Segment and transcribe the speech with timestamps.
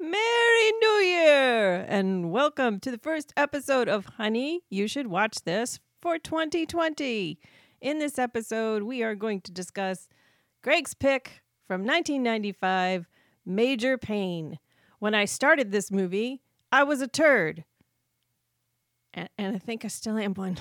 [0.00, 5.78] Merry New Year and welcome to the first episode of Honey, You Should Watch This
[6.02, 7.38] for 2020.
[7.80, 10.08] In this episode, we are going to discuss
[10.62, 13.08] Greg's pick from 1995,
[13.46, 14.58] Major Payne.
[14.98, 16.42] When I started this movie,
[16.72, 17.64] I was a turd.
[19.12, 20.58] And, and I think I still am one.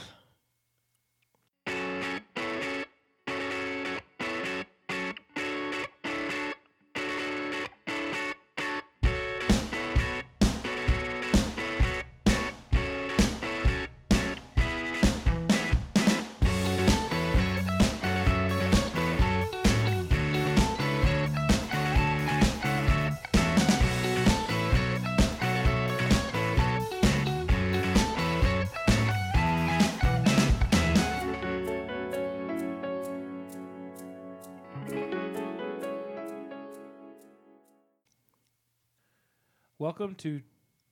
[39.93, 40.41] Welcome to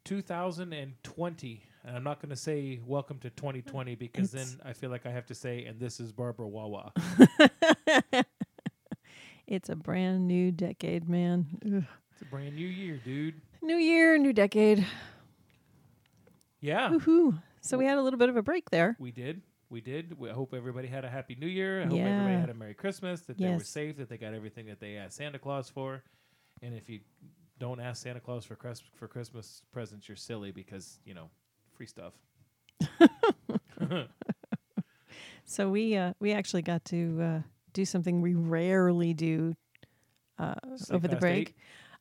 [0.06, 1.64] 2020.
[1.86, 5.08] And I'm not going to say welcome to 2020 because It's- then I feel like
[5.08, 6.94] I have to say, and this is Barbara Wawa.
[9.48, 11.48] it's a brand new decade, man.
[11.66, 11.84] Ugh.
[12.12, 13.42] it's a brand new year, dude.
[13.64, 14.86] New year, new decade.
[16.60, 17.42] Yeah, Woohoo.
[17.62, 18.96] So we had a little bit of a break there.
[19.00, 19.42] we did.
[19.72, 20.20] We did.
[20.20, 21.82] We I hope everybody had a happy new year.
[21.82, 24.68] I hope everybody had a Merry Christmas, that they were safe, that they got everything
[24.68, 26.04] that they asked Santa Claus for.
[26.62, 27.00] And if you
[27.62, 31.30] don't ask Santa Claus for, Chris- for Christmas presents, you're silly because, you know,
[31.76, 32.14] free stuff.
[35.46, 37.40] So we uh, we actually got to uh,
[37.74, 39.56] do something we rarely do
[40.40, 40.56] uh,
[40.90, 41.56] over the break.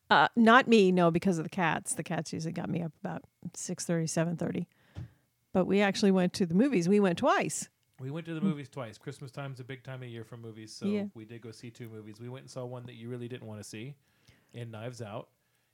[0.09, 1.93] Uh, not me, no, because of the cats.
[1.95, 4.03] The cats usually got me up about 6.30,
[4.37, 4.65] 7.30.
[5.53, 6.87] But we actually went to the movies.
[6.87, 7.67] We went twice.
[7.99, 8.97] We went to the movies twice.
[8.97, 11.05] Christmas time's a big time of year for movies, so Yeah.
[11.13, 12.19] we did go see two movies.
[12.21, 13.95] We went and saw one that you really didn't want to see,
[14.53, 15.27] in Knives Out,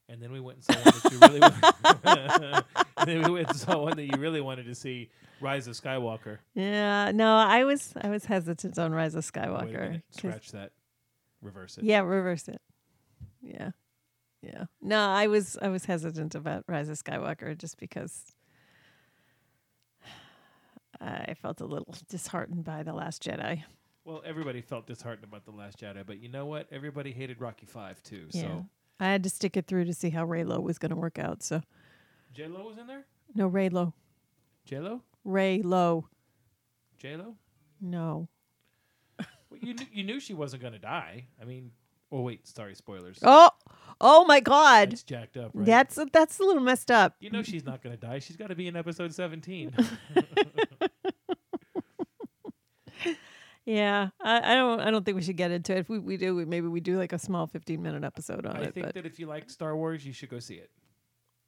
[0.09, 2.63] and then we went and saw one that you really, wa-
[2.97, 5.09] and then we went and saw one that you really wanted to see,
[5.41, 6.37] Rise of Skywalker.
[6.55, 10.01] Yeah, no, I was I was hesitant on Rise of Skywalker.
[10.11, 10.71] scratch that,
[11.41, 11.83] reverse it.
[11.83, 12.61] Yeah, reverse it.
[13.41, 13.71] Yeah.
[14.41, 14.65] Yeah.
[14.81, 18.23] No, I was I was hesitant about Rise of Skywalker just because
[20.99, 23.63] I felt a little disheartened by The Last Jedi.
[24.05, 26.67] Well, everybody felt disheartened about the Last Jedi, but you know what?
[26.71, 28.27] Everybody hated Rocky Five too.
[28.31, 28.41] Yeah.
[28.41, 28.65] So
[28.99, 31.43] I had to stick it through to see how Reylo was going to work out.
[31.43, 31.61] So
[32.33, 33.05] J Lo was in there.
[33.35, 33.93] no Reylo,
[34.65, 36.05] J Lo, Reylo,
[36.97, 37.35] J Lo.
[37.81, 38.27] no.
[39.49, 41.27] Well, you knew, you knew she wasn't going to die.
[41.41, 41.71] I mean,
[42.11, 43.17] oh wait, sorry, spoilers.
[43.21, 43.49] Oh,
[44.01, 45.65] oh my God, That's jacked up, right?
[45.65, 47.15] that's that's a little messed up.
[47.21, 48.19] You know she's not going to die.
[48.19, 49.73] She's got to be in episode 17.
[53.67, 55.79] Yeah, I, I don't I don't think we should get into it.
[55.79, 58.55] If we, we do, we, maybe we do like a small fifteen minute episode on
[58.55, 58.67] I it.
[58.67, 60.71] I think But that if you like Star Wars, you should go see it.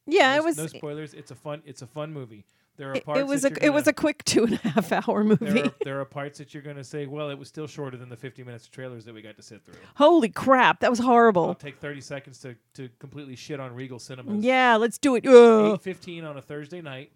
[0.05, 1.13] yeah, no, it was no spoilers.
[1.13, 1.61] It's a fun.
[1.65, 2.45] It's a fun movie.
[2.75, 3.19] There are parts.
[3.19, 5.23] it was that a you're it was gonna- a quick two and a half hour
[5.23, 5.45] movie.
[5.45, 7.97] There are, there are parts that you're going to say, well, it was still shorter
[7.97, 9.75] than the 50 minutes of trailers that we got to sit through.
[9.95, 11.47] Holy crap, that was horrible.
[11.47, 14.41] I'll take 30 seconds to, to completely shit on Regal Cinemas.
[14.45, 15.25] Yeah, let's do it.
[15.27, 15.77] Ugh.
[15.81, 17.11] 8.15 on a Thursday night.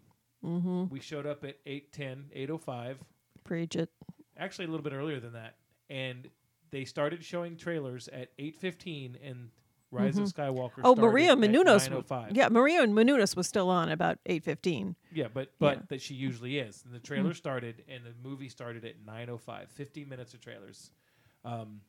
[0.46, 0.86] Mm-hmm.
[0.90, 2.96] We showed up at 8.10, 8.05.
[3.46, 3.90] Preach it.
[4.38, 5.56] Actually, a little bit earlier than that.
[5.90, 6.30] And
[6.72, 9.50] they started showing trailers at 8.15 and
[9.92, 11.88] Rise of Skywalker Oh, Maria Menounos.
[11.88, 12.30] 9:05.
[12.36, 14.96] Yeah, Maria Menounos was still on about eight fifteen.
[15.14, 15.82] Yeah, but but Yeah.
[15.90, 16.84] that she usually is.
[16.84, 19.70] And the trailer started and the movie started at 9:05.
[19.70, 20.90] 15 minutes of trailers.
[21.46, 21.82] Um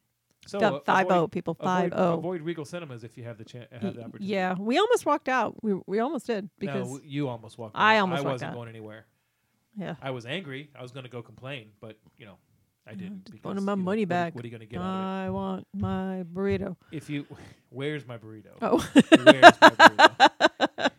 [0.47, 1.55] so uh, Five avoid- oh people.
[1.55, 2.19] Five avoid, oh.
[2.19, 4.27] avoid Regal Cinemas if you have the chance have the opportunity.
[4.27, 5.65] Yeah, we almost walked out.
[5.65, 7.75] We we almost did because w- you almost walked.
[7.75, 7.81] Out.
[7.81, 8.55] I almost I wasn't out.
[8.55, 9.07] going anywhere.
[9.77, 10.71] Yeah, I was angry.
[10.79, 12.37] I was going to go complain, but you know,
[12.87, 13.25] I didn't.
[13.25, 14.35] because, wanted my you know, money what- back.
[14.35, 16.73] What, are you going to get out of I want my burrito.
[16.91, 16.97] it?
[16.97, 17.27] If you,
[17.71, 18.53] where's my burrito?
[18.63, 20.31] Oh, Where's my burrito?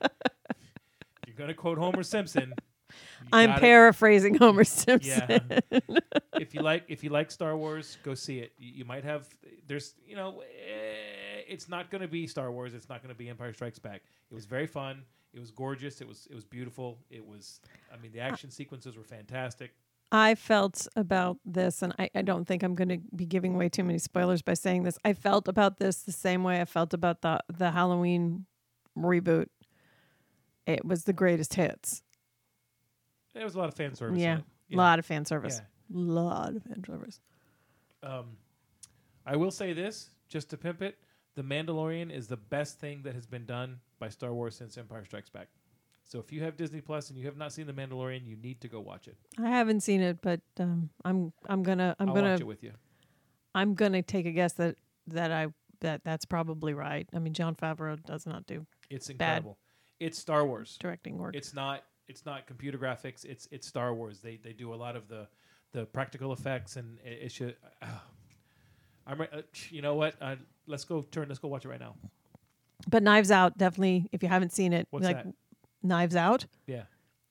[1.28, 2.54] You're going to quote Homer Simpson.
[2.92, 2.96] you
[3.34, 5.42] I'm gotta- paraphrasing Homer Simpson.
[5.72, 5.80] Yeah.
[6.40, 8.54] if you like if you like Star Wars, go see it.
[8.58, 9.28] You, you might have
[9.68, 12.74] there's you know eh, it's not going to be Star Wars.
[12.74, 14.02] It's not going to be Empire Strikes Back.
[14.32, 15.04] It was very fun.
[15.36, 16.00] It was gorgeous.
[16.00, 16.98] It was it was beautiful.
[17.10, 17.60] It was
[17.94, 19.74] I mean the action sequences were fantastic.
[20.12, 23.70] I felt about this, and I, I don't think I'm going to be giving away
[23.70, 24.98] too many spoilers by saying this.
[25.04, 28.46] I felt about this the same way I felt about the the Halloween
[28.98, 29.48] reboot.
[30.66, 32.02] It was the greatest hits.
[33.34, 34.20] There was a lot of fan service.
[34.20, 34.40] Yeah,
[34.72, 35.60] a lot of fan service.
[35.60, 35.64] A
[35.98, 37.20] lot of fan service.
[38.02, 38.38] Um,
[39.26, 40.98] I will say this just to pimp it:
[41.36, 45.06] The Mandalorian is the best thing that has been done by Star Wars since Empire
[45.06, 45.48] Strikes Back.
[46.06, 48.62] So if you have Disney Plus and you have not seen The Mandalorian, you need
[48.62, 49.18] to go watch it.
[49.40, 52.64] I haven't seen it, but um, I'm I'm gonna I'm will gonna watch it with
[52.64, 52.74] you.
[53.56, 54.76] I'm gonna take a guess that
[55.08, 55.48] that I
[55.80, 57.08] that that's probably right.
[57.14, 59.58] I mean, Jon Favreau does not do It's incredible.
[60.00, 60.78] It's Star Wars.
[60.80, 61.36] directing work.
[61.36, 61.84] It's not.
[62.08, 63.26] It's not computer graphics.
[63.26, 64.20] It's it's Star Wars.
[64.20, 65.28] They they do a lot of the
[65.72, 67.56] the practical effects, and it, it should.
[67.82, 67.88] Uh,
[69.08, 69.22] I'm.
[69.22, 70.16] Uh, you know what?
[70.22, 70.36] Uh,
[70.68, 71.30] let's go turn.
[71.30, 71.96] Let's go watch it right now.
[72.88, 74.08] But Knives Out definitely.
[74.12, 75.34] If you haven't seen it, What's like that?
[75.84, 76.46] Knives Out.
[76.68, 76.84] Yeah.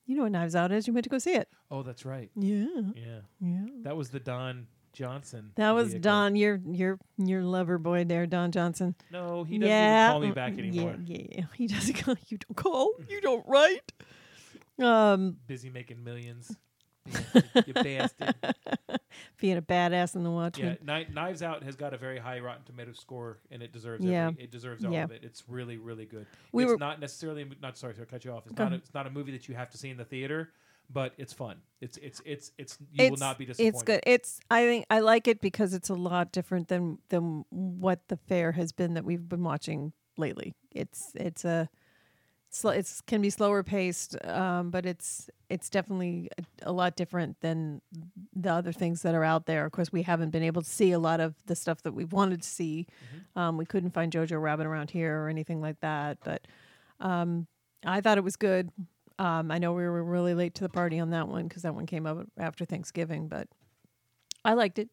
[0.06, 0.86] You know what Knives Out is?
[0.86, 1.48] You went to go see it.
[1.70, 2.30] Oh, that's right.
[2.36, 3.20] Yeah, Yeah.
[3.40, 3.66] yeah.
[3.82, 5.50] That was the Don Johnson.
[5.56, 6.02] That was vehicle.
[6.02, 8.94] Don, your your your lover boy there, Don Johnson.
[9.10, 10.96] No, he doesn't yeah, even call me back anymore.
[11.04, 12.16] Yeah, yeah, he doesn't call.
[12.28, 12.92] You don't call.
[13.08, 13.92] You don't write.
[14.80, 16.56] Um, Busy making millions.
[17.06, 18.34] Yeah, you bastard.
[19.40, 20.58] being a badass in the watch.
[20.58, 21.06] Yeah, Watchmen.
[21.06, 24.28] Kni- Knives Out has got a very high Rotten Tomato score, and it deserves Yeah.
[24.28, 25.04] every, it deserves all Yeah.
[25.04, 25.22] of it.
[25.22, 26.26] It's really, really good.
[26.52, 28.46] We it's were- not necessarily not sorry to cut you off.
[28.46, 30.50] It's not a, it's not a movie that you have to see in the theater,
[30.90, 31.58] but it's fun.
[31.80, 33.74] It's it's it's it's you will not be disappointed.
[33.74, 34.00] It's good.
[34.06, 38.16] It's I think I like it because it's a lot different than than what the
[38.16, 40.54] fare has been that we've been watching lately.
[40.70, 41.68] It's it's a
[42.54, 47.40] sl- it's can be slower paced, um, but it's it's definitely a, a lot different
[47.40, 47.80] than
[48.34, 49.66] the other things that are out there.
[49.66, 52.12] Of course, we haven't been able to see a lot of the stuff that we've
[52.12, 52.86] wanted to see.
[53.36, 56.46] Um, we couldn't find Jojo Rabbit around here or anything like that, but
[57.00, 57.46] um,
[57.84, 58.70] I thought it was good.
[59.18, 61.74] Um, I know we were really late to the party on that one because that
[61.74, 63.48] one came up after Thanksgiving, but
[64.44, 64.88] I liked it.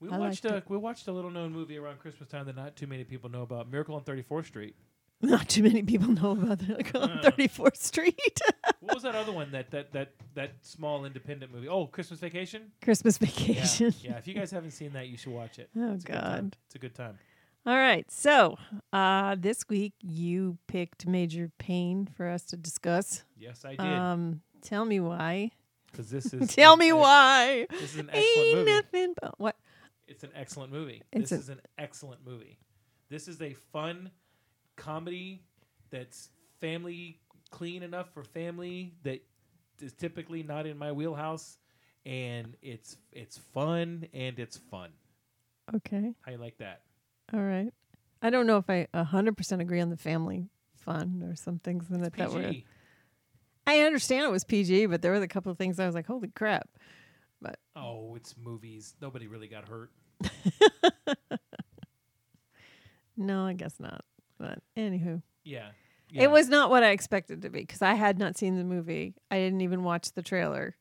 [0.00, 0.64] we I watched a it.
[0.68, 3.42] we watched a little known movie around Christmas time that not too many people know
[3.42, 3.70] about.
[3.70, 4.74] Miracle on 34th Street.
[5.30, 6.76] Not too many people know about it.
[6.76, 7.22] Like on Uh.
[7.22, 8.40] 34th Street,
[8.80, 9.52] What was that other one?
[9.52, 11.68] That that that that small independent movie?
[11.68, 12.72] Oh, Christmas Vacation.
[12.82, 13.94] Christmas Yeah, Vacation.
[14.00, 14.16] yeah.
[14.18, 15.70] If you guys haven't seen that, you should watch it.
[15.76, 16.44] Oh It's a good time.
[16.44, 16.56] God!
[16.66, 17.18] It's a good time.
[17.64, 18.58] All right, so
[18.92, 23.22] uh, this week you picked Major Payne for us to discuss.
[23.38, 23.80] Yes, I did.
[23.80, 25.52] Um, tell me why.
[25.92, 27.68] Because this is tell me why.
[27.70, 28.70] This is an excellent Ain't movie.
[28.72, 29.56] nothing but what?
[30.08, 31.02] It's an excellent movie.
[31.12, 32.58] It's this is an excellent movie.
[33.10, 34.10] This is a fun
[34.76, 35.42] comedy
[35.90, 36.30] that's
[36.60, 37.20] family
[37.50, 39.22] clean enough for family that
[39.80, 41.58] is typically not in my wheelhouse,
[42.06, 44.90] and it's it's fun and it's fun.
[45.74, 46.82] Okay, How you like that?
[47.32, 47.72] all right.
[48.20, 51.90] I don't know if I hundred percent agree on the family fun or some things
[51.90, 52.52] in it that were.
[53.66, 56.06] I understand it was PG, but there were a couple of things I was like,
[56.06, 56.68] "Holy crap!"
[57.40, 58.94] But oh, it's movies.
[59.00, 59.90] Nobody really got hurt.
[63.16, 64.04] No, I guess not.
[64.42, 65.68] But anywho, Yeah.
[66.10, 66.24] Yeah.
[66.24, 69.14] it was not what I expected to be because I had not seen the movie.
[69.30, 70.74] I didn't even watch the trailer.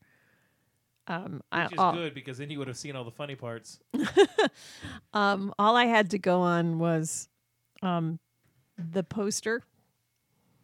[1.08, 3.80] Um, I, is all, good because then you would have seen all the funny parts.
[5.14, 7.30] um, all I had to go on was
[7.82, 8.20] um,
[8.78, 9.62] the poster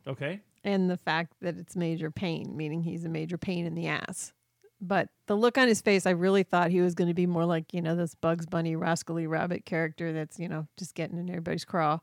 [0.08, 0.42] Okay.
[0.64, 4.34] and the fact that it's major pain, meaning he's a major pain in the ass.
[4.80, 7.46] But the look on his face, I really thought he was going to be more
[7.46, 11.30] like, you know, this Bugs Bunny rascally rabbit character that's, you know, just getting in
[11.30, 12.00] everybody's craw.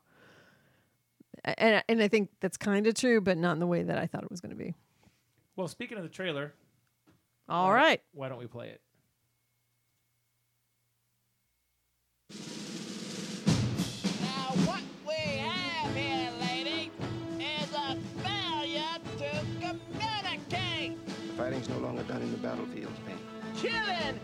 [1.45, 3.97] A- And, and I think that's kind of true, but not in the way that
[3.97, 4.73] I thought it was going to be.
[5.55, 6.53] Well, speaking of the trailer,
[7.47, 8.01] All why- right.
[8.13, 8.81] Why don't we play it?
[14.21, 16.91] Now what we have here, lady,
[17.39, 20.97] is a failure to communicate.
[21.37, 23.17] Fighting's no longer done in the battlefields, Payne.
[23.55, 24.19] Killing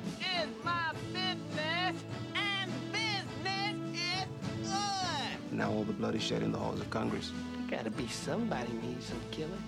[5.62, 7.32] Now all the blood is shed in the halls of Congress.
[7.70, 9.64] Gotta be somebody needs some killing.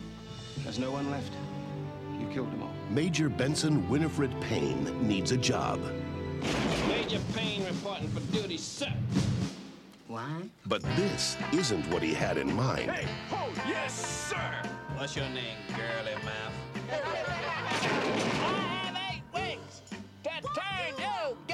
[0.63, 1.31] There's no one left.
[2.19, 2.73] You killed them all.
[2.89, 5.79] Major Benson Winifred Payne needs a job.
[6.87, 8.91] Major Payne reporting for duty, sir.
[10.07, 10.49] Why?
[10.65, 12.91] But this isn't what he had in mind.
[13.31, 13.93] Oh, yes,
[14.31, 14.67] sir.
[14.97, 16.55] What's your name, girly mouth?
[16.91, 19.81] I have eight weeks
[20.23, 21.52] to turn you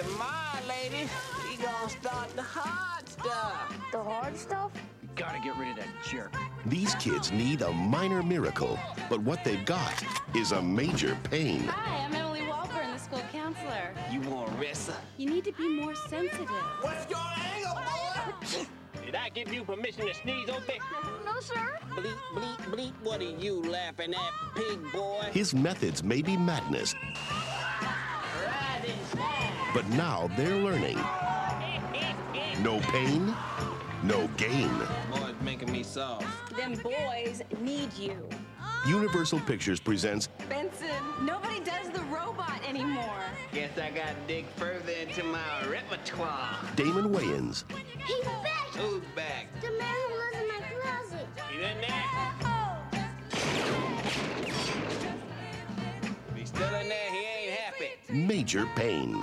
[0.00, 1.10] Tomorrow, lady,
[1.44, 3.74] we gonna start the hard stuff.
[3.92, 4.70] The hard stuff?
[5.14, 6.32] Gotta get rid of that jerk.
[6.64, 8.78] These kids need a minor miracle,
[9.10, 10.02] but what they've got
[10.34, 11.64] is a major pain.
[11.64, 13.92] Hi, I'm Emily Walker, the school counselor.
[14.10, 14.94] You want Rissa?
[15.18, 16.48] You need to be more sensitive.
[16.80, 17.20] What's your
[17.54, 18.64] angle, boy?
[19.04, 20.78] Did I give you permission to sneeze over there?
[21.26, 21.78] No, sir.
[21.90, 22.92] Bleep, bleep, bleep.
[23.02, 25.28] What are you laughing at, pig boy?
[25.32, 26.94] His methods may be madness,
[29.72, 30.98] but now they're learning.
[32.62, 33.34] No pain,
[34.02, 34.70] no gain.
[35.10, 36.26] Boy's making me soft.
[36.56, 38.28] Them boys need you.
[38.86, 40.88] Universal Pictures presents Benson,
[41.22, 43.22] nobody does the robot anymore.
[43.52, 46.56] Guess I gotta dig further into my repertoire.
[46.76, 47.64] Damon Wayans,
[48.06, 48.68] He's back!
[48.76, 49.48] Who's back?
[49.60, 51.26] The man who lives in my closet.
[51.50, 52.04] He's in there?
[56.34, 57.90] He's still in there, he ain't happy.
[58.08, 59.22] Major Payne.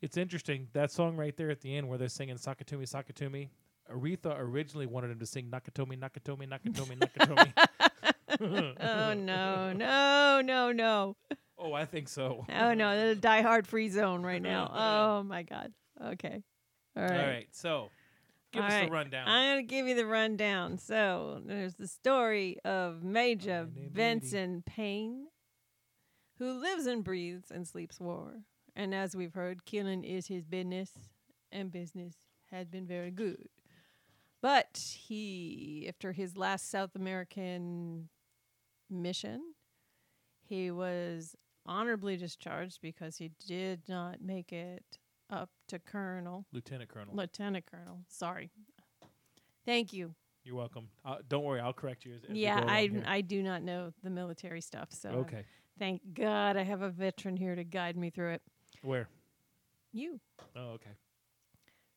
[0.00, 3.50] It's interesting that song right there at the end where they're singing Sakatumi Sakatumi.
[3.92, 8.74] Aretha originally wanted him to sing Nakatomi Nakatomi Nakatomi Nakatomi.
[8.80, 11.16] oh no, no, no, no.
[11.58, 12.46] oh, I think so.
[12.48, 14.70] Oh no, the die hard free zone right now.
[14.74, 15.72] Oh my god.
[16.02, 16.42] Okay.
[16.96, 17.20] All right.
[17.20, 17.90] All right, so
[18.52, 18.86] give All us right.
[18.86, 19.28] the rundown.
[19.28, 20.78] I'm gonna give you the rundown.
[20.78, 25.26] So there's the story of Major Benson Payne,
[26.38, 28.42] who lives and breathes and sleeps war.
[28.76, 30.92] And as we've heard, killing is his business,
[31.50, 32.14] and business
[32.50, 33.48] has been very good.
[34.40, 38.08] But he, after his last South American
[38.88, 39.42] mission,
[40.40, 41.34] he was
[41.66, 44.98] honorably discharged because he did not make it
[45.30, 47.14] up to colonel, Lieutenant Colonel.
[47.14, 48.00] lieutenant colonel.
[48.08, 48.50] Sorry.
[49.66, 50.14] Thank you.
[50.44, 50.88] You're welcome.
[51.04, 52.14] Uh, don't worry, I'll correct you.
[52.14, 52.90] As, as yeah, I.
[53.06, 55.44] I do not know the military stuff, so Okay.
[55.78, 58.42] thank God I have a veteran here to guide me through it.
[58.82, 59.08] Where?
[59.92, 60.20] You.
[60.56, 60.92] Oh, okay.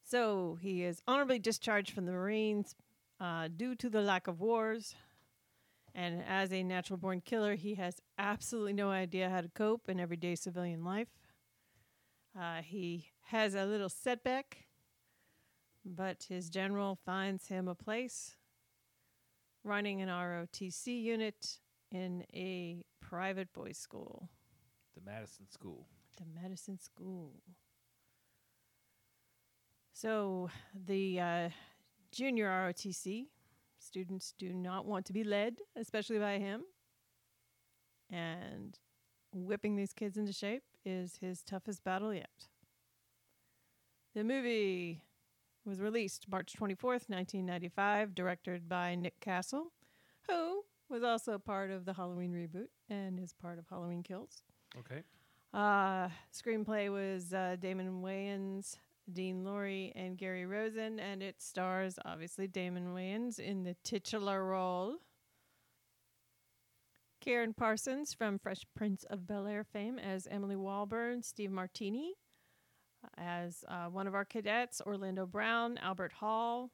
[0.04, 2.76] So he is honorably discharged from the Marines
[3.22, 4.96] uh, due to the lack of wars.
[5.96, 10.00] And as a natural born killer, he has absolutely no idea how to cope in
[10.00, 11.08] everyday civilian life.
[12.38, 14.66] Uh, he has a little setback,
[15.86, 18.36] but his general finds him a place
[19.64, 21.60] running an ROTC unit
[21.92, 24.30] in a private boys' school,
[24.96, 25.88] The Madison School.
[26.18, 27.34] the Madison school.
[29.94, 31.50] So the uh,
[32.12, 33.28] junior ROTC
[33.78, 36.64] students do not want to be led, especially by him.
[38.10, 38.78] And
[39.34, 42.48] whipping these kids into shape is his toughest battle yet.
[44.14, 45.02] The movie
[45.66, 49.72] was released March 24th, 1995, directed by Nick Castle,
[50.28, 54.44] who was also part of the Halloween reboot and is part of Halloween Kills.
[54.78, 55.04] Okay.
[55.54, 58.76] Uh, screenplay was uh, Damon Wayans,
[59.14, 64.98] Dean Lorey, and Gary Rosen, and it stars obviously Damon Wayans in the titular role.
[67.22, 72.16] Karen Parsons from Fresh Prince of Bel Air fame as Emily Walburn, Steve Martini
[73.18, 76.72] as uh, one of our cadets, Orlando Brown, Albert Hall,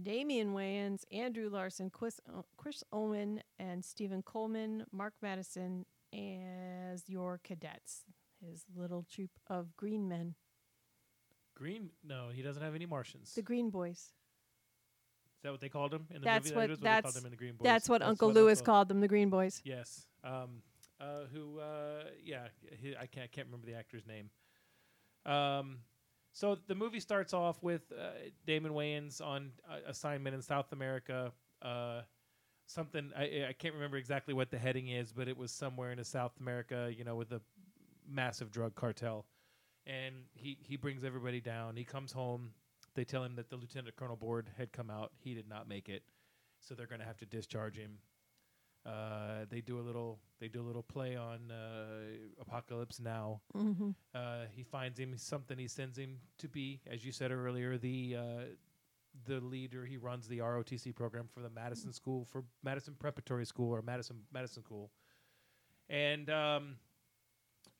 [0.00, 7.40] Damien Wayans, Andrew Larson, Chris, uh, Chris Owen, and Stephen Coleman, Mark Madison as your
[7.44, 8.04] cadets,
[8.44, 10.34] his little troop of green men,
[11.56, 11.90] Green?
[12.02, 13.32] No, he doesn't have any Martians.
[13.34, 13.98] the Green Boys.
[13.98, 16.56] Is that what they called him in the That's movie?
[16.56, 17.64] what- that is what they called them in the Green Boys.
[17.64, 19.60] That's what Uncle Lewis Uncle- called them, the Green Boys.
[19.64, 20.08] Yes.
[20.24, 20.62] Um,
[20.98, 21.60] uh, who?
[21.60, 22.48] Uh, yeah.
[22.80, 23.24] He, I can't.
[23.24, 24.30] I can't remember the actor's name.
[25.26, 25.78] Um,
[26.32, 28.10] so the movie starts off with uh,
[28.46, 31.32] Damon Wayans on uh, assignment in South America.
[31.62, 32.02] Uh,
[32.66, 36.02] something I, I can't remember exactly what the heading is, but it was somewhere in
[36.04, 36.92] South America.
[36.96, 37.40] You know, with a
[38.08, 39.26] massive drug cartel,
[39.86, 41.76] and he he brings everybody down.
[41.76, 42.50] He comes home.
[42.94, 45.12] They tell him that the lieutenant colonel board had come out.
[45.18, 46.02] He did not make it,
[46.60, 47.98] so they're going to have to discharge him.
[48.86, 53.40] Uh, they do a little they do a little play on uh, Apocalypse Now.
[53.56, 53.90] Mm-hmm.
[54.14, 54.18] Uh,
[54.54, 55.56] he finds him something.
[55.56, 58.42] He sends him to be, as you said earlier, the uh,
[59.26, 59.86] the leader.
[59.86, 64.16] He runs the ROTC program for the Madison School for Madison Preparatory School or Madison
[64.32, 64.90] Madison School,
[65.88, 66.76] and um,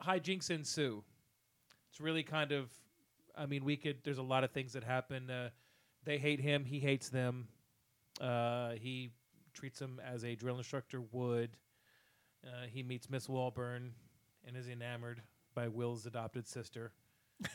[0.02, 1.02] hijinks ensue.
[1.90, 2.70] It's really kind of,
[3.37, 3.99] I mean, we could.
[4.04, 5.28] There's a lot of things that happen.
[5.28, 5.50] Uh,
[6.04, 6.64] they hate him.
[6.64, 7.49] He hates them.
[8.20, 9.11] Uh, he
[9.54, 11.56] treats him as a drill instructor would.
[12.44, 13.90] Uh, he meets Miss Walburn
[14.46, 15.23] and is enamored
[15.54, 16.92] by Will's adopted sister,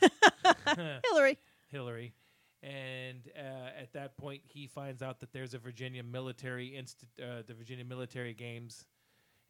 [1.04, 1.38] Hilary.
[1.68, 2.14] Hilary.
[2.62, 7.42] And uh, at that point, he finds out that there's a Virginia military inst- uh,
[7.46, 8.86] the Virginia military games,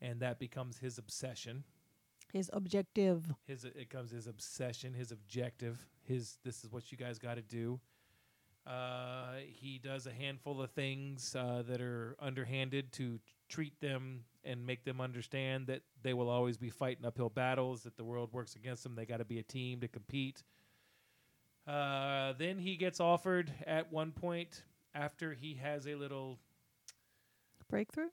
[0.00, 1.64] and that becomes his obsession.
[2.32, 3.24] His objective.
[3.46, 5.84] His it becomes his obsession, his objective.
[6.02, 7.80] His this is what you guys got to do.
[8.66, 14.64] Uh, he does a handful of things uh, that are underhanded to treat them and
[14.64, 17.82] make them understand that they will always be fighting uphill battles.
[17.82, 18.94] That the world works against them.
[18.94, 20.42] They got to be a team to compete.
[21.66, 24.62] Uh, then he gets offered at one point
[24.94, 26.38] after he has a little
[27.68, 28.08] Breakthrough.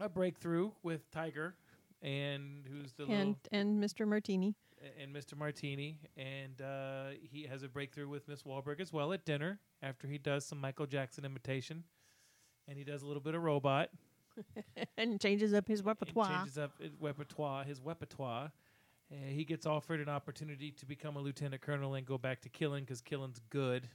[0.00, 1.54] a breakthrough with Tiger,
[2.02, 4.06] and who's the little And and Mr.
[4.06, 4.54] Martini.
[5.00, 5.36] And Mr.
[5.36, 10.06] Martini, and uh, he has a breakthrough with Miss Wahlberg as well at dinner after
[10.06, 11.84] he does some Michael Jackson imitation,
[12.66, 13.90] and he does a little bit of robot
[14.98, 16.38] and changes up his and repertoire.
[16.38, 17.64] changes up his repertoire.
[17.64, 18.52] His repertoire.
[19.10, 22.48] Uh, he gets offered an opportunity to become a lieutenant colonel and go back to
[22.48, 23.88] killing because killing's good,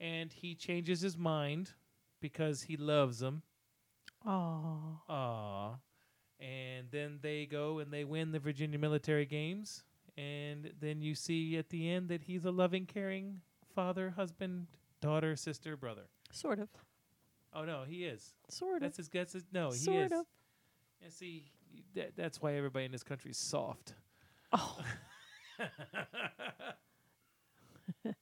[0.00, 1.72] and he changes his mind
[2.20, 3.42] because he loves him
[4.26, 5.00] Oh.
[5.08, 5.74] Aw.
[6.40, 9.84] And then they go and they win the Virginia Military Games.
[10.18, 13.40] And then you see at the end that he's a loving, caring
[13.74, 14.66] father, husband,
[15.00, 16.02] daughter, sister, brother.
[16.32, 16.68] Sort of.
[17.54, 18.34] Oh no, he is.
[18.48, 18.80] Sort of.
[18.82, 19.08] That's his.
[19.08, 19.44] That's his.
[19.52, 20.12] No, he Sort is.
[20.20, 20.26] of.
[21.02, 21.44] And see,
[21.94, 23.94] that, that's why everybody in this country is soft.
[24.52, 24.78] Oh.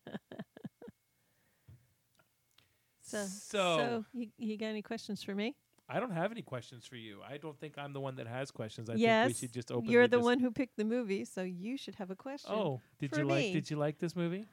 [3.02, 5.54] So, So- you, you got any questions for me?
[5.88, 7.18] I don't have any questions for you.
[7.28, 8.88] I don't think I'm the one that has questions.
[8.88, 9.26] I yes.
[9.26, 9.90] think we should just open.
[9.90, 12.54] You're the one who picked the movie, so you should have a question.
[12.54, 13.52] Oh, did you like?
[13.52, 14.46] Did you like this movie?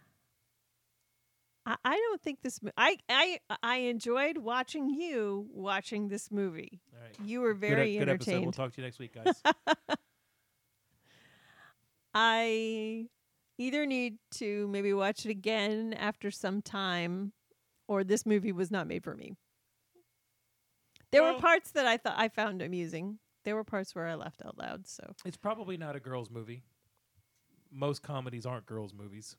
[1.65, 2.61] I, I don't think this.
[2.61, 6.81] mo- I I I enjoyed watching you watching this movie.
[6.93, 7.15] All right.
[7.23, 8.31] You were Good very good episode.
[8.31, 8.41] entertained.
[8.43, 9.41] We'll talk to you next week, guys.
[12.13, 13.07] I
[13.57, 17.31] either need to maybe watch it again after some time,
[17.87, 19.35] or this movie was not made for me.
[21.11, 23.19] There were parts that I thought I found amusing.
[23.43, 24.87] There were parts where I laughed out loud.
[24.87, 26.63] So it's probably not a girls' movie.
[27.71, 29.35] Most comedies aren't girls' movies.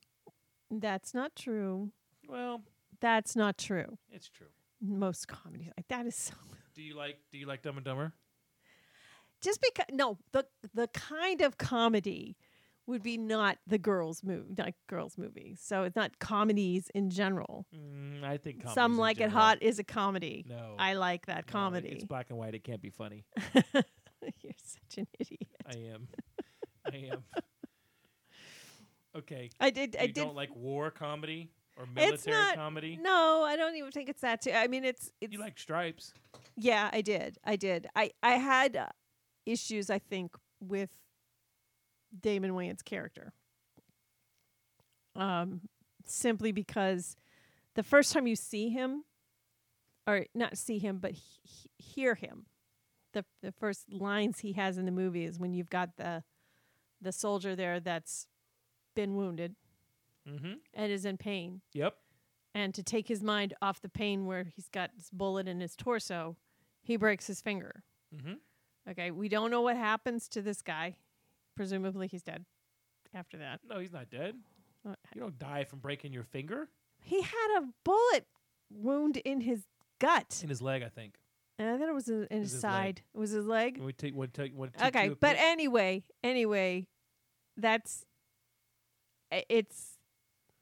[0.70, 1.90] that's not true.
[2.28, 2.62] Well,
[3.00, 3.98] That's not true.
[4.10, 4.46] it's true.
[4.80, 6.34] Most comedies like that is so.
[6.74, 7.18] Do you like?
[7.30, 8.12] Do you like Dumb and Dumber?
[9.40, 12.36] Just because no, the the kind of comedy
[12.92, 15.56] would be not the girls movie, like girls movie.
[15.60, 17.66] So it's not comedies in general.
[17.74, 20.44] Mm, I think Some like it hot is a comedy.
[20.48, 21.88] No, I like that no, comedy.
[21.88, 22.54] It's black and white.
[22.54, 23.24] It can't be funny.
[23.64, 25.48] You're such an idiot.
[25.66, 26.08] I am.
[26.86, 27.24] I am.
[29.16, 29.50] Okay.
[29.60, 29.96] I did.
[29.98, 30.20] I you did.
[30.22, 32.54] don't like war comedy or it's military not.
[32.56, 32.98] comedy?
[33.00, 34.42] No, I don't even think it's that.
[34.42, 34.52] Too.
[34.52, 35.10] I mean, it's.
[35.20, 36.14] it's You like Stripes?
[36.56, 37.38] Yeah, I did.
[37.44, 37.88] I did.
[37.96, 38.86] I I had uh,
[39.46, 39.90] issues.
[39.90, 40.90] I think with
[42.20, 43.32] Damon Wayans' character.
[45.14, 45.62] Um,
[46.04, 47.16] simply because
[47.74, 49.04] the first time you see him,
[50.06, 52.46] or not see him, but he, he- hear him,
[53.12, 56.22] the the first lines he has in the movie is when you've got the
[57.00, 58.26] the soldier there that's
[58.94, 59.54] been wounded
[60.28, 60.52] Mm-hmm.
[60.74, 61.94] and is in pain Yep.
[62.54, 65.74] and to take his mind off the pain where he's got this bullet in his
[65.74, 66.36] torso,
[66.80, 67.82] he breaks his finger.
[68.14, 68.34] Mm-hmm.
[68.88, 70.94] Okay, we don't know what happens to this guy.
[71.56, 72.44] Presumably, he's dead
[73.14, 73.60] after that.
[73.68, 74.34] No, he's not dead.
[74.88, 76.68] Uh, You don't die from breaking your finger
[77.02, 78.26] He had a bullet
[78.70, 79.62] wound in his
[80.00, 80.82] gut, in his leg.
[80.82, 81.14] I think.
[81.58, 82.72] and I thought it was in, in his his leg.
[82.72, 83.02] side.
[83.14, 83.78] It was his leg.
[83.80, 86.86] We take, when take, when it takes Okay, you a but pic- anyway, anyway,
[87.56, 88.04] that's
[89.30, 89.98] i- it's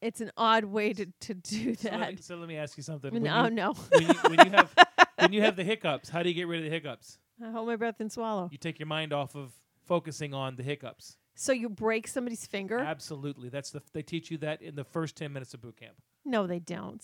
[0.01, 2.23] it's an odd way to to do so, let me, that.
[2.23, 3.11] so let me ask you something.
[3.13, 3.73] When No, you, no.
[3.73, 4.75] when you, when you have
[5.19, 7.17] when you have the hiccups, how do you get rid of the hiccups?
[7.43, 8.49] I hold my breath and swallow.
[8.51, 9.51] You take your mind off of
[9.91, 11.17] focusing on the hiccups.
[11.35, 12.79] So you break somebody's finger?
[12.79, 15.95] Absolutely, that's the they teach you that in the first ten minutes of boot camp.
[16.25, 17.03] No, they don't.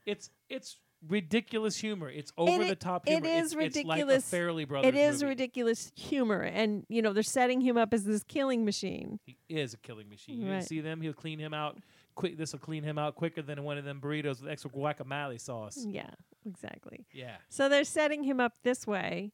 [0.06, 0.76] It's it's
[1.08, 2.10] ridiculous humor.
[2.10, 3.26] It's over It the top humor.
[3.26, 4.30] is it's, It's like ridiculous.
[4.30, 4.88] Farrelly Brothers.
[4.88, 5.26] It is movie.
[5.30, 9.18] ridiculous humor, and you know they're setting him up as this killing machine.
[9.24, 10.42] He is a killing machine.
[10.42, 11.00] You see them?
[11.00, 11.78] He'll clean him out.
[12.14, 12.36] Quick.
[12.36, 15.84] This will clean him out quicker than one of them burritos with extra guacamole sauce.
[15.88, 16.10] Yeah,
[16.46, 17.06] exactly.
[17.12, 17.36] Yeah.
[17.48, 19.32] So they're setting him up this way,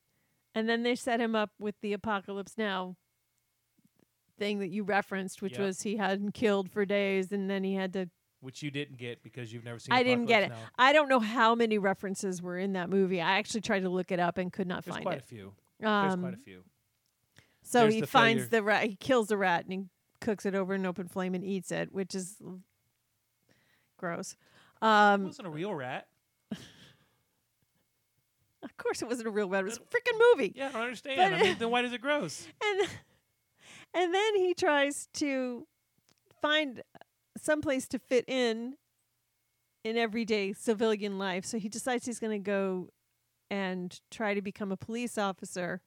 [0.55, 2.97] and then they set him up with the apocalypse now
[4.39, 5.61] thing that you referenced, which Yep.
[5.61, 8.09] was he hadn't killed for days, and then he had to.
[8.41, 9.93] Which you didn't get because you've never seen.
[9.93, 10.49] I didn't get it.
[10.49, 10.57] Now.
[10.79, 13.21] I don't know how many references were in that movie.
[13.21, 14.87] I actually tried to look it up and could not find it.
[14.87, 15.23] There's find quite it.
[15.25, 15.53] a few.
[15.79, 16.65] There's Um, quite a few.
[17.63, 18.49] So There's he the finds failure.
[18.51, 18.85] the rat.
[18.85, 19.85] He kills the rat and he
[20.23, 22.41] cooks it over an open flame and eats it, which is
[23.99, 24.33] gross.
[24.33, 26.09] it Um, wasn't a real rat.
[28.81, 29.61] Of course, it wasn't a real rat.
[29.63, 30.53] It was a freaking movie.
[30.57, 31.17] Yeah, I don't understand.
[31.19, 32.47] But- I mean, then why is it gross?
[32.65, 32.89] And
[33.93, 35.67] and then he tries to
[36.41, 36.83] find
[37.37, 38.77] some place to fit in
[39.85, 41.45] in everyday civilian life.
[41.45, 42.89] So he decides he's going to go
[43.51, 45.81] and try to become a police officer.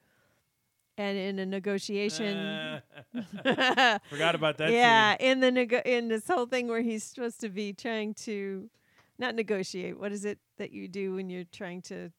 [0.98, 2.80] And in a negotiation, Uh,
[4.10, 4.70] forgot about that.
[4.84, 8.70] yeah, in the nego- in this whole thing where he's supposed to be trying to
[9.18, 9.98] not negotiate.
[9.98, 12.12] What is it that you do when you're trying to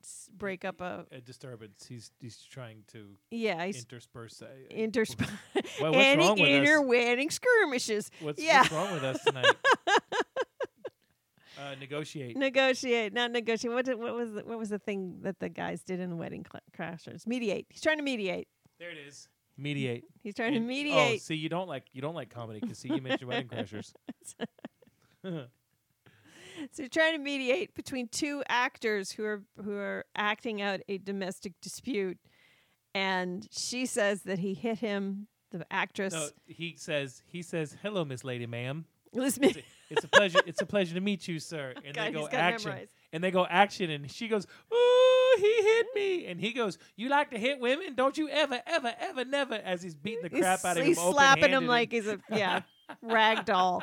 [0.00, 1.06] s- break up a?
[1.12, 1.86] A disturbance.
[1.88, 4.42] He's he's trying to Yeah, he's intersperse.
[4.42, 5.28] a- intersp-
[5.80, 6.68] Well, what's any wrong with us?
[6.68, 8.10] interwedding skirmishes.
[8.20, 9.46] What's, yeah, what's wrong with us tonight?
[11.58, 12.36] uh, negotiate.
[12.36, 13.72] negotiate, not negotiate.
[13.74, 16.16] What did, what was the, what was the thing that the guys did in the
[16.16, 17.26] Wedding Cl- Crashers?
[17.26, 17.66] Mediate.
[17.68, 18.48] He's trying to mediate.
[18.78, 19.28] There it is.
[19.56, 20.04] Mediate.
[20.22, 21.20] He's trying to And- Oh, mediate.
[21.22, 23.92] see, you don't like you don't like comedy because see, you mentioned Wedding Crashers.
[26.72, 30.98] So he's trying to mediate between two actors who are who are acting out a
[30.98, 32.18] domestic dispute,
[32.94, 35.26] and she says that he hit him.
[35.52, 36.12] The actress.
[36.14, 38.84] no, he says he says hello, Miss Lady, ma'am.
[39.12, 40.38] Listen, It's a, it's a pleasure.
[40.46, 41.74] It's a pleasure to meet you, sir.
[41.84, 42.92] And God, they go he's action, memorized.
[43.12, 47.08] and they go action, and she goes, "Ooh, he hit me," and he goes, "You
[47.08, 47.96] like to hit women?
[47.96, 50.96] Don't you ever, ever, ever, never?" As he's beating the crap he's, out of he's
[50.98, 52.60] him, slapping open-handed him like he's a yeah
[53.02, 53.82] rag doll,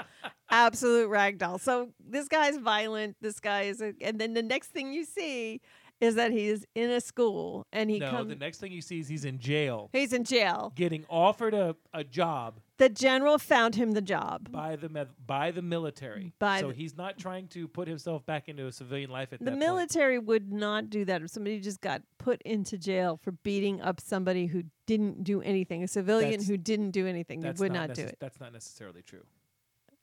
[0.50, 1.58] absolute rag doll.
[1.58, 3.16] So this guy's violent.
[3.22, 5.62] This guy is, a, and then the next thing you see
[6.00, 8.10] is that he's in a school and he no.
[8.12, 8.30] comes.
[8.30, 10.72] The next thing you see is he's in jail, He's in jail.
[10.76, 14.52] getting offered a, a job The general found him the job.
[14.52, 16.34] by the med- by the military.
[16.38, 19.40] By so the- he's not trying to put himself back into a civilian life at
[19.40, 19.60] The that point.
[19.60, 24.00] military would not do that if somebody just got put into jail for beating up
[24.00, 27.40] somebody who didn't do anything, a civilian That's- who didn't do anything.
[27.40, 28.18] They would not, do necess- it.
[28.20, 29.26] That's not necessarily true.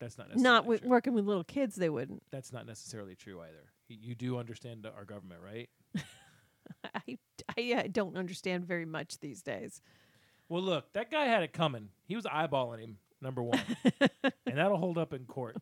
[0.01, 0.91] That's not necessarily Not with true.
[0.91, 2.25] working with little kids, they wouldn't.
[2.31, 3.71] That's not necessarily true either.
[3.89, 5.71] Y- You do understand our government, right?
[6.95, 7.19] I,
[7.57, 9.81] I, I don't understand very much these days.
[10.55, 11.89] Well, look, that guy had it coming.
[12.07, 13.59] He was eyeballing him, number one,
[14.47, 15.57] and that'll hold up in court.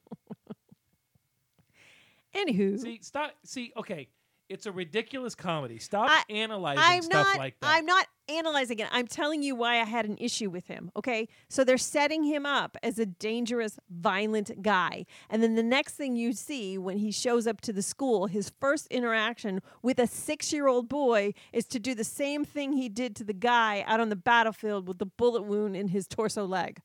[2.34, 3.32] Anywho, See, stop.
[3.42, 4.10] See, okay,
[4.48, 5.78] it's a ridiculous comedy.
[5.78, 7.38] Stop I- analyzing I'm stuff not.
[7.38, 7.66] like that.
[7.74, 8.88] I'm not analyzing it.
[8.92, 10.90] I'm telling you why I had an issue with him.
[10.96, 15.94] Okay, so they're setting him up as a dangerous, violent guy, and then the next
[15.94, 20.06] thing you see when he shows up to the school, his first interaction with a
[20.06, 24.08] six-year-old boy is to do the same thing he did to the guy out on
[24.08, 26.80] the battlefield with the bullet wound in his torso leg.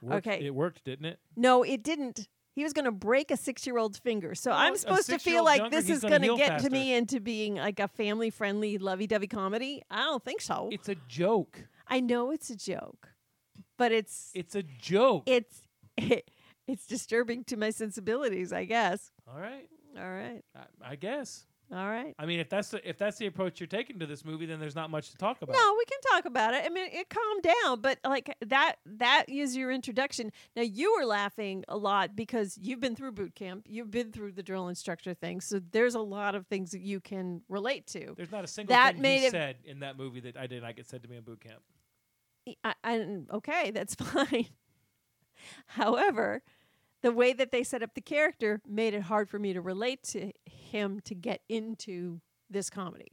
[0.00, 0.44] Worked- okay.
[0.46, 1.18] it worked, didn't it?
[1.36, 2.28] No, it didn't.
[2.54, 4.34] He was going to break a six-year-old's finger.
[4.34, 6.92] So Well, I'm supposed to feel like younger, this is going to get to me
[6.94, 9.82] into being like a family-friendly, lovey-dovey comedy.
[9.90, 10.68] I don't think so.
[10.70, 11.64] It's a joke.
[11.88, 13.08] I know it's a joke,
[13.78, 15.24] but it's It's a joke.
[15.26, 15.62] it's
[15.96, 18.52] it's disturbing to my sensibilities.
[18.52, 19.10] I guess.
[19.26, 20.42] All right, All right.
[20.54, 21.46] I, I guess.
[21.74, 22.14] All right.
[22.18, 24.60] I mean, if that's the, if that's the approach you're taking to this movie, then
[24.60, 25.54] there's not much to talk about.
[25.54, 26.64] No, we can talk about it.
[26.66, 30.32] I mean, it calmed down, but like that that is your introduction.
[30.54, 34.32] Now you were laughing a lot because you've been through boot camp, you've been through
[34.32, 38.12] the drill instructor thing, so there's a lot of things that you can relate to.
[38.16, 40.62] There's not a single That thing made he said in that movie that I did
[40.62, 41.62] not get said to me in boot camp.
[42.64, 44.46] I, I, okay, that's fine.
[45.66, 46.42] However,
[47.02, 50.02] the way that they set up the character made it hard for me to relate
[50.04, 53.12] to him to get into this comedy.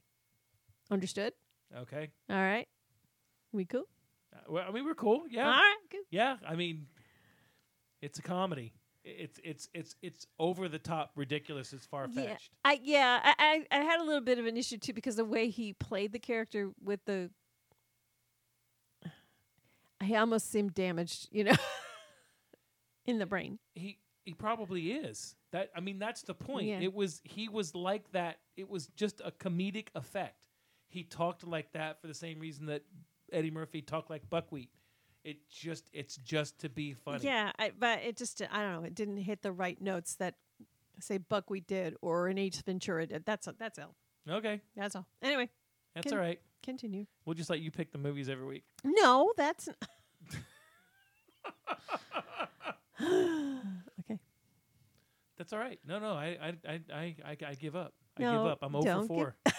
[0.92, 1.34] Understood?
[1.76, 2.10] Okay.
[2.30, 2.68] All right.
[3.52, 3.86] We cool?
[4.34, 5.24] Uh, well, I mean, we're cool.
[5.30, 5.46] Yeah.
[5.46, 5.76] All right.
[5.90, 6.02] Good.
[6.12, 6.38] Yeah.
[6.48, 6.86] I mean,
[8.02, 8.74] it's a comedy.
[9.04, 11.74] It's it's it's it's over the top, ridiculous.
[11.74, 12.52] It's far Yeah, fetched.
[12.66, 15.26] I yeah, I, I I had a little bit of an issue too because the
[15.26, 17.32] way he played the character with the,
[20.04, 21.56] he almost seemed damaged, you know,
[23.10, 23.60] in the brain.
[23.76, 25.36] He he probably is.
[25.52, 26.68] That I mean, that's the point.
[26.68, 26.80] Yeah.
[26.80, 28.38] It was he was like that.
[28.56, 30.48] It was just a comedic effect.
[30.88, 32.84] He talked like that for the same reason that
[33.32, 34.70] Eddie Murphy talked like buckwheat.
[35.24, 37.26] It just it's just to be funny.
[37.26, 38.88] Yeah, I, but it just I don't know.
[38.88, 40.36] It didn't hit the right notes that
[41.02, 43.26] say Buckwheat did or an Ace Ventura did.
[43.26, 43.96] That's a, that's all.
[44.30, 45.08] Okay, That's all.
[45.22, 45.50] Anyway,
[45.96, 46.40] that's Can- all right.
[46.62, 47.06] continue.
[47.26, 48.64] We'll just let you pick the movies every week.
[48.84, 49.70] No, that's
[53.02, 54.20] okay.
[55.40, 55.80] That's all right.
[55.88, 57.94] No, no, I I I I, I, I give up.
[58.18, 58.60] I No, give up.
[58.62, 59.36] I'm over don't four.
[59.46, 59.52] no,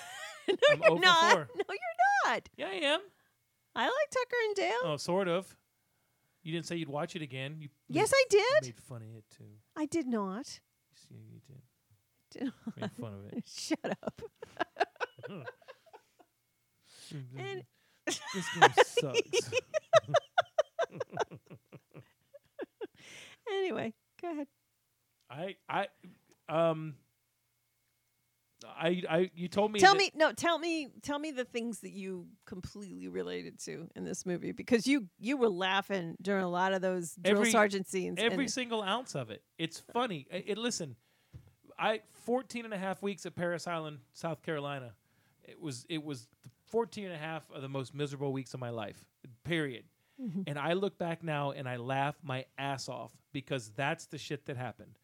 [0.70, 1.32] I'm you're over not.
[1.32, 1.48] four.
[1.56, 2.48] No, you're not.
[2.56, 3.00] Yeah, I am.
[3.74, 4.80] I like Tucker and Dale.
[4.84, 5.56] Oh, sort of.
[6.42, 7.56] You didn't say you'd watch it again.
[7.60, 8.44] You yes, I did.
[8.62, 9.44] made fun of it too.
[9.76, 10.46] I did not.
[10.46, 11.62] See, you did.
[12.30, 13.42] Did Made fun of it.
[13.48, 14.22] Shut up.
[17.36, 17.64] And-
[18.06, 18.20] this
[18.54, 19.50] game sucks.
[23.50, 24.46] Anyway, go ahead.
[25.30, 25.86] I I
[26.48, 26.94] um
[28.66, 31.92] I I you told me Tell me no, tell me tell me the things that
[31.92, 36.72] you completely related to in this movie because you you were laughing during a lot
[36.72, 38.18] of those drill Every- sergeant scenes.
[38.20, 39.42] every single ounce of it.
[39.58, 40.26] It's funny.
[40.32, 40.96] I- It, listen,
[41.78, 44.92] I 14 and a half weeks at Parris Island, South Carolina.
[45.44, 46.28] It was it was
[46.66, 49.04] 14 and a half of the most miserable weeks of my life.
[49.44, 49.84] Period.
[50.20, 50.42] Mm-hmm.
[50.46, 54.44] And I look back now and I laugh my ass off because that's the shit
[54.46, 54.98] that happened.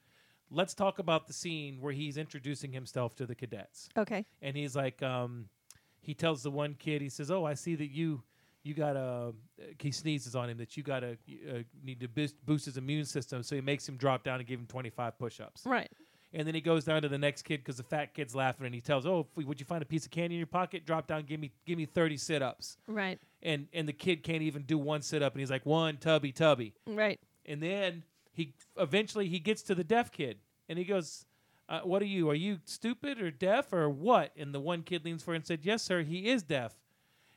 [0.50, 4.24] Let's talk about the scene where he's introducing himself to the cadets okay.
[4.40, 5.48] and he's like um
[6.00, 8.22] he tells the one kid he says oh i see that you
[8.62, 9.32] you gotta
[9.80, 11.16] he sneezes on him that you gotta
[11.52, 14.46] uh, need to boost, boost his immune system so he makes him drop down and
[14.46, 15.90] give him 25 push-ups Right.
[16.32, 18.74] and then he goes down to the next kid because the fat kid's laughing and
[18.74, 21.09] he tells oh if- would you find a piece of candy in your pocket drop
[21.09, 23.18] down give me give me 30 sit-ups Right.
[23.42, 26.72] and and the kid can't even do one sit-up and he's like one tubby tubby
[26.87, 27.18] Right.
[27.46, 28.04] and then
[28.37, 31.25] he eventually he gets to the deaf kid and he goes
[31.68, 35.05] uh, what are you are you stupid or deaf or what and the one kid
[35.05, 36.75] leans forward and said yes sir he is deaf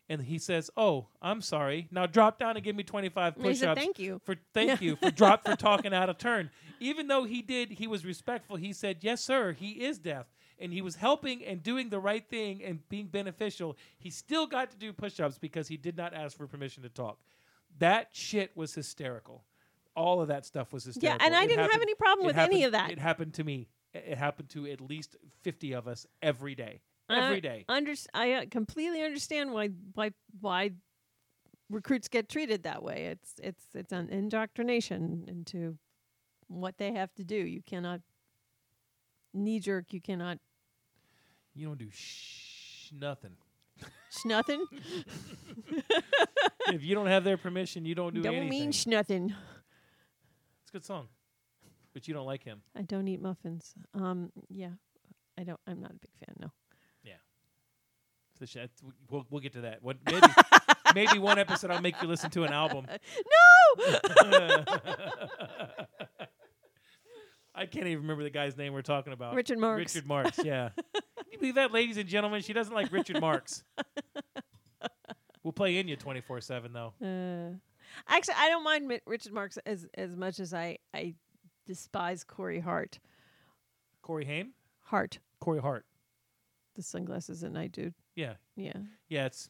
[0.08, 3.50] and he says oh i'm sorry now drop down and give me 25 And he
[3.52, 7.08] push-ups said, "Thank you." for thank you for drop for talking out of turn even
[7.08, 10.28] though he did he was respectful he said yes sir he is deaf
[10.60, 14.70] and he was helping and doing the right thing and being beneficial, he still got
[14.72, 17.18] to do push-ups because he did not ask for permission to talk.
[17.80, 19.44] That shit was hysterical.
[19.96, 22.38] All of that stuff was Yeah, and I It didn't have any problem it with
[22.38, 22.92] any of that.
[22.92, 23.68] It happened to me.
[23.94, 26.82] It happened to at least 50 of us every day.
[27.10, 27.66] I Every day.
[27.68, 30.72] Under, I uh, completely understand why why why
[31.72, 33.06] recruits get treated that way.
[33.06, 35.78] It's it's it's an indoctrination into
[36.48, 37.36] what they have to do.
[37.36, 38.02] You cannot
[39.34, 39.92] knee jerk.
[39.92, 40.38] You cannot
[41.56, 43.36] You don't do sh- nothing.
[44.12, 44.62] schnothing.
[46.68, 48.50] if you don't have their permission, you don't do Don't anything.
[48.50, 49.34] mean schnothing.
[50.70, 51.08] It's a good song,
[51.94, 52.62] but you don't like him.
[52.76, 53.74] I don't eat muffins.
[53.96, 54.70] Um, yeah,
[55.38, 55.60] I don't.
[55.66, 56.36] I'm not a big fan.
[56.40, 56.52] No.
[58.40, 59.84] So sh- that's- We'll, we'll get to that.
[59.84, 60.26] What maybe
[60.96, 62.86] maybe one episode I'll make you listen to an album.
[64.26, 64.64] No.
[67.54, 69.36] I can't even remember the guy's name we're talking about.
[69.36, 69.94] Richard Marx.
[69.94, 70.40] Richard Marx.
[70.44, 70.70] Yeah.
[70.78, 71.04] Can
[71.34, 72.42] you believe that, ladies and gentlemen?
[72.42, 73.64] She doesn't like Richard Marx.
[75.44, 76.94] we'll play in you twenty four seven though.
[77.02, 77.58] Uh,
[78.08, 81.16] actually, I don't mind Mi- Richard Marx as as much as I I
[81.68, 83.00] despise Corey Hart.
[84.02, 85.86] Corey Haim, Hart, Corey Hart.
[86.76, 87.94] the sunglasses at night dude.
[88.16, 88.74] Yeah, Yeah,
[89.10, 89.26] yeah.
[89.26, 89.50] It's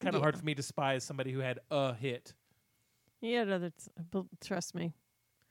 [0.00, 0.24] kind of Yeah.
[0.24, 2.34] hard for me to despise somebody who had a hit.
[3.20, 3.70] he had other.
[3.70, 4.92] T- trust me,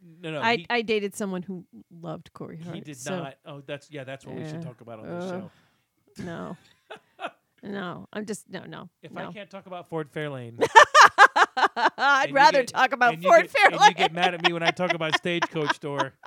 [0.02, 0.42] No, no.
[0.42, 2.76] I he, I dated someone who loved Corey Hart.
[2.76, 3.38] he did so not.
[3.46, 4.04] Oh, that's yeah.
[4.04, 5.52] That's what we should talk about on this show.
[6.26, 6.58] No,
[7.64, 8.90] no, I'm just no no.
[9.02, 9.30] If no.
[9.30, 10.58] I can't talk about Ford Fairlane,
[11.76, 13.80] I'd rather get- talk about Ford get- Fairlane.
[13.82, 16.14] And you get mad at me when I talk about Stagecoach Store.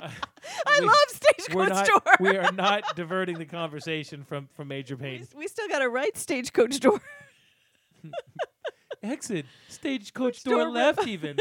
[0.00, 0.10] I
[0.80, 1.86] we- love Stagecoach not.
[1.86, 2.00] Door.
[2.20, 5.28] we are not diverting the conversation from from Major we, Payne.
[5.36, 7.00] we still got to write Stagecoach Door.
[9.02, 11.06] Exit Stagecoach Store Door left.
[11.06, 11.36] Even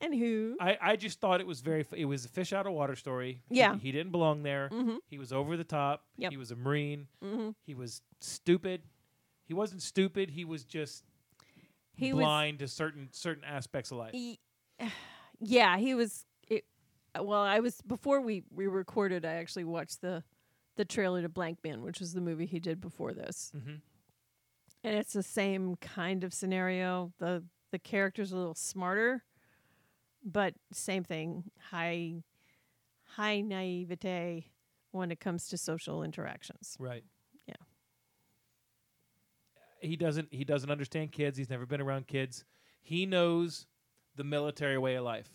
[0.00, 0.56] and who?
[0.60, 1.80] I, I just thought it was very.
[1.80, 3.40] f- It was a fish out of water story.
[3.48, 3.76] Yeah.
[3.78, 4.68] he, didn't belong there.
[4.70, 4.98] Mhm.
[5.08, 6.04] He was over the top.
[6.18, 6.32] Yep.
[6.32, 7.06] He was a marine.
[7.24, 7.54] Mhm.
[7.64, 8.82] He was stupid.
[9.46, 10.30] He wasn't stupid.
[10.30, 11.04] He was just
[11.94, 14.12] He was blind to certain certain aspects of life.
[14.12, 14.38] He,
[15.40, 16.24] yeah, he was.
[16.48, 16.64] It,
[17.18, 19.24] well, I was before we we recorded.
[19.24, 20.22] I actually watched the
[20.76, 23.80] the trailer to Blankman, which was the movie he did before this, Mhm.
[24.84, 27.12] and it's the same kind of scenario.
[27.18, 29.24] the The character's a little smarter,
[30.22, 31.50] but same thing.
[31.70, 32.22] High
[33.16, 34.50] high naivete
[34.90, 36.76] when it comes to social interactions.
[36.78, 37.04] Right.
[39.86, 41.38] He doesn't he doesn't understand kids.
[41.38, 42.44] He's never been around kids.
[42.82, 43.66] He knows
[44.16, 45.28] the military way of life.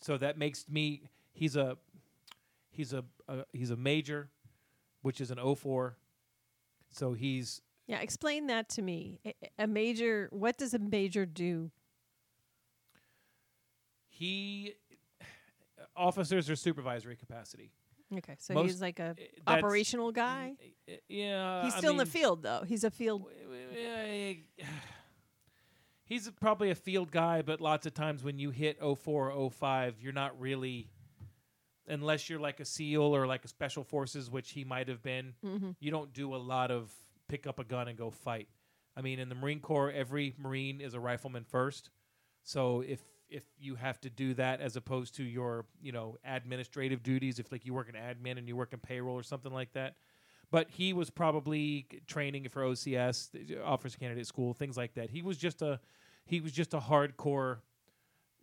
[0.00, 1.76] So that makes me he's a
[2.70, 4.30] he's a, a he's a major
[5.02, 5.96] which is an 04.
[6.90, 9.20] So he's Yeah, explain that to me.
[9.24, 10.28] A, a major.
[10.32, 11.70] What does a major do?
[14.16, 14.72] he
[15.94, 17.70] officers are supervisory capacity.
[18.18, 20.54] Okay, so Most- he's like a eh, operational guy.
[20.88, 21.64] Uh, Yeah.
[21.64, 22.62] He's I still in the field though.
[22.66, 23.24] He's a field.
[26.04, 29.96] He's probably a field guy, but lots of times when you hit 04 or 05,
[30.00, 30.88] you're not really,
[31.88, 35.34] unless you're like a SEAL or like a Special Forces, which he might have been,
[35.44, 35.74] Mhm.
[35.80, 36.94] you don't do a lot of
[37.26, 38.48] pick up a gun and go fight.
[38.96, 41.90] I mean, in the Marine Corps, every Marine is a rifleman first.
[42.44, 47.02] So if if you have to do that as opposed to your you know administrative
[47.02, 49.72] duties, if like you work in admin and you work in payroll or something like
[49.72, 49.96] that,
[50.50, 55.10] but he was probably training for OCS, Officer Candidate School, things like that.
[55.10, 55.80] He was just a
[56.24, 57.58] he was just a hardcore,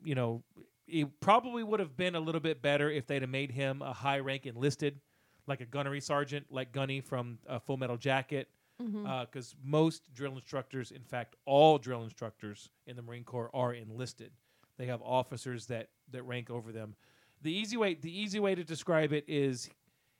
[0.03, 0.43] you know.
[0.85, 3.93] It probably would have been a little bit better if they'd have made him a
[3.93, 4.99] high rank enlisted,
[5.47, 8.49] like a gunnery sergeant, like Gunny from uh, Full Metal Jacket.
[8.77, 14.31] Because most drill instructors, in fact, all drill instructors in the Marine Corps are enlisted.
[14.77, 16.95] They have officers that that rank over them.
[17.41, 19.69] The easy way the easy way to describe it is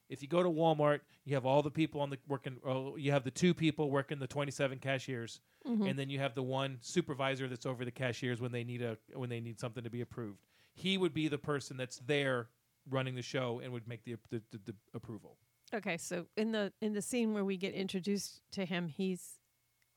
[0.10, 2.58] if you go to Walmart, you have all the people on the working.
[2.66, 5.88] Oh, you have the two people working the twenty-seven cashiers, mm-hmm.
[5.88, 8.98] and then you have the one supervisor that's over the cashiers when they need a
[9.14, 10.40] when they need something to be approved.
[10.74, 12.50] He would be the person that's there
[12.90, 15.38] running the show and would make the the, the, the approval.
[15.74, 19.40] Okay, so in the in the scene where we get introduced to him, he's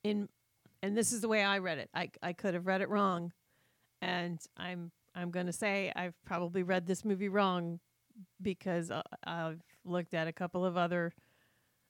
[0.04, 0.28] in,
[0.82, 1.90] and this is the way I read it.
[1.92, 3.32] I I could have read it wrong,
[4.00, 7.80] and I'm I'm going to say I've probably read this movie wrong
[8.40, 11.14] because uh, I've looked at a couple of other.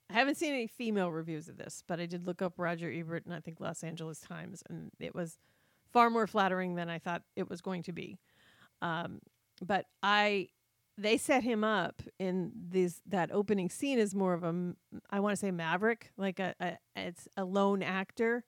[0.09, 3.27] I haven't seen any female reviews of this, but I did look up Roger Ebert
[3.27, 5.39] and I think Los Angeles Times, and it was
[5.93, 8.19] far more flattering than I thought it was going to be.
[8.83, 9.21] Um,
[9.61, 10.49] but I
[10.99, 14.75] they set him up in this that opening scene is more of a
[15.11, 18.45] I want to say maverick, like a, a it's a lone actor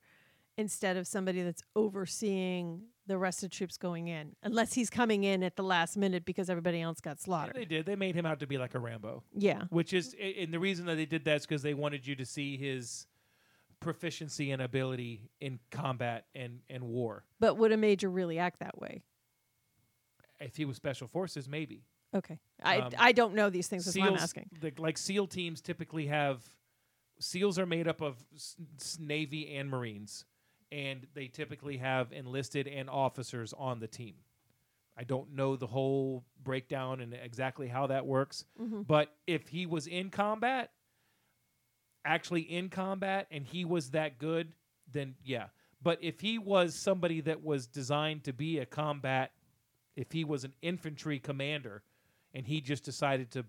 [0.57, 5.43] instead of somebody that's overseeing the rest of troops going in, unless he's coming in
[5.43, 7.55] at the last minute because everybody else got Yeah, slaughtered.
[7.55, 7.85] they did.
[7.85, 9.63] They made him out to be like a Rambo, Yeah.
[9.71, 12.25] which is, and the reason that they did that is because they wanted you to
[12.25, 13.07] see his
[13.81, 17.23] proficiency and ability in combat and and war.
[17.39, 19.01] But would a major really act that way?
[20.39, 21.83] If he was special forces, maybe.
[22.15, 22.39] Okay.
[22.63, 23.85] I Um, I don't know these things.
[23.85, 24.49] That's why I'm asking.
[24.59, 26.49] the- like SEAL teams typically have
[27.19, 30.25] SEALs are made up of s- Navy and Marines,
[30.71, 34.15] and they typically have enlisted and officers on the team.
[34.97, 38.81] I don't know the whole breakdown and exactly how that works, Mm-hmm.
[38.83, 40.71] but if he was in combat,
[42.05, 44.53] actually in combat, and he was that good,
[44.91, 45.45] then yeah.
[45.81, 49.31] But if he was somebody that was designed to be a combat,
[49.95, 51.83] if he was an infantry commander,
[52.33, 53.45] and he just decided to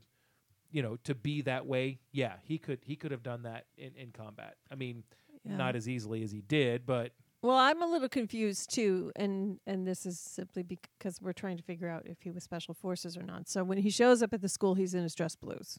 [0.73, 3.91] you know to be that way yeah he could he could have done that in,
[3.97, 5.03] in combat i mean
[5.45, 5.57] Yeah.
[5.57, 9.87] not as easily as he did but Well, I'm a little confused too, and and
[9.87, 13.23] this is simply because we're trying to figure out if he was special forces or
[13.23, 13.49] not.
[13.49, 15.79] So when he shows up at the school, he's in his dress blues.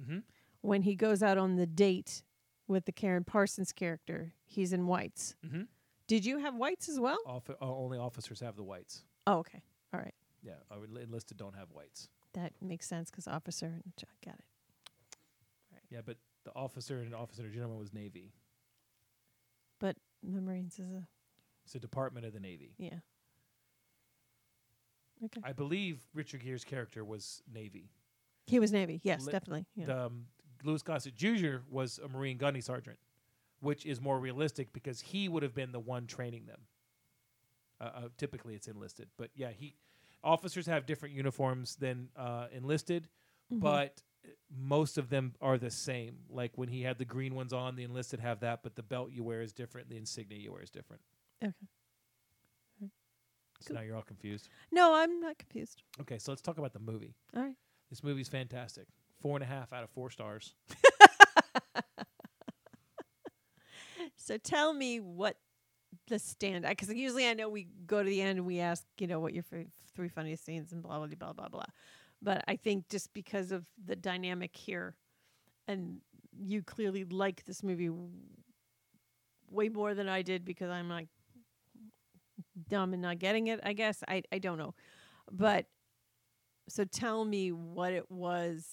[0.00, 0.22] Mhm.
[0.62, 2.22] When he goes out on the date
[2.66, 5.34] with the Karyn Parsons character, he's in whites.
[5.44, 5.68] Mhm.
[6.06, 7.18] Did you have whites as well?
[7.26, 11.54] off, uh, only officers have the whites Oh, okay, all right, yeah uh, enlisted don't
[11.56, 14.44] have whites that makes sense because officer and j- got it.
[15.72, 15.82] Right.
[15.90, 18.32] yeah but the officer and officer general was navy
[20.34, 21.06] the Marines is a
[21.64, 22.98] it's a department of the navy yeah.
[25.24, 27.90] Okay, i believe richard gere's character was navy
[28.48, 29.00] he was Navy.
[29.02, 29.66] Yes, Li- definitely.
[29.74, 29.86] Yeah.
[29.86, 30.26] the, um,
[30.62, 32.98] louis gossett jr was a marine gunny sergeant
[33.60, 36.60] which is more realistic because he would have been the one training them
[37.80, 39.74] uh, uh, typically it's enlisted but yeah he
[40.22, 43.08] officers have different uniforms than uh, enlisted
[43.52, 43.60] Mm-hmm.
[43.60, 44.02] but
[44.56, 46.18] most of them are the same.
[46.28, 49.10] Like when he had the green ones on the enlisted have that but the belt
[49.12, 51.02] you wear is different the insignia you wear is different.
[51.44, 51.52] Okay.
[53.60, 54.48] so now you're all confused?
[54.72, 55.82] No, I'm not confused.
[56.00, 57.14] okay so let's talk about the movie.
[57.36, 57.54] All right.
[57.90, 58.86] this movie's fantastic.
[59.20, 60.54] Four and a half out of four stars.
[64.18, 65.36] So tell me what
[66.08, 69.06] the stand because usually I know we go to the end and we ask you
[69.06, 71.64] know what your f- three funniest scenes and blah blah blah blah blah,
[72.26, 74.96] but I think just because of the dynamic here,
[75.68, 75.98] and
[76.36, 77.90] you clearly like this movie
[79.50, 81.08] way more than I did because I'm like
[82.68, 83.60] dumb and not getting it.
[83.62, 84.74] I guess I I don't know,
[85.30, 85.66] but
[86.68, 88.66] so tell me what it was,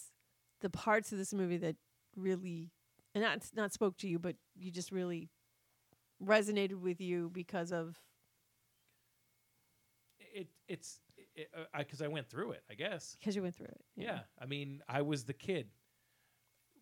[0.61, 1.75] the parts of this movie that
[2.15, 2.71] really
[3.13, 5.29] and not not spoke to you, but you just really
[6.23, 7.97] resonated with you because of
[10.33, 10.99] it it's
[11.77, 13.81] because uh, I, I went through it i guess because you went through it.
[13.95, 14.19] Yeah.
[14.39, 15.67] I mean, I was the kid.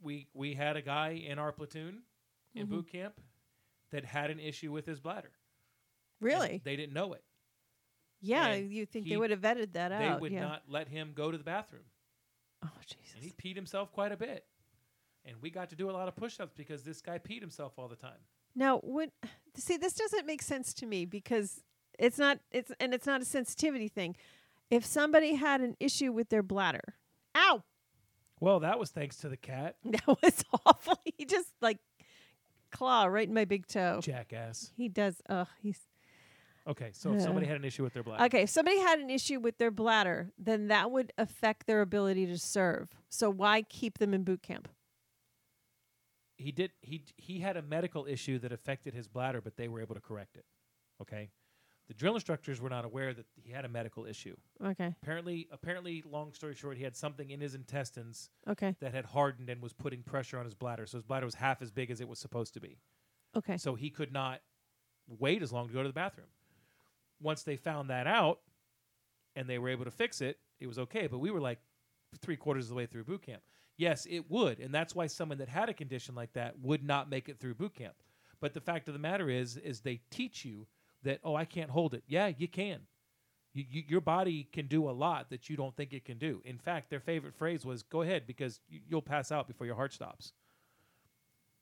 [0.02, 2.02] We we had a guy in our platoon
[2.56, 2.76] in Mm-hmm.
[2.76, 3.14] boot camp
[3.92, 5.32] that had an issue with his bladder.
[6.20, 6.62] and Really?
[6.64, 7.24] They didn't know it.
[8.22, 10.18] yeah, and you think he- they would have vetted that They out?
[10.18, 10.42] They would yeah.
[10.42, 11.84] not let him go to the bathroom.
[12.64, 13.14] oh Jesus!
[13.16, 14.46] And he peed himself quite a bit.
[15.24, 17.88] And we got to do a lot of push-ups because this guy peed himself all
[17.88, 18.18] the time.
[18.56, 19.12] Now, what?
[19.56, 21.62] See, this doesn't make sense to me because
[22.00, 22.40] it's not.
[22.52, 24.16] It's and it's not a sensitivity thing.
[24.72, 26.96] If somebody had an issue with their bladder,
[27.36, 27.62] ow,
[28.40, 30.98] Well, that was thanks to the cat, that was awful.
[31.18, 31.78] He just like
[32.72, 34.00] claw right in my big toe.
[34.02, 34.72] jackass.
[34.76, 35.22] He does.
[35.30, 35.80] Ugh, he's
[36.68, 39.10] Okay, so if somebody had an issue with their bladder, Okay, if somebody had an
[39.10, 42.90] issue with their bladder, then that would affect their ability to serve.
[43.10, 44.68] So why keep them in boot camp?
[46.38, 49.80] he did he he had a medical issue that affected his bladder, but they were
[49.82, 50.46] able to correct it.
[51.02, 51.30] Okay,
[51.92, 54.34] the drill instructors were not aware that he had a medical issue.
[54.66, 59.04] Okay, Apparently, apparently, long story short, he had something in his intestines okay, that had
[59.04, 60.86] hardened and was putting pressure on his bladder.
[60.86, 62.78] So his bladder was half as big as it was supposed to be.
[63.36, 63.58] okay.
[63.58, 64.40] So he could not
[65.20, 66.28] wait as long to go to the bathroom.
[67.22, 68.40] Once they found that out
[69.36, 71.08] and they were able to fix it, it was okay.
[71.08, 71.60] But we were like
[72.22, 73.42] three quarters of the way through boot camp.
[73.76, 74.62] Yes, it would.
[74.62, 77.56] And that's why someone that had a condition like that would not make it through
[77.56, 77.96] boot camp.
[78.40, 80.68] But the fact of the matter is, is they teach you
[81.04, 82.04] that, oh, I can't hold it.
[82.08, 82.82] Yeah, you can.
[83.54, 86.42] You, you, your body can do a lot that you don't think it can do.
[86.46, 89.76] In fact, their favorite phrase was, go ahead because you, you'll pass out before your
[89.76, 90.34] heart stops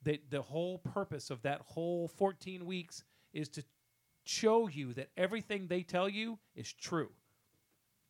[0.04, 3.04] the the whole purpose of that whole 14 weeks
[3.34, 3.64] is to
[4.24, 7.10] show you that everything they tell you is true.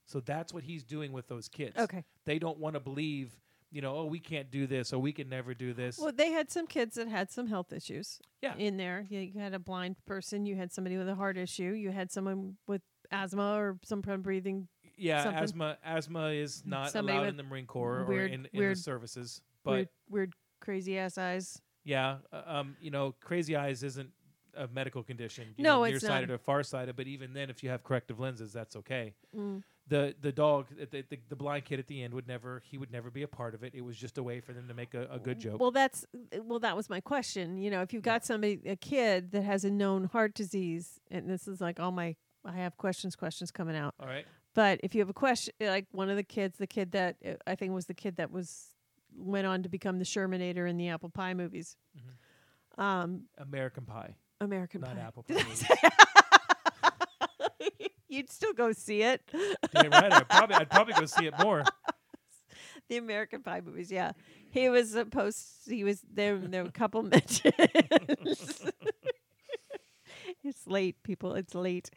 [0.06, 1.78] So that's what he's doing with those kids.
[1.78, 2.04] Okay.
[2.26, 3.32] They don't want to believe,
[3.72, 5.99] you know, oh, we can't do this or we can never do this.
[5.99, 8.20] Well, they had some kids that had some health issues.
[8.41, 8.55] Yeah.
[8.57, 11.91] In there, you, had a blind person, you had somebody with a heart issue, you
[11.91, 14.67] had someone with asthma or some kind of breathing.
[14.97, 15.43] yeah, something.
[15.43, 18.78] asthma asthma is not Somebody allowed in the Marine Corps weird- or in, in weird-
[18.78, 19.41] the services.
[19.63, 21.61] But weird, weird, crazy ass eyes.
[21.84, 24.09] yeah, uh, um, you know, Crazy Eyes isn't
[24.55, 25.53] a medical condition.
[25.57, 26.09] You No, know, it's not.
[26.09, 26.95] nearsighted or farsighted.
[26.95, 29.13] But even then, if you have corrective lenses, that's okay.
[29.36, 29.63] Mm.
[29.90, 32.92] The the dog, the, the, the blind kid at the end would never he would
[32.92, 33.74] never be a part of it.
[33.76, 35.60] It was just a way for them to make a, a good joke.
[35.60, 36.06] Well, that's
[36.44, 37.58] well, that was my question.
[37.58, 41.28] You know, if you've got somebody, a kid that has a known heart disease, and
[41.28, 42.16] this is like all my,
[42.46, 43.96] I have questions, questions coming out.
[44.00, 44.26] All right.
[44.54, 47.32] But if you have a question, like one of the kids, the kid that uh,
[47.48, 48.68] I think was the kid that was
[49.18, 51.78] went on to become the Shermanator in the Apple Pie movies,
[52.78, 55.02] um, American Pie, American not Pie.
[55.02, 55.34] apple pie.
[55.34, 55.68] Did I movies.
[55.68, 55.76] say-
[58.10, 59.22] You'd still go see it.
[59.74, 60.12] Damn right.
[60.12, 61.64] I'd probably I'd probably go see it more.
[62.89, 63.91] the American Pie movies.
[63.91, 64.12] Yeah,
[64.49, 65.45] he was supposed.
[65.68, 66.38] He was there.
[66.38, 67.53] There were a couple mentions.
[70.43, 71.36] it's late, people.
[71.36, 71.91] It's late.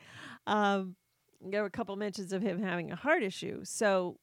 [0.47, 0.97] Um,
[1.41, 3.61] there were a couple mentions of him having a heart issue.
[3.65, 4.19] So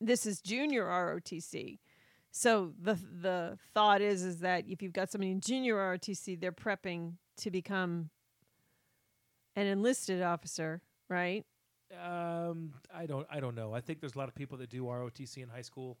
[0.00, 1.78] this is junior ROTC.
[2.30, 6.52] So the the thought is is that if you've got somebody in junior ROTC, they're
[6.52, 8.10] prepping to become
[9.56, 11.44] an enlisted officer, right?
[11.92, 13.72] Um, I don't I don't know.
[13.72, 15.96] I think there's a lot of people that do ROTC in high school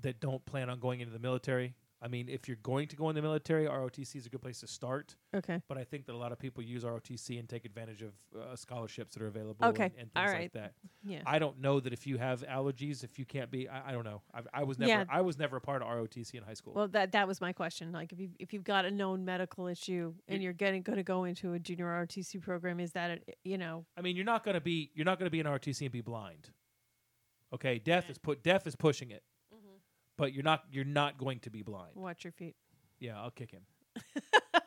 [0.00, 1.74] that don't plan on going into the military.
[2.04, 4.60] I mean, if you're going to go in the military, ROTC is a good place
[4.60, 5.16] to start.
[5.34, 5.62] Okay.
[5.68, 8.54] But I think that a lot of people use ROTC and take advantage of uh,
[8.56, 9.64] scholarships that are available.
[9.68, 9.84] Okay.
[9.84, 10.74] And, and things All like that.
[11.02, 11.22] Yeah.
[11.24, 14.04] I don't know that if you have allergies, if you can't be, I, I don't
[14.04, 14.20] know.
[14.34, 15.04] I, I was never, Yeah.
[15.08, 16.74] I was never a part of ROTC in high school.
[16.74, 17.90] Well, that that was my question.
[17.90, 21.02] Like, if you if you've got a known medical issue and you're getting going to
[21.02, 23.86] go into a junior ROTC program, is that a, you know?
[23.96, 25.90] I mean, you're not going to be, you're not going to be in ROTC and
[25.90, 26.50] be blind.
[27.54, 29.22] Okay, deaf is put, deaf is pushing it.
[30.16, 31.92] But you're not, you're not going to be blind.
[31.96, 32.56] Watch your feet.
[33.00, 33.62] Yeah, I'll kick him.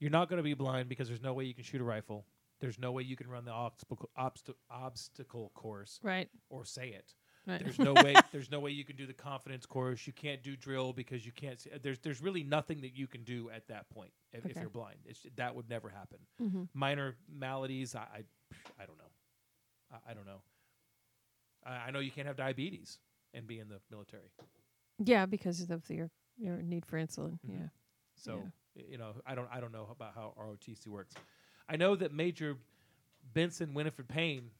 [0.00, 2.26] You're not going to be blind because there's no way you can shoot a rifle.
[2.60, 6.28] There's no way you can run the obstacle obst- obstacle course Right.
[6.48, 7.14] or say it.
[7.46, 7.60] Right.
[7.62, 8.14] There's no way.
[8.32, 10.06] There's no way you can do the confidence course.
[10.06, 11.60] You can't do drill because you can't.
[11.60, 14.70] See, there's there's really nothing that you can do at that point if, if you're
[14.70, 14.96] blind.
[15.06, 16.18] It's, that would never happen.
[16.40, 16.68] Mhm.
[16.74, 18.22] Minor maladies, I, I
[18.80, 19.10] I don't know.
[19.92, 20.42] I, I don't know.
[21.64, 22.98] I, I know you can't have diabetes
[23.34, 24.30] and be in the military.
[24.98, 27.38] Yeah, because of your your need for insulin.
[27.46, 27.60] Mhm.
[27.60, 27.68] Yeah.
[28.16, 28.42] So
[28.76, 31.14] y- you know, I don't I don't know about how ROTC works.
[31.68, 32.56] I know that Major
[33.34, 34.50] Benson Winifred Payne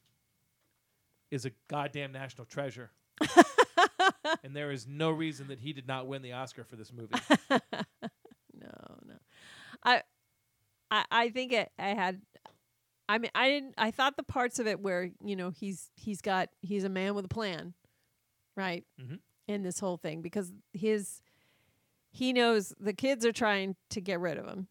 [1.31, 2.91] is a goddamn national treasure.
[4.45, 7.15] and there is no reason that he did not win the Oscar for this movie.
[8.55, 9.15] No, no.
[9.83, 10.03] I
[10.91, 12.23] I I think it I had
[13.09, 16.21] I mean I didn't I thought the parts of it where, you know, he's he's
[16.21, 17.75] got he's a man with a plan,
[18.57, 18.85] right?
[19.01, 19.21] Mhm.
[19.49, 21.23] In this whole thing because his
[22.11, 24.69] he knows the kids are trying to get rid of him.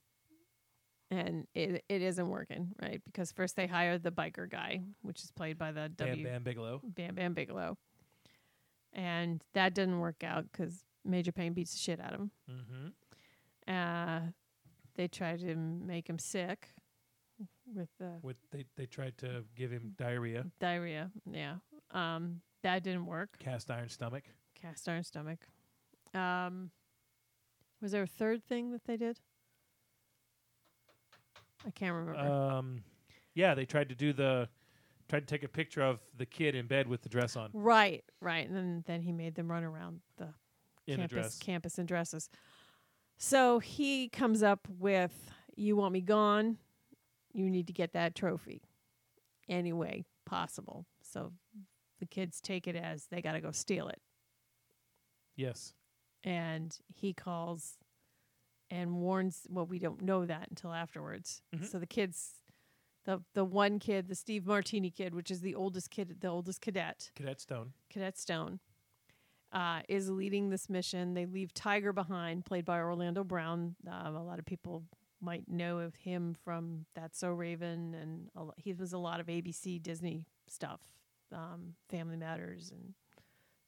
[1.09, 3.01] And it it isn't working, right?
[3.03, 6.43] Because first they hired the biker guy, which is played by the Bam W Bam
[6.43, 6.81] Bigelow.
[6.83, 7.77] Bam Bam Bigelow.
[8.93, 12.31] And that didn't work out because Major Payne beats the shit out of him.
[12.49, 13.73] Mm-hmm.
[13.73, 14.21] Uh,
[14.95, 16.69] they tried to make him sick
[17.73, 21.11] with the With they they tried to give him diarrhea, diarrhea.
[21.29, 21.55] Yeah.
[21.91, 23.37] Um, that didn't work.
[23.39, 24.23] cast iron stomach.
[24.59, 25.39] Cast iron stomach.
[26.13, 26.71] Um,
[27.81, 29.19] was there a third thing that they did?
[31.65, 32.19] I can't remember.
[32.19, 32.83] Um,
[33.33, 34.47] yeah, they tried to do the
[35.09, 38.03] tried to take a picture of the kid in bed with the dress on right,
[38.21, 38.47] right.
[38.47, 40.29] And then, then he made them run around the
[40.87, 41.39] in campus dress.
[41.39, 42.29] campus in dresses.
[43.17, 46.57] So he comes up with you want me gone,
[47.33, 48.63] you need to get that trophy
[49.49, 50.85] any way possible.
[51.01, 51.33] So
[52.01, 54.01] the kids take it as they got to go steal it.
[55.37, 55.73] Yes.
[56.23, 57.77] And he calls
[58.69, 61.41] and warns well we don't know that until afterwards.
[61.55, 61.65] Mhm.
[61.65, 62.35] So the kids
[63.05, 66.61] the the one kid, the Steve Martini kid, which is the oldest kid, the oldest
[66.61, 67.73] cadet, Cadet Stone.
[67.89, 68.59] Cadet Stone,
[69.51, 71.13] uh, is leading this mission.
[71.15, 73.75] They leave Tiger behind, played by Orlando Brown.
[73.87, 74.83] Um, a lot of people
[75.19, 79.27] might know of him from That's So Raven, and a he was a lot of
[79.27, 80.81] ABC Disney stuff,
[81.33, 82.93] um, Family Matters, and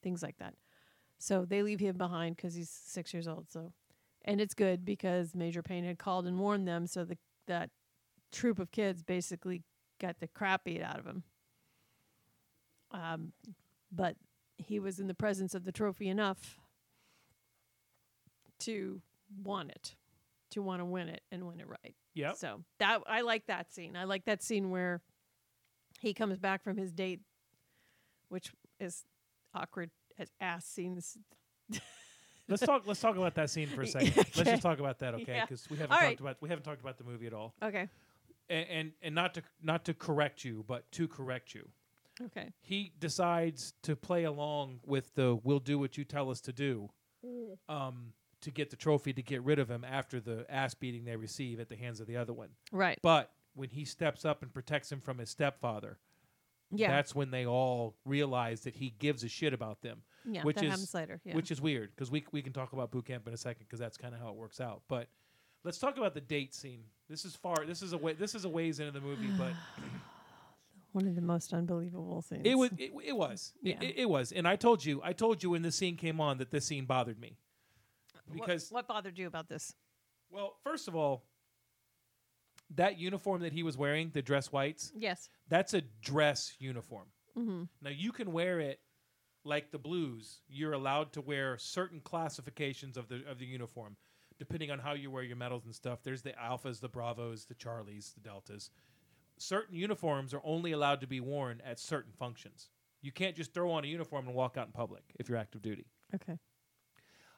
[0.02, 0.54] things like that.
[1.18, 3.46] So they leave him behind because he's six years old.
[3.50, 3.72] So,
[4.24, 6.86] and it's good because Major Payne had called and warned them.
[6.86, 7.70] So the that
[8.32, 9.62] troop of kids basically
[10.00, 11.22] got the crap beat out of him.
[12.90, 13.32] Um,
[13.92, 14.16] but
[14.56, 16.58] he was in the presence of the trophy enough
[18.60, 19.00] to
[19.42, 19.96] want it,
[20.50, 21.94] to want to win it and win it right.
[22.14, 22.36] Yep.
[22.36, 23.96] So that I like that scene.
[23.96, 25.02] I like that scene where
[26.00, 27.20] he comes back from his date,
[28.34, 29.04] which is
[29.54, 31.16] awkward as ass scenes.
[32.48, 32.82] let's talk.
[32.84, 34.16] Let's talk about that scene for a second.
[34.16, 35.24] Let's just talk about that, okay?
[35.36, 35.44] Yeah.
[35.44, 36.20] Because we haven't All talked right.
[36.20, 37.54] about we haven't talked about the movie at all.
[37.62, 37.88] Okay.
[38.50, 41.68] And, and and not to not to correct you, but to correct you.
[42.20, 42.52] Okay.
[42.60, 46.90] He decides to play along with the "We'll do what you tell us to do,"
[47.68, 51.14] um, to get the trophy to get rid of him after the ass beating they
[51.14, 52.50] receive at the hands of the other one.
[52.72, 52.98] Right.
[53.00, 55.98] But when he steps up and protects him from his stepfather,
[56.70, 56.90] yeah.
[56.90, 60.02] that's when they all realize that he gives a shit about them.
[60.24, 60.42] yeah.
[60.42, 61.20] which that is happens later.
[61.24, 61.34] Yeah.
[61.34, 63.78] which is weird because we we can talk about boot camp in a second because
[63.80, 64.82] that's kind of how it works out.
[64.88, 65.08] But
[65.64, 66.84] let's talk about the date scene.
[67.08, 67.64] This is far.
[67.66, 68.14] This is a way.
[68.14, 69.52] This is a ways into the movie, but
[70.92, 72.42] one of the most unbelievable scenes.
[72.44, 72.70] it was.
[72.78, 73.52] It, it was.
[73.62, 73.88] It- Yeah.
[73.88, 74.32] It, it was.
[74.32, 75.00] And I told you.
[75.04, 77.36] I told you when this scene came on that this scene bothered me
[78.28, 79.74] What- because what, bothered you about this?
[80.30, 81.24] well, first of all,
[82.76, 85.28] that uniform that he was wearing, the dress whites, Yes.
[85.48, 87.06] that's a dress uniform.
[87.36, 87.64] Mm-hmm.
[87.82, 88.80] Now you can wear it
[89.44, 90.40] like the blues.
[90.48, 93.96] You're allowed to wear certain classifications of the of the uniform,
[94.38, 96.00] depending on how you wear your medals and stuff.
[96.02, 98.70] There's the alphas, the bravos, the charlies, the deltas.
[99.36, 102.70] Certain uniforms are only allowed to be worn at certain functions.
[103.02, 105.60] You can't just throw on a uniform and walk out in public if you're active
[105.60, 105.86] duty.
[106.14, 106.38] Okay.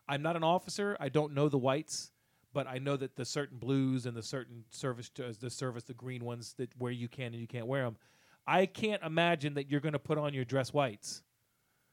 [0.09, 0.97] I'm not an officer.
[1.01, 2.13] I don't know the whites,
[2.57, 5.93] but I know that the certain blues and the certain service, to, the service, the
[5.93, 7.99] green ones that where you can and you can't wear them.
[8.47, 11.21] I can't imagine that you're going to put on your dress whites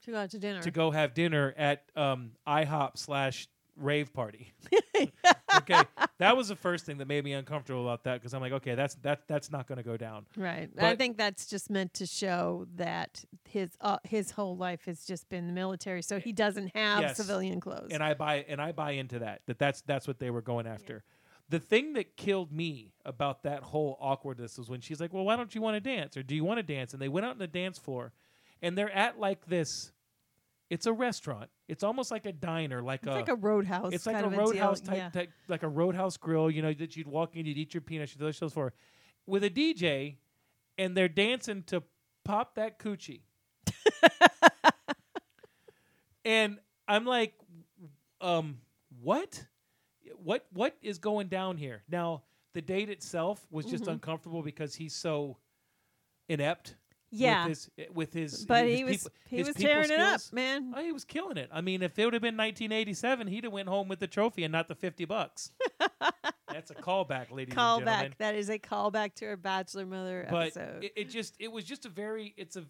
[0.04, 0.62] To go out to dinner.
[0.62, 3.46] to go have dinner at um, IHOP slash
[3.76, 4.54] rave party.
[5.58, 5.82] okay,
[6.18, 8.74] that was the first thing that made me uncomfortable about that because I'm like, okay,
[8.74, 10.26] that's that that's not going to go down.
[10.36, 10.68] Right.
[10.78, 15.28] I think that's just meant to show that his uh, his whole life has just
[15.28, 17.16] been the military, so he doesn't have Yes.
[17.16, 17.88] civilian clothes.
[17.90, 19.42] and I buy and I buy into that.
[19.46, 21.02] That that's that's what they were going after.
[21.50, 25.36] The thing that killed me about that whole awkwardness was when she's like, "Well, why
[25.36, 27.32] don't you want to dance, or do you want to dance?" And they went out
[27.32, 28.12] on the dance floor,
[28.62, 29.92] and they're at like this.
[30.70, 31.50] It's a restaurant.
[31.66, 33.92] It's almost like a diner, like it's a like a roadhouse.
[33.94, 35.08] it's like kind a roadhouse type, Yeah.
[35.10, 36.50] type, like a roadhouse grill.
[36.50, 38.74] You know that you'd walk in, you'd eat your peanuts, you'd those for,
[39.26, 40.16] with a DJ,
[40.76, 41.82] and they're dancing to
[42.24, 43.22] "Pop That Coochie,"
[46.24, 47.34] and I'm like,
[48.20, 48.58] um,
[49.02, 49.46] what,
[50.22, 51.82] what, what is going down here?
[51.88, 53.92] Now, the date itself was just Mhm.
[53.92, 55.38] uncomfortable because he's so
[56.28, 56.76] inept.
[57.10, 57.44] Yeah.
[57.44, 60.00] Eh, with his, with his but his he was peop- he was people tearing it
[60.00, 60.72] up, man.
[60.76, 61.48] Oh, he was killing it.
[61.52, 64.42] I mean, if it would have been 1987, he'd have went home with the trophy
[64.44, 65.52] and not the 50 bucks.
[66.48, 68.12] That's a callback, ladies Callback.
[68.18, 70.84] That is a callback to our Bachelor Mother But episode.
[70.84, 72.64] it, it just it was just a very it's a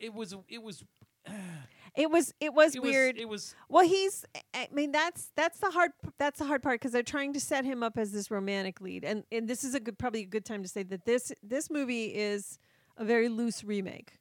[0.00, 0.82] it was it was
[1.94, 3.18] It was it was it was- weird.
[3.18, 4.24] it was well, he's.
[4.34, 7.40] Eh, I mean, that's that's the hard that's the hard part because they're trying to
[7.40, 10.26] set him up as this romantic lead, and and this is a good probably a
[10.26, 12.58] good time to say that this this movie is
[12.96, 14.18] a very loose remake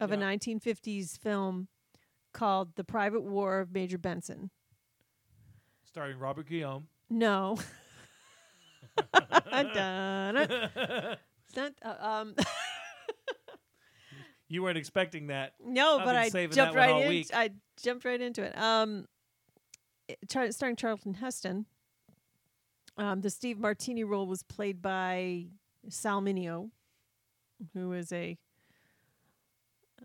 [0.00, 1.68] of a 1950s film
[2.32, 4.50] called The Private War of Major Benson.
[5.84, 6.88] starring Robert Guillaume.
[7.10, 7.58] No.
[9.50, 10.34] Dun-dun.
[11.54, 12.34] Dun- uh, um,
[14.48, 15.54] You weren't expecting that.
[15.64, 17.24] no, I've but I jumped right in.
[17.32, 17.50] I
[17.82, 18.54] jumped right into it.
[18.58, 19.06] Um,
[20.08, 21.64] it, char- starring Charlton Heston.
[22.98, 25.46] Um, the Steve Martini role was played by
[25.88, 26.68] Sal Mineo,
[27.74, 28.36] who is a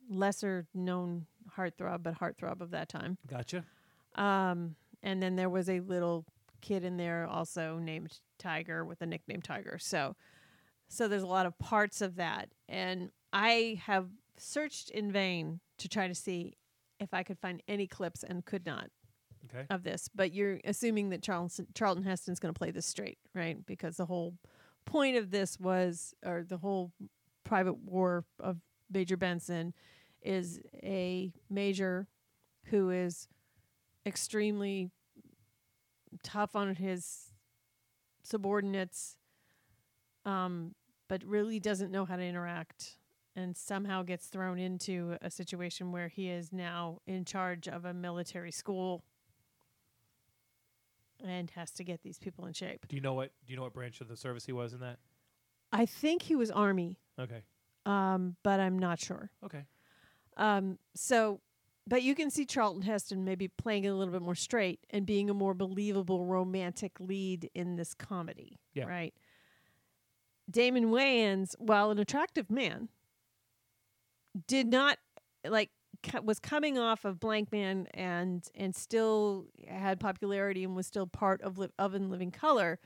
[0.09, 1.25] lesser known
[1.57, 3.17] heartthrob, but heartthrob of that time.
[3.27, 3.63] Gotcha.
[4.15, 6.25] Um, and then there was a little
[6.61, 9.77] kid in there also named Tiger with a nickname Tiger.
[9.79, 10.15] So,
[10.87, 15.89] so there's a lot of parts of that, and I have searched in vain to
[15.89, 16.53] try to see
[16.99, 18.89] if I could find any clips and could not
[19.53, 19.65] Okay.
[19.69, 20.09] of this.
[20.13, 23.63] But you're assuming that Charlton Charlton Heston's going to play this straight, right?
[23.65, 24.33] Because the whole
[24.85, 26.91] point of this was, or the whole
[27.47, 28.57] private war of
[28.91, 29.73] Major Benson
[30.21, 32.07] is a major
[32.65, 33.27] who is
[34.05, 34.91] extremely
[36.23, 37.31] tough on his
[38.23, 39.17] subordinates,
[40.25, 40.75] um,
[41.07, 42.97] but really doesn't know how to interact
[43.35, 47.93] and somehow gets thrown into a situation where he is now in charge of a
[47.93, 49.03] military school
[51.23, 52.87] and has to get these people in shape.
[52.87, 54.79] Do you know what do you know what branch of the service he was in
[54.79, 54.97] that?
[55.71, 57.43] I think he was army, Okay.
[57.86, 59.32] um, but I'm not sure.
[59.43, 59.65] Okay.
[60.38, 61.41] Um, so,
[61.88, 65.05] but you can see Charlton Heston maybe playing it a little bit more straight and
[65.05, 68.59] being a more believable romantic lead in this comedy.
[68.74, 68.86] Yeah.
[68.86, 69.13] Right.
[70.49, 72.89] Damon Wayans, while an attractive man,
[74.47, 74.97] did not
[75.47, 75.72] like
[76.03, 81.41] co- was coming off of Blankman and and still had popularity and was still part
[81.41, 82.80] of li- of in Living Color.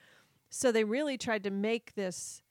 [0.49, 2.41] So they really tried to make this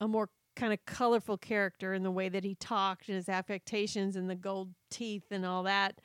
[0.00, 4.16] a more kind of colorful character in the way that he talked and his affectations
[4.16, 6.00] and the gold teeth and all that.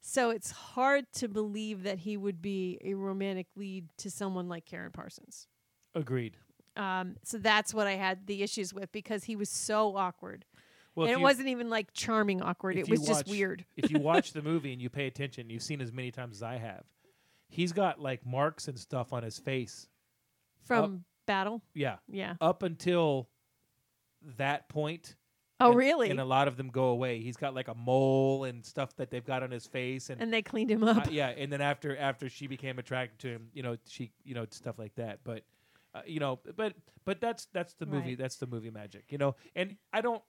[0.00, 4.64] So it's hard to believe that he would be a romantic lead to someone like
[4.64, 5.46] Karyn Parsons.
[5.94, 6.36] Agreed.
[6.76, 10.46] Um, so that's what I had the issues with because he was so awkward.
[10.94, 12.76] Well, and it you- wasn't even like charming awkward.
[12.76, 13.64] It was just weird.
[13.76, 16.42] if you watch the movie and you pay attention, you've seen as many times as
[16.42, 16.84] I have.
[17.48, 19.86] he's got like marks and stuff on his face.
[20.64, 21.62] From battle.
[21.74, 22.34] Yeah, Yeah.
[22.40, 23.28] up until
[24.36, 25.16] that point.
[25.62, 26.10] Oh, and- really?
[26.10, 27.20] And a lot of them go away.
[27.20, 30.32] He's got like a mole and stuff that they've got on his face, and, and
[30.32, 31.06] they cleaned him up.
[31.06, 31.28] uh, yeah.
[31.28, 34.78] And then after after she became attracted to him, you know, she you know stuff
[34.78, 35.20] like that.
[35.24, 35.42] But
[35.94, 38.10] uh, you know, but but that's that's the movie.
[38.10, 38.18] Right.
[38.18, 39.04] That's the movie magic.
[39.10, 40.22] You know, and I don't.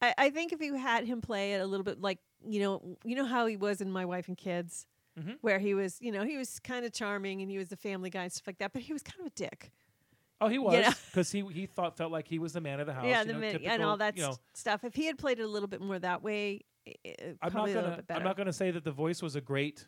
[0.00, 2.96] I, I think if you had him play it a little bit like you know
[3.04, 4.86] you know how he was in My Wife and Kids,
[5.20, 5.36] Mhm.
[5.42, 8.08] where he was you know he was kind of charming and he was the family
[8.08, 9.72] guy and stuff like that, but he was kind of a dick.
[10.40, 10.92] Oh, he was know?
[11.10, 13.04] because he he thought felt like he was the man of the house.
[13.04, 14.84] yeah, you the know, min- and all that You know, stuff.
[14.84, 17.52] If he had played it a little bit more that way, i- i- I'm not
[17.52, 18.20] probably a little gonna bit better.
[18.20, 19.86] I'm not gonna say that the voice was a great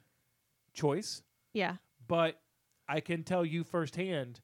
[0.74, 1.22] choice.
[1.54, 1.76] yeah,
[2.06, 2.40] but
[2.88, 4.40] I can tell you firsthand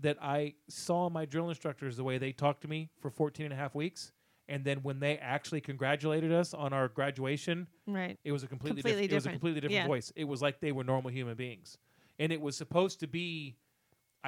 [0.00, 3.52] that I saw my drill instructors the way they talked to me for 14 and
[3.52, 4.12] a half weeks.
[4.50, 8.18] And then when they actually congratulated us on our graduation, right.
[8.24, 9.86] it was a completely, Completely different, it was a completely different Yeah.
[9.88, 10.12] voice.
[10.16, 11.76] It was like they were normal human beings.
[12.18, 13.56] And it was supposed to be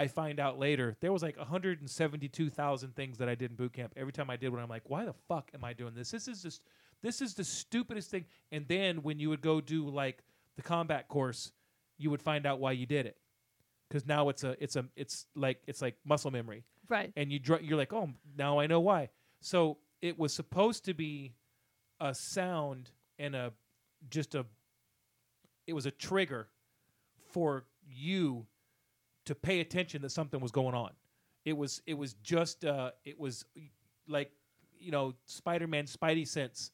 [0.01, 3.93] I find out later there was like 172,000 things that I did in boot camp.
[3.97, 6.11] Every time I did one I'm like, why the fuck am I doing this?
[6.11, 6.63] This is just
[7.03, 8.25] this is the stupidest thing.
[8.53, 10.23] And then when you would go do like
[10.57, 11.53] the combat course,
[11.99, 13.17] you would find out why you did it.
[13.91, 17.13] Cuz now it's a it's a it's like it's like muscle memory Right.
[17.17, 19.11] and you dr- you're like, oh, now I know why.
[19.41, 21.35] So it was supposed to be
[22.01, 23.53] a sound and a
[24.09, 24.47] just a
[25.67, 26.49] it was a trigger
[27.33, 28.47] for you
[29.31, 30.91] to pay attention that something was going on.
[31.45, 33.45] It was it was just uh it was
[34.07, 34.31] like
[34.79, 36.71] you know Spider-Man Spidey sense.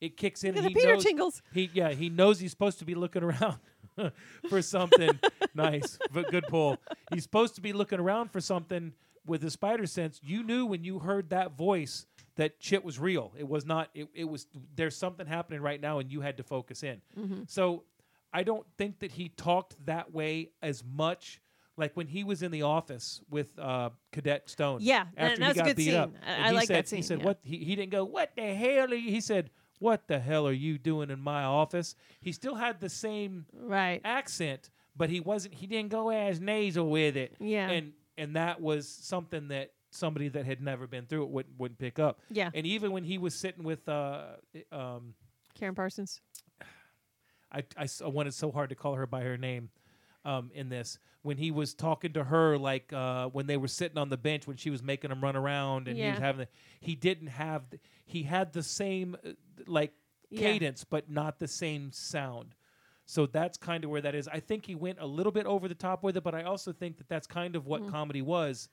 [0.00, 1.42] It kicks in and he Peter knows tingles.
[1.52, 3.58] he yeah he knows he's supposed to be looking around
[4.48, 5.10] for something
[5.54, 6.78] nice but good pull
[7.12, 8.94] he's supposed to be looking around for something
[9.26, 12.06] with the spider sense you knew when you heard that voice
[12.36, 15.98] that shit was real it was not it, it was there's something happening right now
[15.98, 17.42] and you had to focus in Mm-hmm.
[17.46, 17.82] so
[18.32, 21.42] i don't think that he talked that way as much
[21.80, 24.78] like when he was in the office with uh, Cadet Stone.
[24.82, 25.94] Yeah, after he that was a got good beat scene.
[25.94, 27.24] up, I- I he like said, that He said, yeah.
[27.24, 29.10] "What?" He, he didn't go, "What the hell?" Are you?
[29.10, 32.88] He said, "What the hell are you doing in my office?" He still had the
[32.88, 34.00] same Right.
[34.04, 35.54] accent, but he wasn't.
[35.54, 37.34] He didn't go as nasal with it.
[37.40, 37.68] Yeah.
[37.70, 41.78] and and that was something that somebody that had never been through it wouldn't wouldn't
[41.78, 42.20] pick up.
[42.30, 42.50] Yeah.
[42.54, 44.36] and even when he was sitting with uh
[44.70, 45.14] um
[45.58, 46.20] Karyn Parsons.
[47.52, 49.70] I I wanted so hard to call her by her name
[50.24, 53.98] um, in this when he was talking to her like uh, when they were sitting
[53.98, 56.48] on the bench when she was making him run around and he was having the,
[56.80, 59.30] he didn't have the, he had the same uh,
[59.66, 59.92] like
[60.30, 60.40] Yeah.
[60.52, 62.54] cadence but not the same sound.
[63.06, 64.28] So that's kind of where that is.
[64.28, 66.72] I think he went a little bit over the top with it but I also
[66.72, 68.68] think that that's kind of what comedy was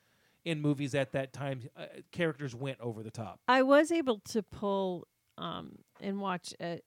[0.46, 3.40] in movies at that time uh, characters went over the top.
[3.48, 6.80] I was able to pull um, and watch a,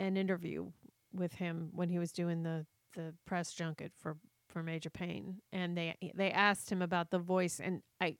[0.00, 0.70] an interview
[1.12, 4.16] with him when he was doing the, the press junket for,
[4.48, 8.16] for Major Payne, and they they asked him about the voice, and I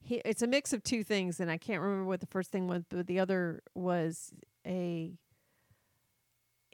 [0.00, 2.68] he it's a mix of two things, and I can't remember what the first thing
[2.68, 4.32] was, but the other was
[4.66, 5.12] a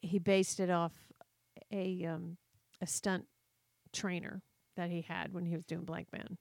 [0.02, 0.92] he based it off
[1.70, 2.36] a um,
[2.80, 3.26] a stunt
[3.92, 4.42] trainer
[4.76, 6.36] that he had when he was doing Blankman.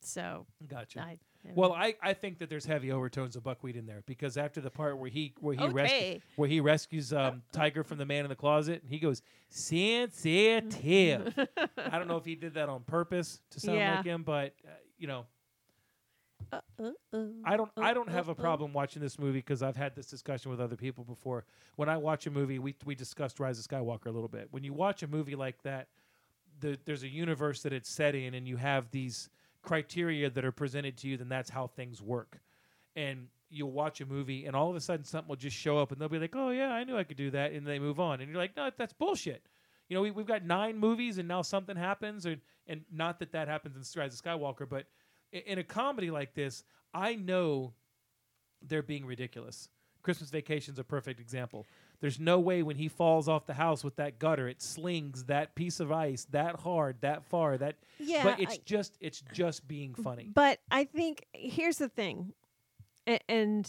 [0.00, 1.18] So gotcha I
[1.54, 4.70] Well, I, I think that there's heavy overtones of buckwheat in there because after the
[4.70, 6.22] part where he where he rescues Okay.
[6.36, 11.38] where he rescues um, Tiger from the man in the closet, and he goes sensitive.
[11.76, 13.90] I don't know if he did that on purpose to sound Yeah.
[13.96, 15.26] like him, but uh, you know,
[16.52, 19.38] uh, uh, uh, I don't I uh, don't have uh, a problem watching this movie
[19.38, 21.44] because I've had this discussion with other people before.
[21.76, 24.48] When I watch a movie, we we discussed Rise of Skywalker a little bit.
[24.50, 25.88] When you watch a movie like that,
[26.60, 29.28] the, there's a universe that it's set in, and you have these
[29.64, 31.16] criteria that are presented to you.
[31.16, 32.40] Then that's how things work.
[32.94, 35.92] And you'll watch a movie, and all of a sudden something will just show up,
[35.92, 38.00] and they'll be like, "Oh yeah, I knew I could do that," and they move
[38.00, 39.46] on, and you're like, "No, that's bullshit."
[39.88, 43.32] You know, we, we've got nine movies, and now something happens, and and not that
[43.32, 44.86] that happens in Rise of Skywalker, but
[45.32, 47.74] i- in a comedy like this, I know
[48.62, 49.68] they're being ridiculous.
[50.02, 51.66] Christmas Vacation's a perfect example.
[52.00, 55.54] There's no way when he falls off the house with that gutter, it slings that
[55.54, 57.76] piece of ice that hard, that far, that.
[57.98, 60.30] Yeah, but it's I- just it's just being funny.
[60.34, 62.34] But I think here's the thing,
[63.06, 63.66] a- and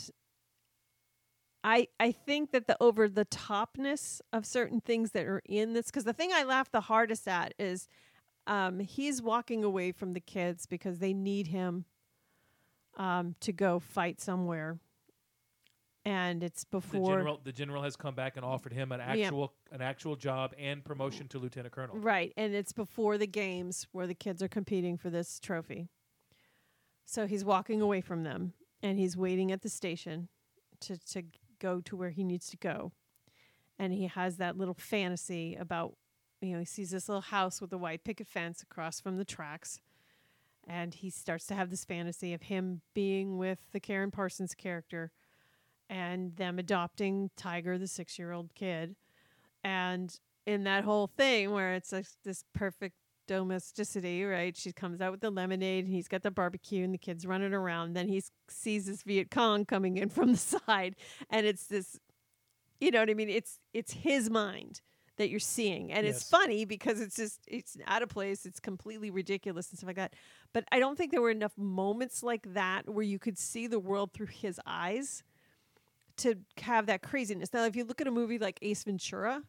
[1.64, 5.88] I I think that the over the topness of certain things that are in this
[5.88, 7.88] because the thing I laugh the hardest at is
[8.48, 11.86] um, he's walking away from the kids because they need him
[12.98, 14.78] um, to go fight somewhere,
[16.06, 19.26] and it's The before general the general has come back and offered him an Yeah.
[19.26, 21.98] actual an actual job and promotion to lieutenant colonel.
[21.98, 25.90] Right, and it's before the games where the kids are competing for this trophy.
[27.06, 30.30] So he's walking away from them and he's waiting at the station
[30.82, 31.24] to to
[31.60, 32.92] go to where he needs to go.
[33.78, 35.98] And he has that little fantasy about
[36.42, 39.26] you know, he sees this little house with a white picket fence across from the
[39.26, 39.80] tracks.
[40.68, 45.12] And he starts to have this fantasy of him being with the Karyn Parsons character
[45.90, 48.96] and them adopting Tiger, the six year old kid.
[49.64, 50.14] And
[50.46, 52.96] in that whole thing where it's like this perfect
[53.28, 54.56] domesticity, right?
[54.56, 57.54] She comes out with the lemonade and he's got the barbecue and the kids running
[57.54, 57.94] around.
[57.94, 60.96] Then he sees this Viet Cong coming in from the side.
[61.30, 62.00] And it's this,
[62.80, 63.30] you know what I mean?
[63.30, 64.82] It's it's his mind
[65.18, 65.92] that you're seeing.
[65.92, 69.88] And it's funny because it's just it's out of place, it's completely ridiculous and stuff
[69.88, 70.14] like that.
[70.54, 73.80] But I don't think there were enough moments like that where you could see the
[73.80, 75.24] world through his eyes
[76.18, 77.54] to have that craziness.
[77.54, 79.44] Now if you look at a movie like Ace Ventura,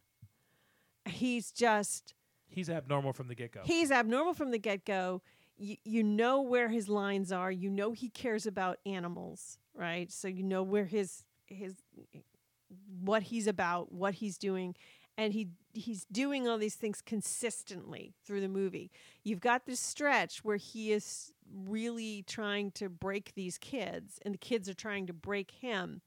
[1.07, 2.15] he's just
[2.49, 3.61] He's abnormal from the get go.
[3.65, 5.23] He's abnormal from the get go.
[5.59, 7.51] You, you know where his lines are.
[7.51, 10.11] You know he cares about animals, right?
[10.13, 11.75] So you know where his his
[13.01, 14.75] what he's about, what he's doing,
[15.17, 18.91] and he he's doing all these things consistently through the movie.
[19.23, 21.33] You've got this stretch where he is
[21.67, 26.03] really trying to break these kids, and the kids are trying to break him.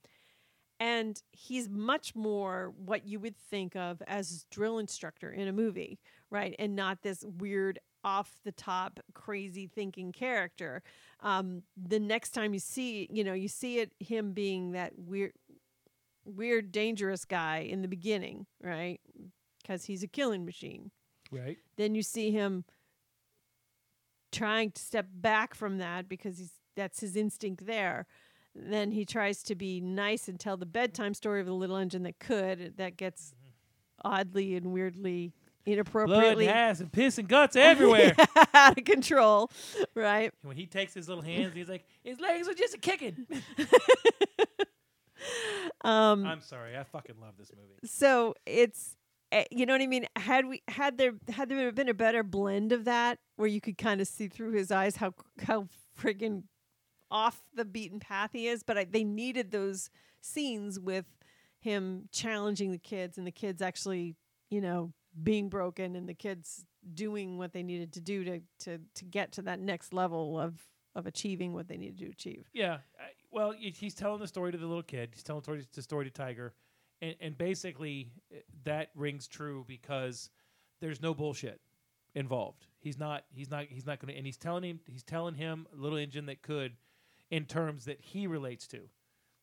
[0.79, 5.99] And he's much more what you would think of as drill instructor in a movie,
[6.29, 6.55] right?
[6.57, 10.81] And not this weird off the top crazy thinking character.
[11.19, 15.33] Um, the next time you see, you know, you see it him being that weird
[16.23, 18.99] weird dangerous guy in the beginning, right?
[19.67, 20.91] Cuz he's a killing machine.
[21.31, 21.57] right?
[21.75, 22.63] Then you see him
[24.31, 28.05] trying to step back from that because he's that's his instinct there.
[28.55, 32.03] Then he tries to be nice and tell the bedtime story of the little engine
[32.03, 32.75] that could.
[32.77, 33.33] That gets
[34.03, 35.33] oddly and weirdly
[35.65, 38.15] Blood, inappropriately and ass, and piss and guts everywhere.
[38.53, 39.51] out of control,
[39.93, 40.33] right?
[40.41, 43.27] when he takes his little hands, he's like, his legs are just a kicking.
[45.83, 47.75] Um, I'm sorry, I fucking love this movie.
[47.85, 48.95] so it's
[49.31, 50.05] eh, you know what I mean.
[50.17, 53.77] Had we had there had there been a better blend of that, where you could
[53.77, 55.13] kind of see through his eyes how
[55.45, 56.43] how friggin'
[57.11, 59.89] off the beaten path he is, but I, they needed those
[60.21, 61.05] scenes with
[61.59, 64.15] him challenging the kids and the kids actually,
[64.49, 64.93] you know,
[65.23, 69.31] being broken and the kids doing what they needed to do to to to get
[69.33, 70.61] to that next level of
[70.95, 72.49] of achieving what they needed to achieve.
[72.53, 72.77] Yeah.
[72.99, 75.09] I, well, he's telling the story to the little kid.
[75.13, 75.43] He's telling
[75.73, 76.53] the story, to Tiger,
[77.01, 80.29] and, and basically uh, that rings true because
[80.81, 81.61] there's no bullshit
[82.15, 82.65] involved.
[82.79, 83.25] He's not.
[83.29, 83.65] He's not.
[83.69, 84.17] He's not going to.
[84.17, 84.79] And he's telling him.
[84.87, 86.73] He's telling him little engine that could,
[87.29, 88.79] in terms that he relates to.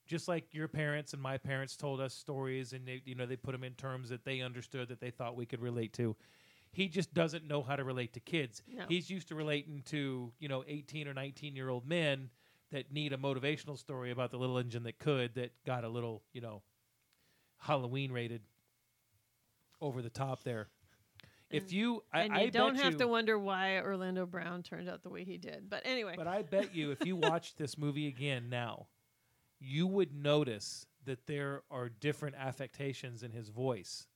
[0.07, 3.37] Just like your parents and my parents told us stories, and they, you know, they
[3.37, 6.14] put them in terms that they understood that they thought we could relate to.
[6.70, 8.62] He just doesn't know how to relate to kids.
[8.72, 8.84] No.
[8.89, 12.30] He's used to relating to you know 18 or 19 year old men
[12.70, 16.22] that need a motivational story about the little engine that could that got a little
[16.32, 16.62] you know
[17.59, 18.43] Halloween rated
[19.80, 20.68] over the top there.
[21.51, 24.88] If you, I, and you I don't have you, to wonder why Orlando Brown turned
[24.88, 25.70] out the way he did.
[25.70, 28.86] But anyway, But I bet you, if you watch this movie again now,
[29.61, 34.07] you would notice that there are different affectations in his voice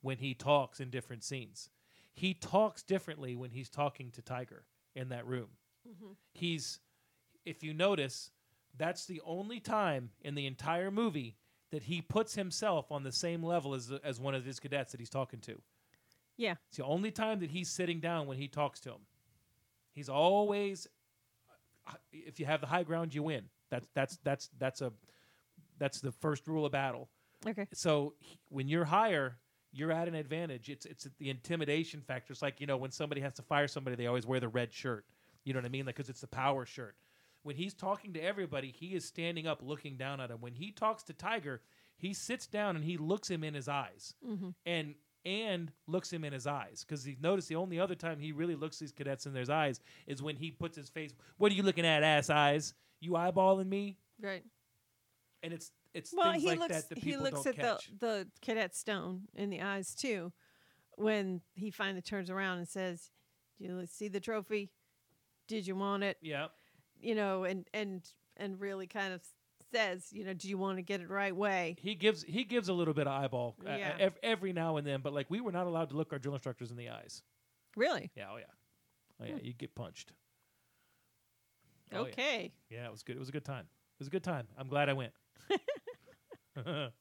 [0.00, 1.68] when he talks in different scenes.
[2.14, 4.64] He talks differently when he's talking to Tiger
[4.94, 5.48] in that room.
[5.86, 6.12] Mm-hmm.
[6.32, 6.80] He's,
[7.44, 8.30] if you notice,
[8.76, 11.36] that's the only time in the entire movie
[11.70, 15.00] that he puts himself on the same level as as one of his cadets that
[15.00, 15.60] he's talking to.
[16.38, 19.00] Yeah, It's the only time that he's sitting down when he talks to him.
[19.92, 20.86] He's always
[22.12, 23.44] if you have the high ground you win.
[23.70, 24.92] That's that's that's that's a
[25.78, 27.08] that's the first rule of battle.
[27.46, 27.66] okay.
[27.72, 29.36] So he- when you're higher,
[29.72, 30.68] you're at an advantage.
[30.70, 32.32] It's it's the intimidation factor.
[32.32, 34.72] It's like, you know, when somebody has to fire somebody, they always wear the red
[34.72, 35.04] shirt.
[35.44, 35.86] You know what I mean?
[35.86, 36.96] Like cuz it's the power shirt.
[37.42, 40.40] When he's talking to everybody, he is standing up looking down at him.
[40.40, 41.62] When he talks to Tiger,
[41.96, 44.14] he sits down and he looks him in his eyes.
[44.26, 44.50] Mm-hmm.
[44.66, 44.94] And
[45.24, 48.54] and looks him in his eyes because he noticed the only other time he really
[48.54, 51.12] looks these cadets in their eyes is when he puts his face.
[51.36, 52.74] What are you looking at, ass eyes?
[53.00, 53.98] You eyeballing me?
[54.20, 54.44] Right.
[55.42, 57.78] And it's it's Well, things he like looks that that he people looks don't at
[57.78, 57.90] catch.
[57.98, 60.32] the the cadet stone in the eyes too,
[60.96, 63.10] when he finally turns around and says,
[63.58, 64.70] "Do you see the trophy?
[65.46, 66.48] Did you want it?" yeah.
[67.00, 68.02] You know, and and
[68.36, 69.22] and really kind of
[69.72, 72.68] says, you know, "Do you want to get it right way?" he gives he gives
[72.68, 73.96] a little bit of eyeball uh, Yeah.
[73.98, 76.34] ev- every now and then, but like we were not allowed to look our drill
[76.34, 77.22] instructors in the eyes.
[77.76, 78.10] Really?
[78.16, 78.44] Yeah, oh yeah,
[79.20, 80.12] oh yeah, you get punched.
[81.92, 82.08] Oh, yeah.
[82.12, 82.52] okay.
[82.70, 82.84] Yeah.
[82.86, 83.16] it was good.
[83.16, 83.64] It was a good time.
[83.64, 84.46] It was a good time.
[84.58, 85.12] I'm glad I went.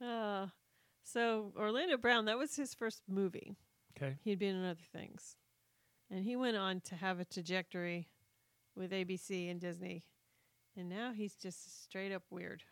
[0.00, 0.46] Uh,
[1.04, 3.56] so Orlando Brown, that was his first movie.
[3.96, 4.16] okay.
[4.22, 5.36] He'd been in other things.
[6.10, 8.08] And he went on to have a trajectory
[8.76, 10.04] with ABC and Disney.
[10.76, 12.62] And now he's just straight up weird.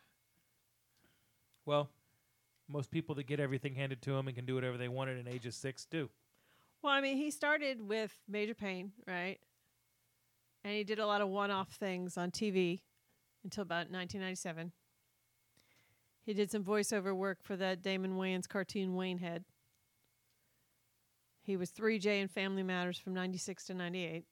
[1.65, 1.91] Well,
[2.69, 5.17] Most people that get everything handed to them and can do whatever they want at
[5.17, 6.09] an age of six do.
[6.83, 9.39] Well, I mean, he started with Major Payne, right?
[10.63, 12.81] And he did a lot of one-off things on TV
[13.43, 14.73] until about 1997.
[16.25, 19.45] He did some voiceover work for that Damon Wayans cartoon Waynehead.
[21.43, 24.25] He was 3J in Family Matters from 96 to 98.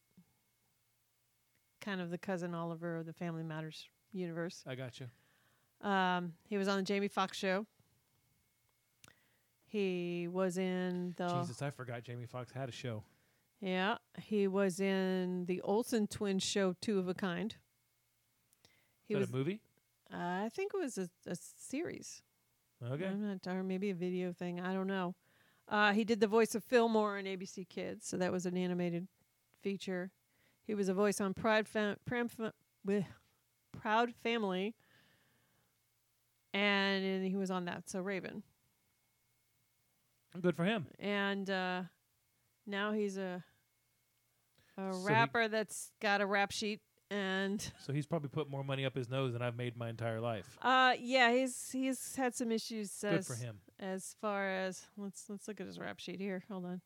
[1.83, 4.63] Kind of the cousin Oliver of the Family Matters universe.
[4.67, 5.09] I got you.
[5.87, 7.67] Um, he was on the Jamie Foxx show.
[9.67, 13.03] He was in the Jesus, I forgot Jamie Foxx had a show.
[13.61, 17.57] yeah, he was in the Olsen twins show Two of a Kind.
[19.09, 19.61] He was a movie?
[20.11, 22.23] I think it was a, a series.
[22.93, 23.07] Okay.
[23.07, 24.61] I'm not or maybe a video thing.
[24.61, 25.15] I don't know.
[25.69, 29.09] Uh, he did the voice of Fillmore on ABC Kids, so that was an animated
[29.63, 30.11] feature.
[30.67, 32.53] He was a voice on Pride Fam- Pram Fa-
[32.87, 33.05] bleh,
[33.73, 34.75] Proud Family,
[36.55, 37.89] and, and he was on that.
[37.89, 38.43] So Raven,
[40.41, 40.87] Good for him.
[40.99, 41.83] and uh,
[42.67, 43.45] now he's a
[44.79, 48.65] a So he- rapper that's got a rap sheet, and So he's probably put more
[48.65, 50.57] money up his nose than I've made my entire life.
[50.63, 52.99] uh, yeah, he's he's had some issues.
[53.01, 53.59] Good as, for him.
[53.81, 56.45] As far as let's let's look at his rap sheet here.
[56.51, 56.81] Hold on.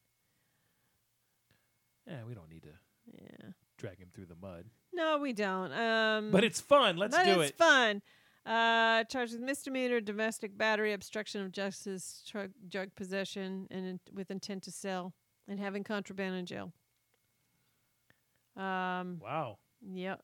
[2.06, 2.68] Yeah, we don't need to
[3.12, 3.50] Yeah.
[3.76, 4.66] Drag him through the mud.
[4.92, 5.72] No, we don't.
[5.72, 6.96] Um, But it's fun.
[6.96, 7.58] Let's but do it's it.
[7.58, 8.02] fun.
[8.44, 14.30] Uh, charged with misdemeanor, domestic battery, obstruction of justice, drug, drug possession, and in, with
[14.30, 15.12] intent to sell,
[15.48, 16.72] and having contraband in jail.
[18.56, 19.58] Um, Wow.
[19.92, 20.22] Yep.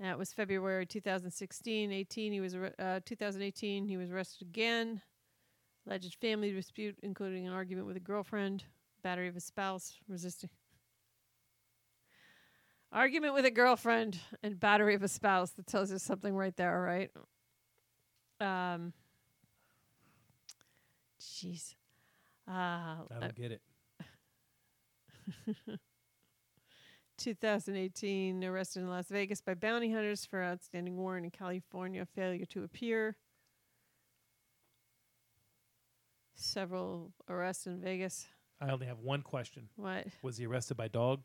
[0.00, 1.92] That was February 2016.
[1.92, 3.86] 18, he was uh, 2018.
[3.86, 5.00] He was arrested again.
[5.86, 8.64] Alleged family dispute, including an argument with a girlfriend,
[9.04, 10.50] battery of a spouse, resisting.
[12.92, 15.50] Argument with a girlfriend and battery of a spouse.
[15.52, 17.10] That tells you something right there, right?
[18.40, 18.92] Um.
[21.20, 21.74] Jeez.
[22.48, 23.62] Uh, I don't get it.
[27.18, 32.64] 2018, arrested in Las Vegas by bounty hunters for outstanding warrant in California, failure to
[32.64, 33.16] appear.
[36.34, 38.26] Several arrests in Vegas.
[38.60, 39.68] I only have one question.
[39.76, 40.06] What?
[40.22, 41.20] Was he arrested by dog,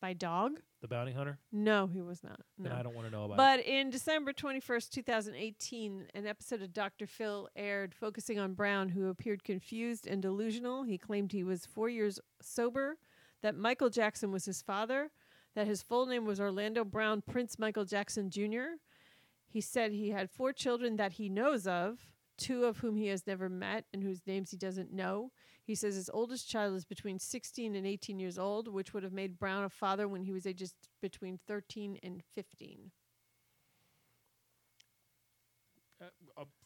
[0.00, 0.60] By dog?
[0.80, 1.38] the bounty hunter?
[1.52, 2.40] No, he was not.
[2.58, 2.78] Then No.
[2.78, 3.36] I don't want to know about it.
[3.36, 7.06] But in December 21st, 2018, an episode of Dr.
[7.06, 10.84] Phil aired focusing on Brown, who appeared confused and delusional.
[10.84, 12.96] He claimed he was four years sober,
[13.42, 15.10] that Michael Jackson was his father,
[15.54, 18.76] that his full name was Orlando Brown Prince Michael Jackson Jr.
[19.46, 21.98] He said he had four children that he knows of,
[22.38, 25.30] two of whom he has never met and whose names he doesn't know.
[25.70, 29.12] He says his oldest child is between 16 and 18 years old, which would have
[29.12, 32.90] made Brown a father when he was ages between 13 and 15.
[36.02, 36.06] Uh,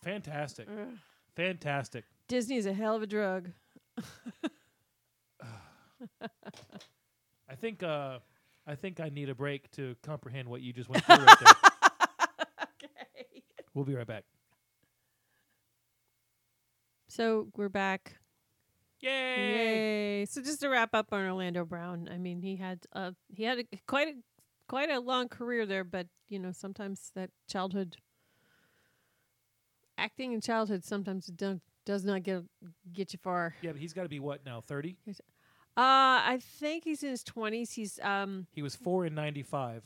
[0.03, 0.67] fantastic.
[0.71, 0.89] Ugh.
[1.37, 2.07] Fantastic.
[2.29, 3.51] Disney is a hell of a drug.
[6.23, 8.21] I think uh
[8.67, 11.53] I think I need a break to comprehend what you just went through right there.
[12.85, 13.43] okay.
[13.75, 14.25] We'll be right back.
[17.09, 18.17] So we're back.
[19.05, 20.21] Yay!
[20.21, 20.25] Yay!
[20.27, 23.59] So just to wrap up on Orlando Brown, I mean, he had uh he had
[23.61, 24.15] a, quite a
[24.69, 27.97] quite a long career there, but you know sometimes that childhood
[29.97, 32.43] acting in childhood sometimes it don't does not get
[32.93, 33.55] get you far.
[33.61, 34.61] Yeah, but he's got to be what now?
[34.61, 34.97] 30?
[35.07, 35.13] Uh,
[35.77, 37.73] I think he's in his twenties.
[37.73, 39.83] He's um He was 4 in 95.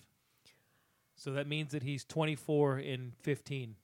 [1.16, 3.74] So that means that he's 24 in 15.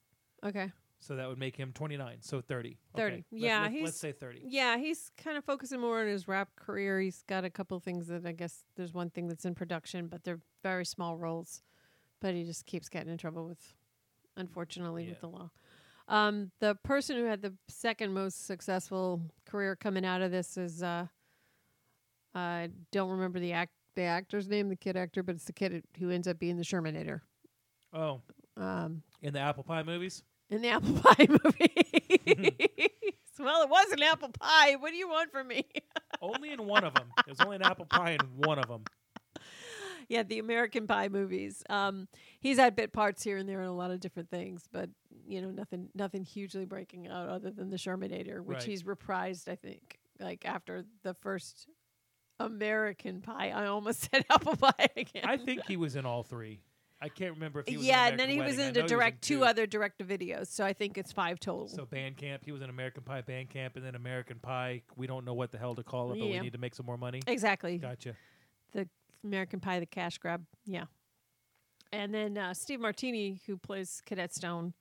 [0.46, 0.70] okay.
[1.06, 2.16] So that would make him 29.
[2.22, 2.78] So 30.
[2.96, 3.14] 30.
[3.16, 3.24] Okay.
[3.30, 4.40] Yeah, let, he's- let's say 30.
[4.46, 6.98] Yeah, he's kind of focusing more on his rap career.
[6.98, 10.24] He's got a couple things that I guess there's one thing that's in production, but
[10.24, 11.62] they're very small roles.
[12.22, 13.74] But he just keeps getting in trouble with,
[14.38, 15.50] unfortunately, with the law.
[16.08, 20.82] Um, the person who had the second most successful career coming out of this is
[20.82, 21.06] uh,
[22.34, 25.84] I don't remember the act the actor's name, the kid actor, but it's the kid
[25.98, 27.20] who ends up being the Shermanator.
[27.92, 28.22] Oh,
[28.56, 30.22] Um, in the apple pie movies?
[30.54, 31.74] In the apple pie movie.
[33.38, 34.76] well, it was an apple pie.
[34.76, 35.64] What do you want from me?
[36.22, 37.08] only in one of them.
[37.26, 38.84] There's only an apple pie in one of them.
[40.08, 41.62] yeah, the American Pie movies.
[41.68, 42.08] Um,
[42.40, 44.88] he's had bit parts here and there in a lot of different things, but
[45.26, 48.64] you know, nothing, nothing hugely breaking out other than the Shermanator, which Right.
[48.64, 49.48] he's reprised.
[49.48, 51.66] I think, like after the first
[52.40, 53.50] American Pie.
[53.54, 55.24] I almost said apple pie again.
[55.24, 56.60] I think he was in all three.
[57.04, 57.86] I can't remember if he was.
[57.86, 60.72] yeah, and then he was in to direct two, two other direct videos, so I
[60.72, 61.68] think it's five total.
[61.68, 64.82] So Bandcamp, he was in American Pie Bandcamp, and then American Pie.
[64.96, 66.38] We don't know what the hell to call it, but Yeah.
[66.38, 67.20] we need to make some more money.
[67.26, 67.78] exactly.
[67.78, 68.16] Gotcha.
[68.72, 68.88] the
[69.22, 70.44] American Pie, the cash grab.
[70.66, 70.84] Yeah.
[71.92, 74.74] And then uh, Steve Martini, who plays Cadet Stone,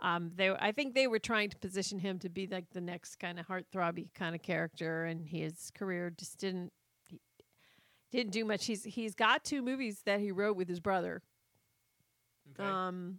[0.00, 3.16] Um, they, I think they were trying to position him to be like the next
[3.20, 6.72] kind of heartthrobby kind of character, and his career just didn't
[7.06, 8.66] he didn't do much.
[8.66, 11.22] He's he's got two movies that he wrote with his brother.
[12.58, 12.68] Okay.
[12.68, 13.18] Um,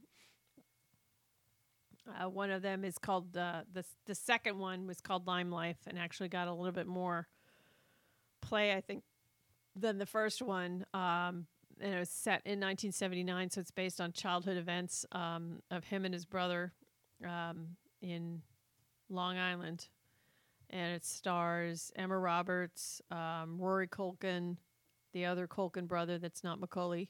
[2.07, 5.97] uh, one of them is called uh, the the second one was called Lymelife and
[5.97, 7.27] actually got a little bit more
[8.41, 9.03] play, I think,
[9.75, 10.85] than the first one.
[10.93, 11.47] Um,
[11.79, 16.05] and it was set in 1979, so it's based on childhood events um, of him
[16.05, 16.71] and his brother
[17.25, 17.69] um,
[18.01, 18.41] in
[19.09, 19.87] Long Island,
[20.69, 24.57] and it stars Emma Roberts, um, Rory Culkin,
[25.13, 27.09] the other Culkin brother that's not Macaulay,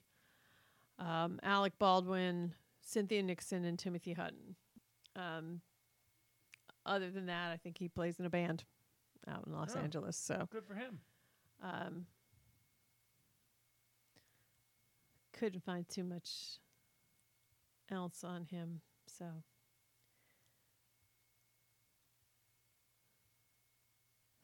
[1.00, 4.56] um, Alec Baldwin, Cynthia Nixon, and Timothy Hutton.
[5.16, 5.62] Um,
[6.86, 8.64] other than that, I think he plays in a band
[9.28, 9.80] out in Los Oh.
[9.80, 10.18] Angeles.
[10.18, 11.00] So Good for him.
[11.62, 12.06] um,
[15.32, 16.60] couldn't find too much
[17.90, 18.82] else on him.
[19.08, 19.26] So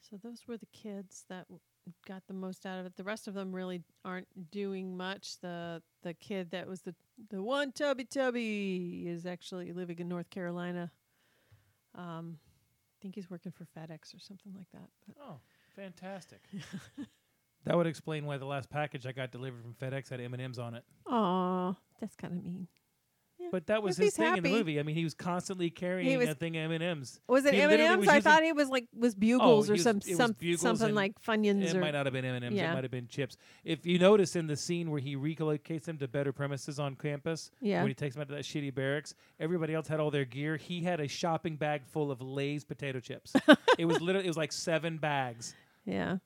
[0.02, 1.60] so those were the kids that w-
[2.08, 2.96] got the most out of it.
[2.96, 5.40] The rest of them really aren't doing much.
[5.42, 6.96] The the kid that was the
[7.30, 10.92] the one tubby tubby is actually living in North Carolina.
[11.96, 14.90] Um, I think he's working for FedEx or something like that.
[15.08, 15.40] But Oh,
[15.76, 16.42] fantastic.
[17.66, 20.42] that would explain why the last package I got delivered from FedEx had M and
[20.42, 20.84] M's on it.
[21.08, 22.68] Aw, that's kind of mean.
[23.52, 24.58] But that was his he's thing in the happy.
[24.60, 24.80] movie.
[24.80, 27.20] I mean, he was constantly carrying was- a thing of M and M's.
[27.28, 28.00] Was it He M literally and M's?
[28.02, 30.18] was I using- thought it was like was bugles Oh, or was- some it was
[30.18, 32.56] some Bugles something and like Funyuns It or might not have been M and M's.
[32.56, 32.74] It Yeah.
[32.74, 33.38] might have been chips.
[33.64, 37.52] If you notice in the scene where he relocates them to better premises on campus,
[37.62, 37.80] Yeah.
[37.82, 40.58] when he takes them out to that shitty barracks, everybody else had all their gear.
[40.58, 43.34] He had a shopping bag full of Lay's potato chips.
[43.78, 45.56] it was literally it was like seven bags.
[45.86, 46.18] yeah.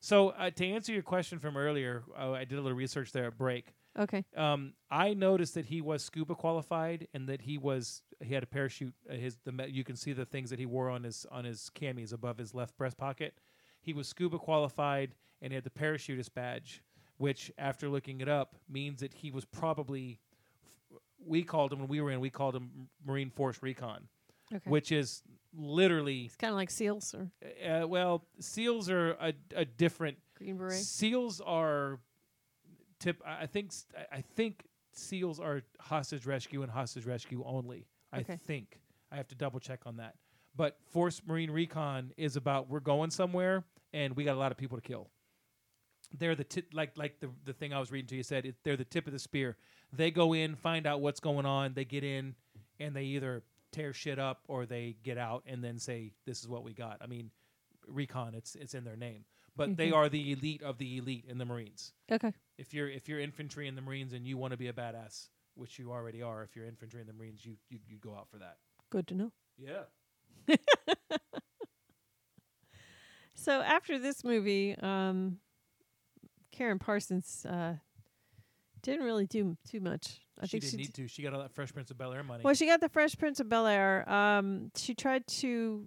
[0.00, 3.26] So uh, to answer your question from earlier, uh, I did a little research there
[3.26, 3.74] at break.
[3.98, 4.24] Okay.
[4.36, 8.46] Um, I noticed that he was scuba qualified and that he was he had a
[8.46, 8.94] parachute.
[9.10, 11.44] Uh, his the me- you can see the things that he wore on his on
[11.44, 13.34] his camis above his left breast pocket.
[13.80, 16.82] He was scuba qualified and he had the parachutist badge,
[17.16, 20.20] which after looking it up means that he was probably.
[21.26, 22.20] We called him when we were in.
[22.20, 24.08] We called him Marine Force Recon,
[24.54, 24.70] Okay.
[24.70, 25.22] which is
[25.56, 27.30] literally it's kind of like seals or
[27.68, 30.74] uh, well, SEALs are a, a different Green Beret.
[30.74, 31.98] Seals are
[32.98, 33.22] tip.
[33.24, 37.86] I I think I- I think seals are hostage rescue and hostage rescue only.
[38.12, 38.36] I Okay.
[38.36, 38.80] think
[39.10, 40.16] I have to double check on that.
[40.56, 44.58] But Force Marine Recon is about we're going somewhere and we got a lot of
[44.58, 45.10] people to kill.
[46.18, 48.46] They're the tip, like like the the thing I was reading to you said.
[48.46, 49.56] It, they're the tip of the spear.
[49.92, 51.74] They go in, find out what's going on.
[51.74, 52.34] They get in,
[52.80, 53.42] and they either
[53.72, 56.98] tear shit up or they get out and then say this is what we got.
[57.02, 57.30] I mean,
[57.86, 58.34] recon.
[58.34, 59.94] It's it's in their name, but they Mhm.
[59.96, 61.92] are the elite of the elite in the Marines.
[62.10, 62.32] Okay.
[62.58, 65.28] If you're if you're infantry in the Marines and you want to be a badass,
[65.54, 68.28] which you already are, if you're infantry in the Marines, you you, you go out
[68.28, 68.58] for that.
[68.90, 69.32] Good to know.
[69.56, 69.84] Yeah.
[73.40, 75.38] So after this movie, um,
[76.52, 77.74] Karyn Parsons uh,
[78.82, 80.20] didn't really do too much.
[80.38, 81.08] I think she think didn't she need to.
[81.08, 82.42] She got all that Fresh Prince of Bel Air money.
[82.42, 84.10] Well, she got the Fresh Prince of Bel Air.
[84.10, 85.86] Um, she tried to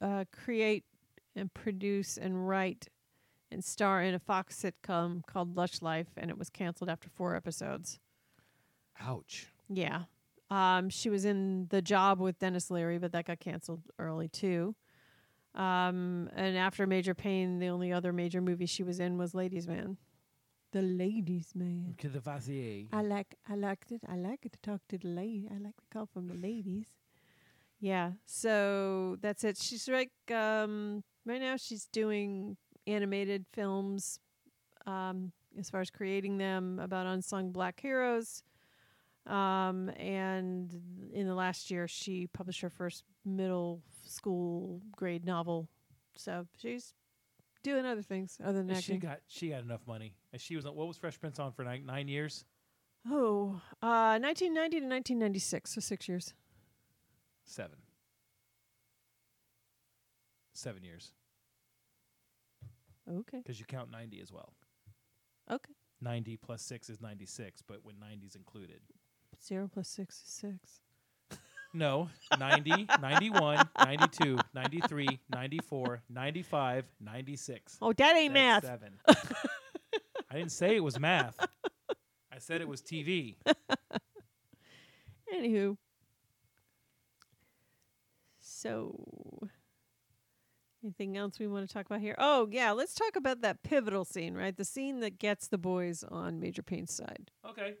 [0.00, 0.84] uh, create
[1.36, 2.88] and produce and write
[3.50, 7.34] and star in a Fox sitcom called Lush Life, and it was canceled after four
[7.34, 7.98] episodes.
[9.00, 9.48] Ouch.
[9.68, 10.02] Yeah.
[10.50, 14.74] Um, she was in The Job with Denis Leary, but that got canceled early too.
[15.54, 19.66] Um, and after Major Payne, the only other major movie she was in was Ladies
[19.66, 19.96] Man.
[20.72, 21.94] The Ladies Man.
[21.98, 22.86] Que the Vazier.
[22.92, 24.02] I like I liked it.
[24.08, 25.48] I like it to talk to the lady.
[25.50, 26.86] I like to call from the ladies.
[27.80, 28.12] Yeah.
[28.26, 29.56] So that's it.
[29.58, 32.56] She's like um right now she's doing
[32.86, 34.20] animated films
[34.86, 38.42] um as far as creating them about unsung black heroes.
[39.26, 40.72] Um and
[41.12, 45.68] in the last year she published her first middle school grade novel.
[46.16, 46.94] So she's
[47.62, 50.14] doing other things other than And she got she got enough money.
[50.32, 52.44] And she was on what was Fresh Prince on for nine, nine years?
[53.08, 56.34] Oh, uh, 1990 to 1996, so six years.
[57.44, 57.78] Seven.
[60.52, 61.12] Seven years.
[63.10, 63.38] Okay.
[63.38, 64.52] Because you count ninety as well.
[65.50, 65.72] Okay.
[66.00, 68.80] Ninety plus six is ninety six, but when 90's included.
[69.44, 70.80] Zero plus six is six.
[71.72, 72.08] No,
[72.38, 77.78] 90, 91, 92, 93, 94, 95, 96.
[77.80, 78.64] Oh, that ain't That's math.
[78.64, 78.92] Seven.
[80.30, 81.38] I didn't say it was math.
[82.32, 83.36] I said it was TV.
[85.34, 85.76] Anywho.
[88.40, 89.29] So,
[90.82, 92.14] anything else we want to talk about here?
[92.18, 94.56] Oh, yeah, let's talk about that pivotal scene, right?
[94.56, 97.30] The scene that gets the boys on Major Payne's side.
[97.48, 97.74] Okay.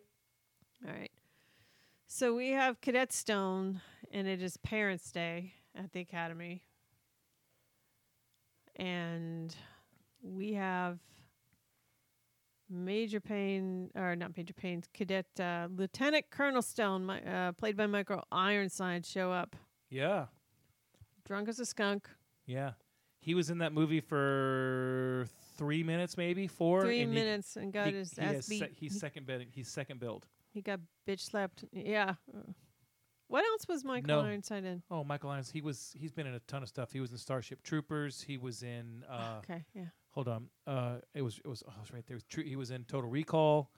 [0.86, 1.10] All right.
[2.06, 3.80] So we have Cadet Stone,
[4.10, 6.62] and it is Parents' Day at the Academy.
[8.76, 9.54] And
[10.22, 10.98] we have
[12.68, 17.86] Major Payne, or not Major Payne, Cadet uh, Lieutenant Colonel Stone, mi- uh, played by
[17.86, 19.56] Michael Ironside, show up.
[19.88, 20.26] Yeah.
[21.24, 22.08] Drunk as a skunk.
[22.46, 22.72] Yeah.
[23.20, 26.80] He was in that movie for three minutes, maybe four.
[26.82, 28.60] Three and he- minutes and got he- his he ass beat.
[28.60, 29.44] se- he's second build.
[29.52, 30.26] He's second build.
[30.52, 31.64] he got bitch slapped.
[31.72, 32.14] Yeah.
[33.28, 34.20] What else was Michael No.
[34.22, 34.82] Ironside in?
[34.90, 35.50] Oh, Michael Irons.
[35.50, 35.94] He was.
[35.96, 36.90] He's been in a ton of stuff.
[36.92, 38.20] He was in Starship Troopers.
[38.22, 39.04] He was in.
[39.08, 39.84] Uh, okay, yeah.
[40.10, 40.48] Hold on.
[40.66, 41.38] Uh, it was.
[41.44, 41.62] It was.
[41.68, 42.16] Oh, it was right there.
[42.16, 42.42] Was true.
[42.42, 43.70] He was in Total Recall.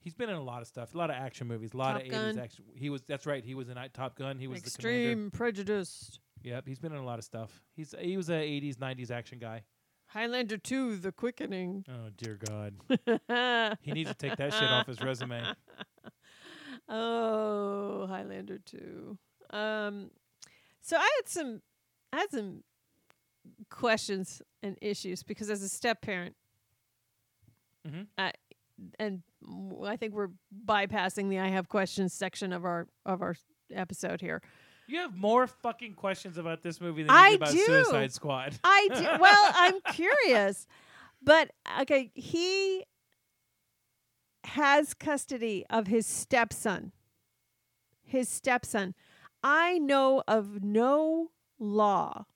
[0.00, 0.94] He's been in a lot of stuff.
[0.94, 1.72] A lot of action movies.
[1.72, 2.64] A lot Top of eighties action.
[2.74, 3.02] He was.
[3.02, 3.44] That's right.
[3.44, 4.38] He was in I- Top Gun.
[4.38, 4.98] He was the commander.
[5.10, 6.18] Extreme Prejudice.
[6.46, 6.66] Yep.
[6.68, 7.60] He's been in a lot of stuff.
[7.74, 7.92] He's.
[8.00, 9.64] He was a eighties, nineties action guy.
[10.08, 11.84] Highlander 2, The Quickening.
[11.90, 12.74] Oh dear God.
[13.82, 15.42] he needs to take that shit off his resume.
[16.88, 19.18] Oh, Highlander 2.
[19.50, 20.10] Um,
[20.82, 21.60] so I had some,
[22.12, 22.62] I had some
[23.70, 26.36] questions and issues because as a step parent,
[27.88, 28.06] Mhm.
[28.16, 28.32] I,
[29.00, 29.22] and
[29.84, 30.30] I think we're
[30.64, 33.34] bypassing the I have questions section of our of our
[33.72, 34.40] episode here.
[34.88, 37.66] You have more fucking questions about this movie than I you do about do.
[37.66, 38.58] Suicide Squad.
[38.64, 40.66] I do, well, I'm curious,
[41.22, 42.84] but okay, he
[44.44, 46.92] has custody of his stepson.
[48.04, 48.94] His stepson.
[49.42, 52.26] I know of no law,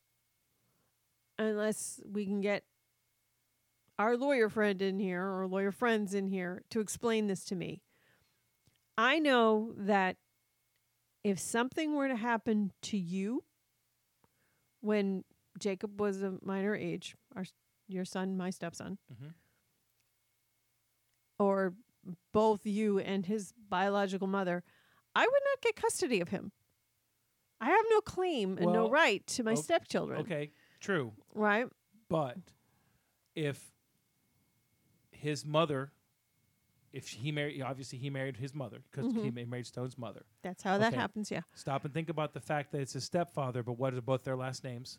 [1.39, 2.65] unless we can get
[3.99, 7.83] our lawyer friend in here or lawyer friends in here to explain this to me.
[8.97, 10.17] I know that
[11.25, 13.45] if something were to happen to you
[14.81, 15.25] when
[15.59, 17.45] Jacob was a minor age, our
[17.89, 19.35] your son, my stepson, Mhm.
[21.39, 21.75] or
[22.33, 24.63] both you and his biological mother,
[25.15, 26.53] I would not get custody of him.
[27.61, 30.21] I have no claim and no right to my o- stepchildren.
[30.21, 31.13] Okay, true.
[31.35, 31.67] Right?
[32.09, 32.39] But
[33.35, 33.73] if
[35.11, 35.93] his mother,
[36.93, 39.35] if he married, obviously he married his mother because he Mhm.
[39.35, 40.25] ma- married Stone's mother.
[40.43, 41.43] That's how that happens, yeah.
[41.55, 44.37] Stop and think about the fact that it's his stepfather, but what are both their
[44.37, 44.99] last names?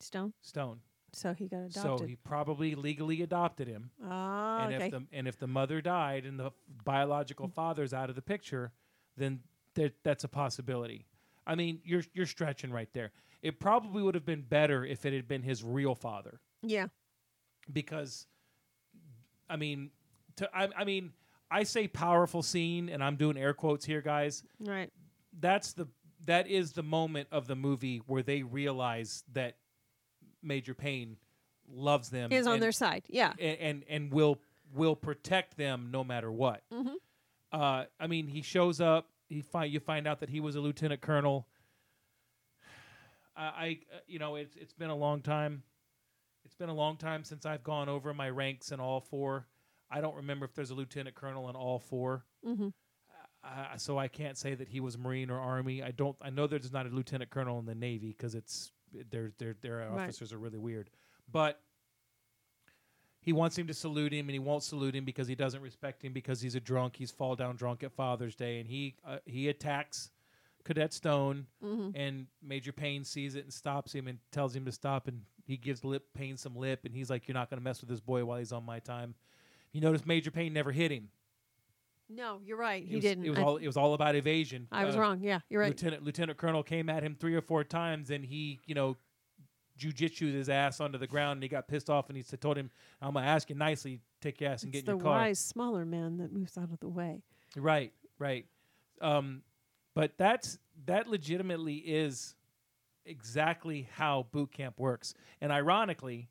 [0.00, 0.32] Stone.
[0.42, 0.80] Stone.
[1.12, 1.82] So he got adopted.
[1.82, 3.90] So he probably legally adopted him.
[4.02, 4.84] ah, and okay.
[4.86, 6.50] if the and if the mother died and the
[6.84, 8.72] biological father's out of the picture,
[9.16, 9.42] then
[9.74, 11.06] there, that's a possibility.
[11.46, 13.12] I mean, you're you're stretching right there.
[13.42, 16.86] It probably would have been better if it had been his real father, yeah.
[17.72, 18.26] because,
[19.50, 19.90] I mean,
[20.36, 21.12] to I, I mean,
[21.50, 24.42] I say powerful scene, and I'm doing air quotes here, guys.
[24.60, 24.90] Right.
[25.38, 25.88] That's the
[26.26, 29.56] that is the moment of the movie where they realize that
[30.42, 31.16] Major Payne
[31.68, 33.04] loves them Is on and- their side.
[33.08, 33.32] Yeah.
[33.40, 34.38] and and, and will
[34.74, 36.62] will protect them no matter what.
[36.72, 36.94] Mhm.
[37.52, 39.08] Uh, I mean, he shows up.
[39.28, 41.46] He find you find out that he was a lieutenant colonel.
[43.36, 45.62] I, I uh, you know, it's it's been a long time.
[46.44, 49.46] It's been a long time since I've gone over my ranks in all four.
[49.92, 52.24] I don't remember if there's a lieutenant colonel in all four.
[52.46, 52.68] Mm-hmm.
[53.44, 55.82] Uh, so I can't say that he was Marine or Army.
[55.82, 56.16] I don't.
[56.22, 58.72] I know there's not a lieutenant colonel in the Navy because it's
[59.10, 60.02] their their their Right.
[60.04, 60.90] officers are really weird.
[61.30, 61.60] But
[63.20, 66.02] he wants him to salute him, and he won't salute him because he doesn't respect
[66.04, 66.96] him because he's a drunk.
[66.96, 70.10] He's fall down drunk at Father's Day, and he uh, he attacks
[70.64, 71.92] Cadet Stone, Mhm.
[71.96, 75.56] and Major Payne sees it and stops him and tells him to stop, and he
[75.56, 78.00] gives lip Payne some lip, and he's like, "You're not going to mess with this
[78.00, 79.14] boy while he's on my time."
[79.72, 81.08] You notice Major Payne never hit him.
[82.08, 82.82] No, you're right.
[82.82, 83.24] It He was, didn't.
[83.24, 84.68] It was I, all it was all about evasion.
[84.70, 85.20] I was Uh, wrong.
[85.22, 85.70] Yeah, you're right.
[85.70, 88.96] Lieutenant Lieutenant Colonel came at him three or four times, and he, you know,
[89.78, 92.70] jujitsued his ass onto the ground, and he got pissed off, and he told him,
[93.00, 95.20] "I'm gonna ask you nicely, take your ass and it's get in your car." The
[95.28, 97.22] wise, smaller man that moves out of the way.
[97.56, 98.46] Right, right.
[99.00, 99.42] Um,
[99.94, 102.34] but that's that legitimately is
[103.06, 105.14] exactly how boot camp works.
[105.40, 106.28] And ironically,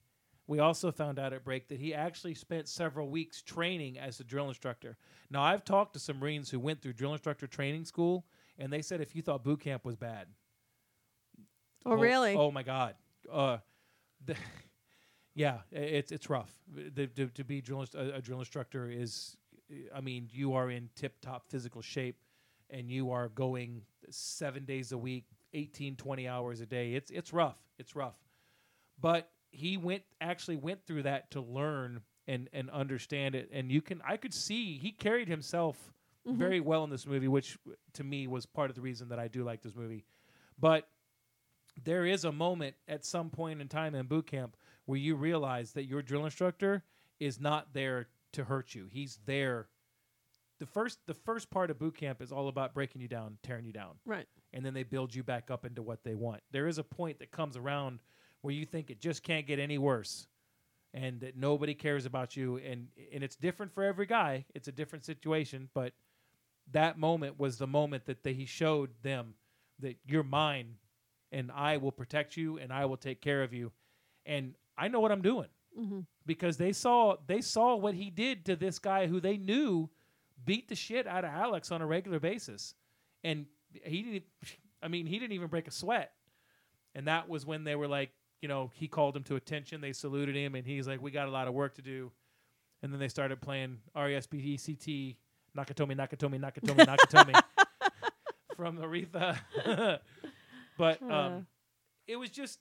[0.52, 4.24] we also found out at break that he actually spent several weeks training as a
[4.26, 4.98] drill instructor.
[5.30, 8.26] Now, I've talked to some Marines who went through drill instructor training school,
[8.60, 10.28] and they said if you thought boot camp was bad,
[11.86, 12.36] Oh, really?
[12.36, 12.96] Oh my God.
[13.32, 13.60] Uh,
[14.26, 14.36] the,
[15.36, 16.54] yeah, it's it's rough.
[16.68, 19.38] The, to, to be drill, inst- a, a drill instructor is,
[19.96, 22.18] I mean, you are in tip top physical shape,
[22.70, 26.94] and you are going seven days a week, 18, 20 hours a day.
[26.94, 27.58] It's it's rough.
[27.80, 28.18] It's rough.
[29.00, 33.50] But he went actually went through that to learn and and understand it.
[33.52, 35.94] And you can I could see he carried himself
[36.28, 36.38] mm-hmm.
[36.38, 37.58] very well in this movie, which
[37.94, 40.06] to me was part of the reason that I do like this movie.
[40.60, 40.88] But
[41.84, 45.72] there is a moment at some point in time in boot camp where you realize
[45.74, 46.84] that your drill instructor
[47.20, 48.88] is not there to hurt you.
[48.92, 49.68] He's there
[50.62, 53.66] the first the first part of boot camp is all about breaking you down, tearing
[53.66, 54.28] you down, Right.
[54.54, 56.44] and then they build you back up into what they want.
[56.52, 58.00] There is a point that comes around
[58.42, 60.28] where you think it just can't get any worse,
[60.94, 64.46] and that nobody cares about you, and and it's different for every guy.
[64.54, 65.94] It's a different situation, but
[66.72, 69.36] that moment was the moment that they, he showed them
[69.80, 70.76] that you're mine,
[71.32, 73.72] and I will protect you, and I will take care of you,
[74.26, 75.50] and I know what I'm doing
[75.80, 76.02] Mm-hmm.
[76.26, 79.90] because they saw they saw what he did to this guy who they knew
[80.44, 82.76] beat the shit out of Alex on a regular basis,
[83.24, 83.46] and
[83.86, 84.24] he didn't.
[84.84, 86.12] I mean, he didn't even break a sweat,
[86.94, 88.10] and that was when they were like,
[88.42, 89.82] you know, he called him to attention.
[89.82, 92.12] They saluted him, and he's like, "We got a lot of work to do,"
[92.82, 95.18] and then they started playing R E S P E C T
[95.58, 97.42] Nakatomi Nakatomi Nakatomi Nakatomi
[98.56, 99.38] from Aretha,
[100.78, 101.46] but um,
[102.08, 102.60] it was just.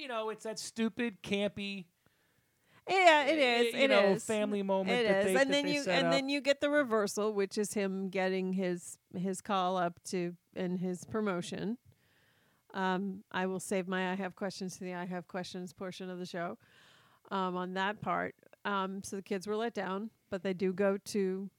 [0.00, 1.86] You know, it's that stupid, campy,
[2.88, 3.74] Yeah, it eh, is.
[3.74, 4.24] you It know, is.
[4.24, 5.24] family moment It is.
[5.24, 6.12] they- and then you and up.
[6.12, 10.78] then you get the reversal, which is him getting his his call up to and
[10.78, 11.78] his promotion.
[12.78, 16.18] Um, I will save my I have questions to the I have questions portion of
[16.18, 16.56] the show.
[17.30, 18.34] Um, on that part,
[18.64, 21.50] um, so the kids were let down, but they do go to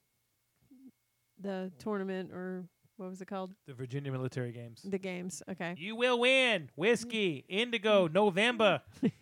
[1.40, 2.66] the tournament or
[2.98, 3.54] what was it called?
[3.68, 4.82] the Virginia Military Games.
[4.84, 5.44] The games.
[5.50, 5.76] Okay.
[5.78, 6.70] You will win.
[6.76, 8.82] Whiskey, Indigo, November.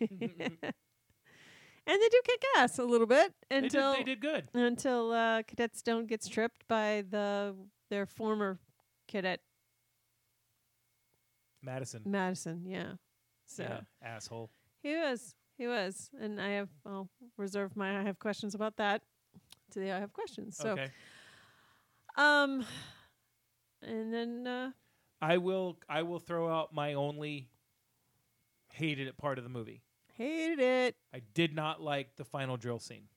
[1.90, 4.48] And they do kick ass a little bit They did, until they did good.
[4.52, 7.54] until uh, Cadet Stone gets tripped by the
[7.88, 8.58] their former
[9.06, 9.40] cadet
[11.62, 12.02] Madison.
[12.04, 12.64] Madison.
[12.66, 12.92] Yeah,
[13.46, 14.50] so Yeah, asshole.
[14.82, 19.02] he was he was, and I have I'll reserve my I have questions about that
[19.70, 20.56] Today I have questions.
[20.56, 20.90] So okay.
[22.16, 22.64] um,
[23.82, 24.70] and then uh,
[25.20, 27.50] I will I will throw out my only
[28.72, 29.82] hated it part of the movie.
[30.14, 30.96] hated it.
[31.12, 33.08] I did not like the final drill scene.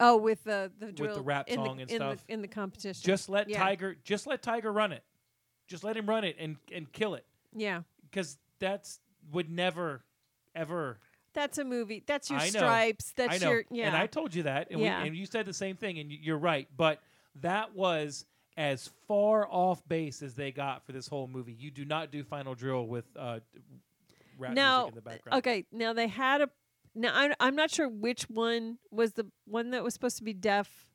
[0.00, 2.24] Oh, with the the the rap song the, and in stuff.
[2.26, 3.02] the in the competition.
[3.04, 3.60] Just let Yeah.
[3.62, 5.04] Tiger just let Tiger run it.
[5.66, 7.24] Just let him run it and and kill it
[7.54, 7.82] yeah,
[8.12, 9.00] cuz that's
[9.32, 10.02] would never
[10.54, 10.98] ever
[11.32, 12.02] that's a movie.
[12.06, 12.58] That's your I know.
[12.60, 13.12] stripes.
[13.16, 13.50] That's I know.
[13.52, 13.88] your yeah.
[13.88, 15.02] And I told you that, and, Yeah.
[15.02, 16.68] we, and you said the same thing, and y- you're right.
[16.76, 17.00] But
[17.40, 18.24] that was
[18.56, 21.52] as far off base as they got for this whole movie.
[21.52, 23.40] You do not do Final Drill with uh,
[24.38, 25.38] rap now, music in the background.
[25.38, 25.66] okay.
[25.72, 26.50] Now they had a.
[26.94, 30.34] Now I'm I'm not sure which one was the one that was supposed to be
[30.34, 30.93] deaf.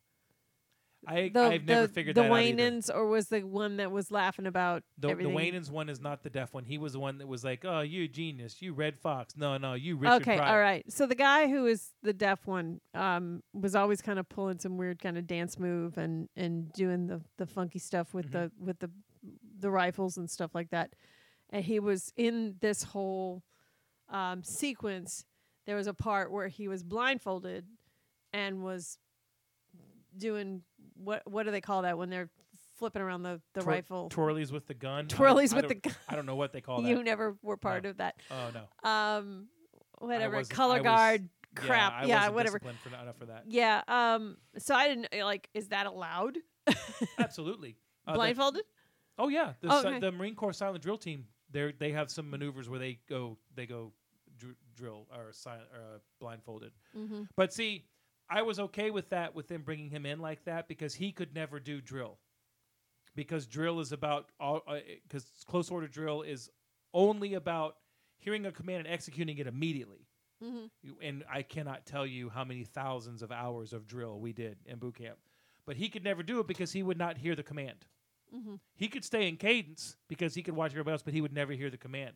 [1.07, 2.61] I, The I've never the, figured the that out either.
[2.61, 5.35] Wayans, or was the one that was laughing about The, the everything?
[5.35, 6.65] Wayans one is not the deaf one.
[6.65, 9.73] He was the one that was like, "Oh, you genius, you Redd Foxx." No, no,
[9.76, 10.51] you Richard okay, Pryor.
[10.51, 10.91] all right.
[10.91, 14.77] So the guy who is the deaf one um, was always kind of pulling some
[14.77, 18.65] weird kind of dance move and and doing the the funky stuff with the Mm-hmm.
[18.65, 18.91] with the
[19.59, 20.93] the rifles and stuff like that.
[21.49, 23.43] And he was in this whole
[24.09, 25.26] um, sequence.
[25.65, 27.65] There was a part where he was blindfolded
[28.34, 28.97] and was
[30.17, 30.63] doing
[31.03, 32.30] what what do they call that when they're
[32.77, 34.09] flipping around the the Twir- rifle?
[34.09, 35.07] Twirlies with the gun.
[35.07, 35.95] Twirlies with the gun.
[36.07, 36.89] I don't know what they call that.
[36.89, 38.15] you never were part of that.
[38.31, 38.89] Oh no.
[38.89, 39.47] Um,
[39.99, 41.21] whatever color was- guard
[41.55, 42.05] Yeah, crap.
[42.07, 42.59] Yeah, wasn't whatever.
[42.59, 43.43] disciplined For, enough for that.
[43.47, 43.81] Yeah.
[43.88, 44.38] Um.
[44.57, 45.49] So I didn't uh, like.
[45.53, 46.38] Is that allowed?
[47.19, 47.76] Absolutely.
[48.07, 48.63] Uh, the- Blindfolded?
[49.17, 49.99] Oh yeah, the, Oh, si- okay.
[49.99, 51.26] the Marine Corps silent drill team.
[51.51, 53.91] They they have some maneuvers where they go they go
[54.38, 56.71] dr- drill or silent or uh, blindfolded.
[56.97, 57.23] Mm-hmm.
[57.35, 57.84] But see,
[58.30, 61.34] I was okay with that with them bringing him in like that because he could
[61.34, 62.18] never do drill.
[63.15, 64.61] Because drill is about all
[65.03, 66.49] because close order drill is
[66.93, 67.77] only about
[68.18, 70.07] hearing a command and executing it immediately.
[70.43, 70.65] Mm-hmm.
[70.81, 74.57] You- And I cannot tell you how many thousands of hours of drill we did
[74.65, 75.18] in boot camp.
[75.65, 77.85] But he could never do it because he would not hear the command.
[78.35, 78.56] Mm-hmm.
[78.76, 81.53] He could stay in cadence because he could watch everybody else, but he would never
[81.53, 82.14] hear the command.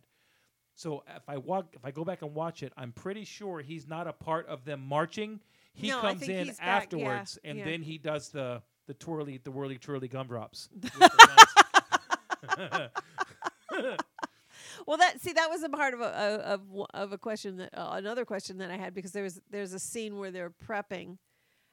[0.76, 3.88] So if I walk, if I go back and watch it, I'm pretty sure he's
[3.88, 5.40] not a part of them marching.
[5.73, 7.65] He No, comes in back, yeah, afterwards, and yeah.
[7.65, 10.69] then he does the the twirly, the whirly twirly gumdrops.
[10.81, 12.89] with the
[13.71, 13.97] guns.
[14.85, 16.61] Well, that see that was a part of a of
[16.93, 19.79] of, a question that uh, another question that I had because there was there's a
[19.79, 21.17] scene where they're prepping,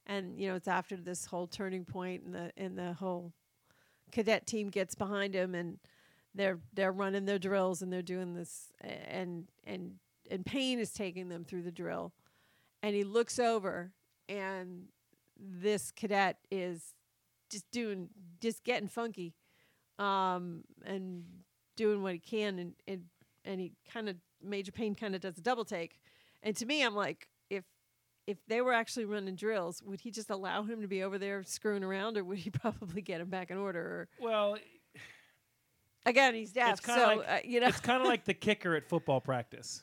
[0.06, 3.32] and you know it's after this whole turning point and the and the whole
[4.12, 5.78] cadet team gets behind him and
[6.34, 9.94] they're they're running their drills and they're doing this and and
[10.30, 12.12] and Payne is taking them through the drill,
[12.82, 13.92] and he looks over
[14.28, 14.84] and
[15.38, 16.94] this cadet is
[17.50, 18.08] just doing
[18.40, 19.34] just getting funky,
[19.98, 21.24] um and
[21.76, 23.04] doing what he can and and,
[23.44, 25.98] and he kind of Major Payne kind of does a double take,
[26.42, 27.64] and to me I'm like if
[28.26, 31.42] if they were actually running drills, would he just allow him to be over there
[31.42, 33.80] screwing around, or would he probably get him back in order?
[33.80, 34.56] Or well,
[36.06, 37.66] again, he's deaf, so like- uh, you know.
[37.66, 39.82] it's kind of like the kicker at football practice.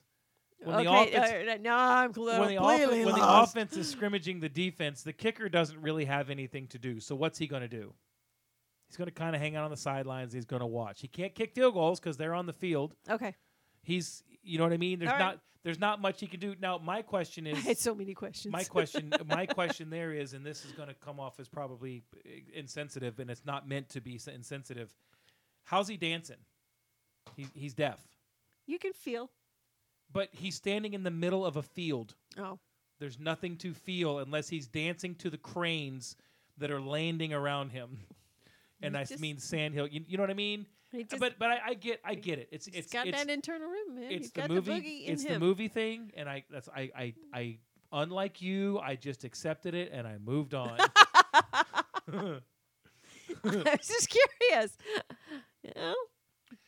[0.64, 4.50] When the okay, offense, uh, no, I'm when the, when the offense is scrimmaging the
[4.50, 7.00] defense, the kicker doesn't really have anything to do.
[7.00, 7.94] So what's he going to do?
[8.88, 10.34] He's going to kind of hang out on the sidelines.
[10.34, 11.02] He's going to watch.
[11.02, 12.96] He can't kick field goals because they're on the field.
[13.10, 13.36] Okay,
[13.88, 15.00] He's, you know what I mean.
[15.00, 15.26] There's All right.
[15.26, 16.56] not, there's not much he can do.
[16.60, 18.52] Now, my question is, I had so many questions.
[18.52, 22.04] my question, my question there is, and this is going to come off as probably
[22.54, 24.94] insensitive, and it's not meant to be insensitive.
[25.64, 26.36] How's he dancing?
[27.38, 28.00] He, he's deaf,
[28.66, 29.32] you can feel.
[30.12, 32.16] But he's standing in the middle of a field.
[32.38, 32.60] Oh,
[33.00, 36.16] There's nothing to feel unless he's dancing to the cranes
[36.58, 37.98] that are landing around him.
[38.80, 39.88] And He I just- mean Sandhill.
[39.88, 40.68] You, you know what I mean?
[40.94, 42.48] Uh, just but but I, I get I get it.
[42.52, 44.04] It's it's got it's, that internal rhythm, man.
[44.12, 44.72] it's He's the got movie.
[44.72, 45.34] the boogie in it's him.
[45.34, 47.58] the movie thing, and I that's I I I
[47.92, 50.78] unlike you, I just accepted it and I moved on.
[52.08, 52.40] I
[53.44, 54.78] was just curious.
[55.64, 55.96] You know,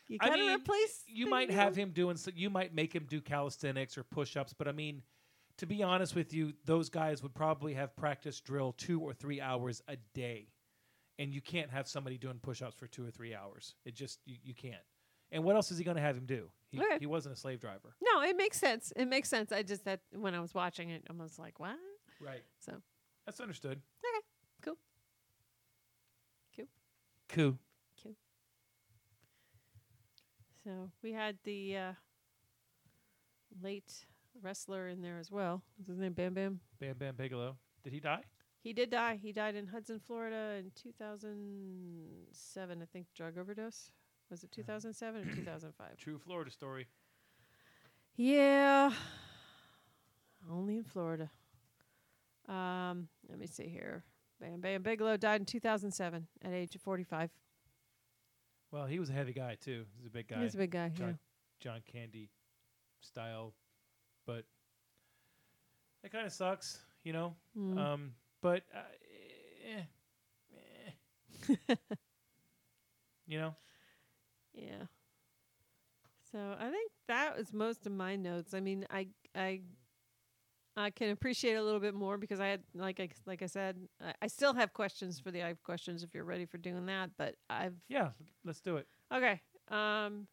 [0.10, 1.03] you I gotta mean, replace.
[1.07, 4.53] you the- might have him doing so you might make him do calisthenics or push-ups
[4.53, 5.02] but i mean
[5.57, 9.40] to be honest with you those guys would probably have practice drill two or three
[9.40, 10.49] hours a day
[11.19, 14.36] and you can't have somebody doing push-ups for two or three hours it just you,
[14.44, 14.81] you can't
[15.31, 16.98] and what else is he going to have him do he, Okay.
[16.99, 18.91] he wasn't a slave driver No, it makes sense.
[18.95, 19.52] It makes sense.
[19.52, 21.76] I just that when I was watching it, I was like, "What?"
[22.22, 22.81] right So
[23.26, 24.26] that's understood Okay.
[24.64, 24.77] cool.
[26.56, 26.65] Cool.
[27.27, 27.57] cool
[30.70, 31.94] So we had the uh,
[33.60, 34.06] late
[34.40, 35.64] wrestler in there as well.
[35.78, 36.14] What's his name?
[36.14, 36.60] Bam Bam.
[36.80, 38.22] bam bam bigelow did he die
[38.62, 39.16] He did die.
[39.20, 43.08] He died in Hudson, Florida in 2007, I think.
[43.16, 43.90] Drug overdose.
[44.30, 45.98] Was it 2007 or 2005?
[45.98, 46.86] true florida story
[48.16, 48.91] Yeah.
[50.52, 51.32] Only in Florida.
[52.48, 54.04] Um, let me see here.
[54.40, 57.32] Bam Bam Bigelow died in 2007 at age of 45.
[58.72, 60.90] Well he was a heavy guy too he's a big guy He's a big guy.
[60.90, 61.14] John, Yeah.
[61.60, 62.30] John Candy
[63.02, 63.54] style,
[64.26, 64.46] but
[66.04, 67.36] it kind of sucks, you know.
[67.58, 67.78] Mm.
[67.78, 68.80] Um, but uh,
[69.78, 69.84] eh,
[71.50, 71.76] eh.
[73.28, 73.56] you know,
[74.54, 74.86] Yeah.
[76.32, 78.54] So I think that was most of my notes.
[78.54, 79.62] I mean, I I
[80.80, 83.47] I can appreciate it a little bit more because I had like I like I
[83.47, 86.57] said, I, I still have questions for the I have questions if you're ready for
[86.57, 88.10] doing that, but I've yeah.
[88.45, 88.88] Let's do it.
[89.14, 89.41] Okay.
[89.69, 90.27] Um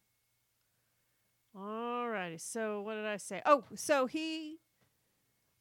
[1.55, 2.39] Alrighty.
[2.39, 3.41] So what did I say?
[3.45, 4.59] Oh, so he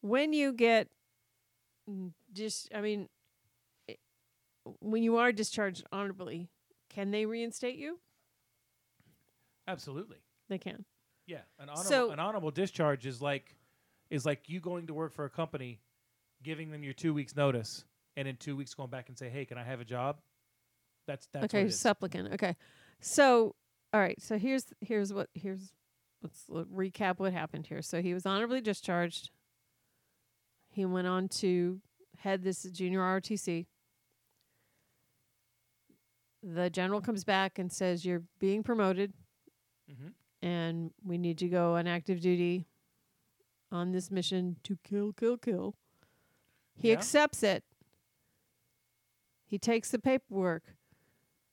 [0.03, 0.89] when you get
[1.89, 3.09] mm, just I mean
[4.81, 6.49] when you are discharged honorably,
[6.91, 7.99] can they reinstate you?
[9.69, 10.19] Absolutely.
[10.49, 10.85] They can.
[11.27, 11.39] Yeah.
[11.59, 13.56] An honorable, So- an honorable discharge is like
[14.11, 15.81] is like you going to work for a company,
[16.43, 17.85] giving them your two weeks notice,
[18.17, 20.21] and in two weeks going back and say, "Hey, can I have a job?"
[21.07, 21.79] That's that's okay, what it is.
[21.81, 22.33] supplicant.
[22.35, 22.57] Okay.
[23.01, 23.55] So,
[23.93, 24.21] all right.
[24.21, 25.73] So here's here's what here's
[26.23, 27.83] let's recap what happened here.
[27.83, 29.31] So he was honorably discharged.
[30.71, 31.81] He went on to
[32.19, 33.67] head this junior ROTC.
[36.43, 39.13] The general comes back and says you're being promoted
[39.91, 40.13] Mhm.
[40.43, 42.67] and we need you to go on active duty
[43.77, 45.77] on this mission to kill kill kill.
[46.75, 46.95] He Yeah.
[46.97, 47.63] accepts it.
[49.45, 50.75] He takes the paperwork.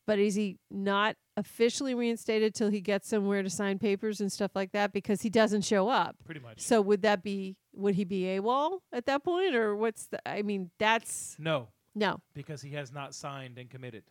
[0.05, 4.51] But is he not officially reinstated till he gets somewhere to sign papers and stuff
[4.53, 6.17] like that because he doesn't show up?
[6.25, 6.59] Pretty much.
[6.59, 10.41] So would that be would he be AWOL at that point or what's the I
[10.41, 12.19] mean that's no, no.
[12.33, 14.03] because he has not signed and committed.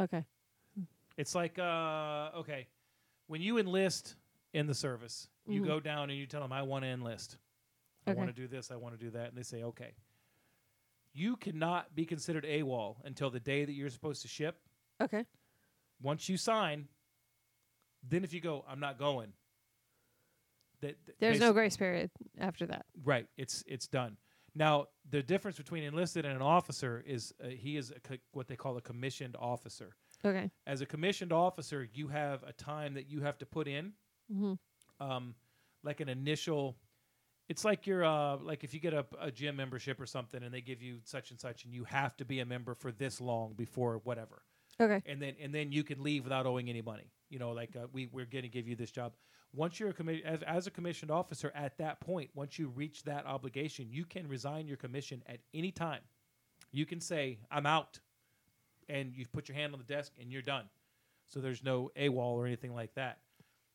[0.00, 0.24] Okay.
[1.16, 2.66] It's like uh okay,
[3.28, 4.16] when you enlist
[4.52, 5.66] in the service, you Mhm.
[5.66, 7.38] go down and you tell them I want to enlist.
[8.06, 8.18] I Okay.
[8.18, 9.94] want to do this, I want to do that, and they say okay.
[11.12, 14.60] You cannot be considered AWOL until the day that you're supposed to ship.
[15.00, 15.26] Okay.
[16.00, 16.88] Once you sign,
[18.02, 19.32] then if you go, I'm not going.
[20.80, 22.86] That that There's no grace period after that.
[23.04, 23.28] Right.
[23.36, 24.16] It's it's done.
[24.54, 28.48] Now the difference between enlisted and an officer is uh, he is a co- what
[28.48, 29.94] they call a commissioned officer.
[30.24, 30.50] Okay.
[30.66, 33.94] As a commissioned officer, you have a time that you have to put in,
[34.32, 34.58] Mhm.
[35.02, 35.34] Um,
[35.82, 36.76] like an initial.
[37.48, 40.52] It's like you're uh, like if you get a, a gym membership or something, and
[40.54, 43.20] they give you such and such, and you have to be a member for this
[43.20, 44.42] long before whatever
[44.80, 45.02] Okay.
[45.06, 47.10] and then and then you can leave without owing any money.
[47.28, 49.12] You know, like uh, we we're going to give you this job.
[49.54, 53.02] Once you're a commi- as, as a commissioned officer, at that point, once you reach
[53.04, 56.00] that obligation, you can resign your commission at any time.
[56.70, 58.00] You can say, "I'm out,"
[58.88, 60.64] and you put your hand on the desk, and you're done.
[61.26, 63.18] So there's no AWOL or anything like that.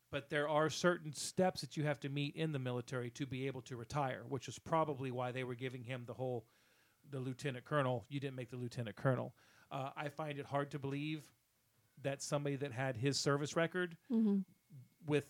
[0.10, 3.48] But there are certain steps that you have to meet in the military to be
[3.48, 6.46] able to retire, which is probably why they were giving him the whole
[7.10, 8.06] the lieutenant colonel.
[8.10, 9.34] You didn't make the lieutenant colonel.
[9.72, 11.24] Uh, I find it hard to believe
[12.04, 14.44] that somebody that had his service record Mhm.
[15.06, 15.26] with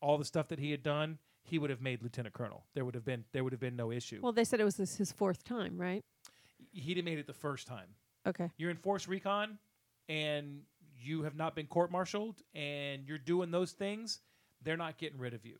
[0.00, 2.66] all the stuff that he had done, he would have made lieutenant colonel.
[2.74, 4.20] There would have been there would have been no issue.
[4.22, 6.04] Well, they said it was this his fourth time, right?
[6.72, 7.94] He'd have made it the first time.
[8.26, 8.50] Okay.
[8.56, 9.58] You're in force recon,
[10.08, 10.64] and
[10.98, 14.20] you have not been court-martialed, and you're doing those things.
[14.62, 15.58] They're not getting rid of you.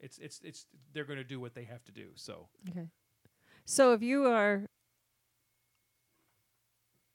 [0.00, 2.08] It's it's it's they're going to do what they have to do.
[2.14, 2.88] So Okay.
[3.64, 4.66] So if you are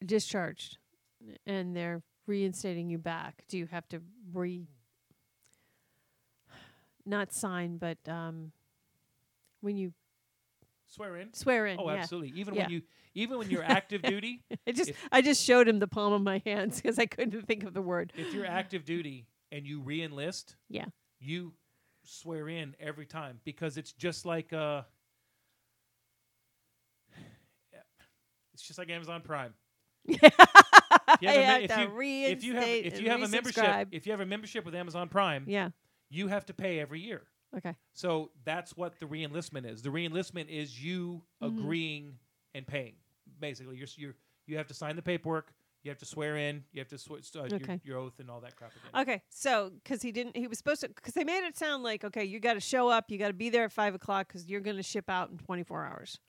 [0.05, 0.77] discharged
[1.45, 4.01] and they're reinstating you back, do you have to
[4.33, 4.67] re
[7.05, 8.51] not sign, but um
[9.61, 9.93] when you
[10.95, 11.33] swear in.
[11.33, 11.79] swear in?
[11.79, 11.97] Oh, yeah.
[11.97, 12.39] absolutely.
[12.39, 12.63] Even Yeah.
[12.63, 12.81] when you
[13.13, 16.21] even when you're active duty, I just If- I just showed him the palm of
[16.21, 18.11] my hands because I couldn't think of the word.
[18.15, 20.85] if you're active duty and you re-enlist, Yeah.
[21.19, 21.53] you
[22.03, 24.83] swear in every time because it's just like uh
[28.53, 29.53] it's just like Amazon Prime.
[30.07, 33.21] I You have a have me- to if you, if you have if you have
[33.21, 35.69] a membership if you have a membership with Amazon Prime, Yeah.
[36.09, 37.23] you have to pay every year.
[37.57, 37.75] Okay.
[37.93, 39.81] So that's what the reenlistment is.
[39.81, 41.57] The reenlistment is you Mm-hmm.
[41.59, 42.13] agreeing
[42.53, 42.95] and paying.
[43.39, 44.15] Basically, you're you're
[44.47, 45.53] you have to sign the paperwork.
[45.83, 46.63] You have to swear in.
[46.71, 49.01] You have to swear uh, your, your oath and all that crap again.
[49.01, 52.03] Okay, so because he didn't, he was supposed to, because they made it sound like,
[52.03, 54.47] okay, you got to show up, you got to be there at five o'clock because
[54.49, 56.19] you're going to ship out in 24 hours.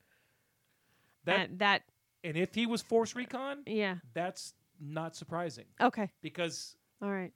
[1.25, 1.83] That and that,
[2.23, 7.33] and if he was force recon, yeah, that's not surprising okay, because all right,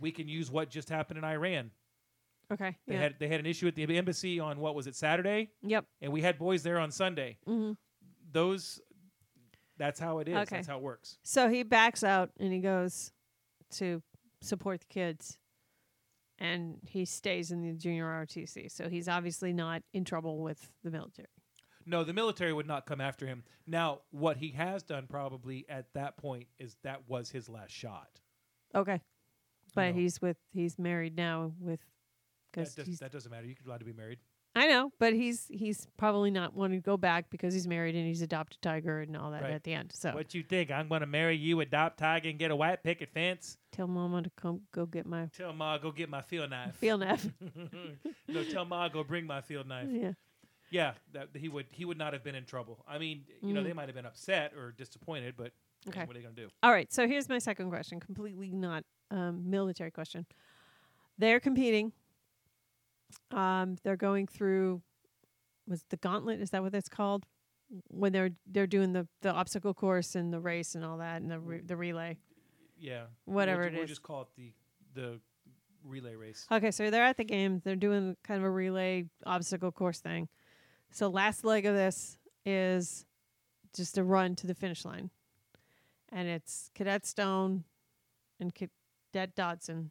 [0.00, 1.70] we can use what just happened in Iran.
[2.52, 4.94] Okay, They yeah, had they had an issue at the embassy on what was it
[4.96, 7.38] Saturday, yep, and we had boys there on Sunday.
[7.46, 7.72] hmm
[8.32, 8.80] Those,
[9.76, 10.36] that's how it is.
[10.36, 10.56] Okay.
[10.56, 11.18] That's how it works.
[11.22, 13.12] So he backs out and he goes
[13.72, 14.02] to
[14.42, 15.38] support the kids,
[16.38, 18.70] and he stays in the junior ROTC.
[18.70, 21.28] So he's obviously not in trouble with the military.
[21.86, 23.44] No, the military would not come after him.
[23.66, 28.20] Now, what he has done probably at that point is that was his last shot.
[28.74, 29.00] Okay,
[29.74, 29.92] but No.
[29.94, 31.80] he's with he's married now with
[32.58, 33.46] That, does, that doesn't matter.
[33.46, 34.18] You're allowed to be married.
[34.56, 38.06] I know, but he's he's probably not wanting to go back because he's married and
[38.06, 39.52] he's adopted tiger and all that Right.
[39.52, 39.92] at the end.
[39.94, 40.70] So What you think?
[40.70, 43.58] I'm going to marry you, adopt Tiger, and get a white picket fence?
[43.70, 46.74] tell mama to come go get my Tell Ma go get my field knife.
[46.76, 47.28] field knife.
[48.28, 49.88] no, tell Ma go bring my field knife.
[49.90, 50.12] yeah.
[50.70, 52.84] Yeah, that he would he would not have been in trouble.
[52.88, 55.52] I mean, you know, they might have been upset or disappointed, but
[55.86, 55.90] Mm.
[55.90, 56.00] Okay.
[56.00, 56.48] what are they going to do?
[56.64, 56.92] All right.
[56.92, 58.00] So here's my second question.
[58.00, 58.82] Completely not
[59.12, 60.26] um, military question.
[61.18, 61.92] They're competing.
[63.32, 64.82] Um, they're going through.
[65.66, 66.40] Was the gauntlet?
[66.40, 67.26] Is that what it's called?
[67.88, 71.30] When they're they're doing the the obstacle course and the race and all that and
[71.30, 72.18] the re- the relay.
[72.78, 73.90] Yeah, Whatever we'll, it we'll is.
[73.90, 74.52] just call it the
[74.94, 75.20] the
[75.84, 76.46] relay race.
[76.50, 77.60] Okay, so they're at the game.
[77.64, 80.28] They're doing kind of a relay obstacle course thing.
[80.90, 82.16] So last leg of this
[82.46, 83.04] is
[83.76, 85.10] just a run to the finish line,
[86.10, 87.64] and it's Cadet Stone
[88.40, 89.90] and Cadet Dodson.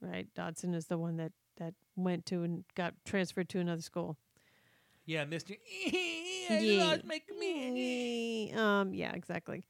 [0.00, 4.16] Right, Dodson is the one that that went to and got transferred to another school.
[5.06, 5.54] Yeah, Mister.
[6.50, 6.98] Yeah.
[8.54, 9.64] Um, yeah, exactly.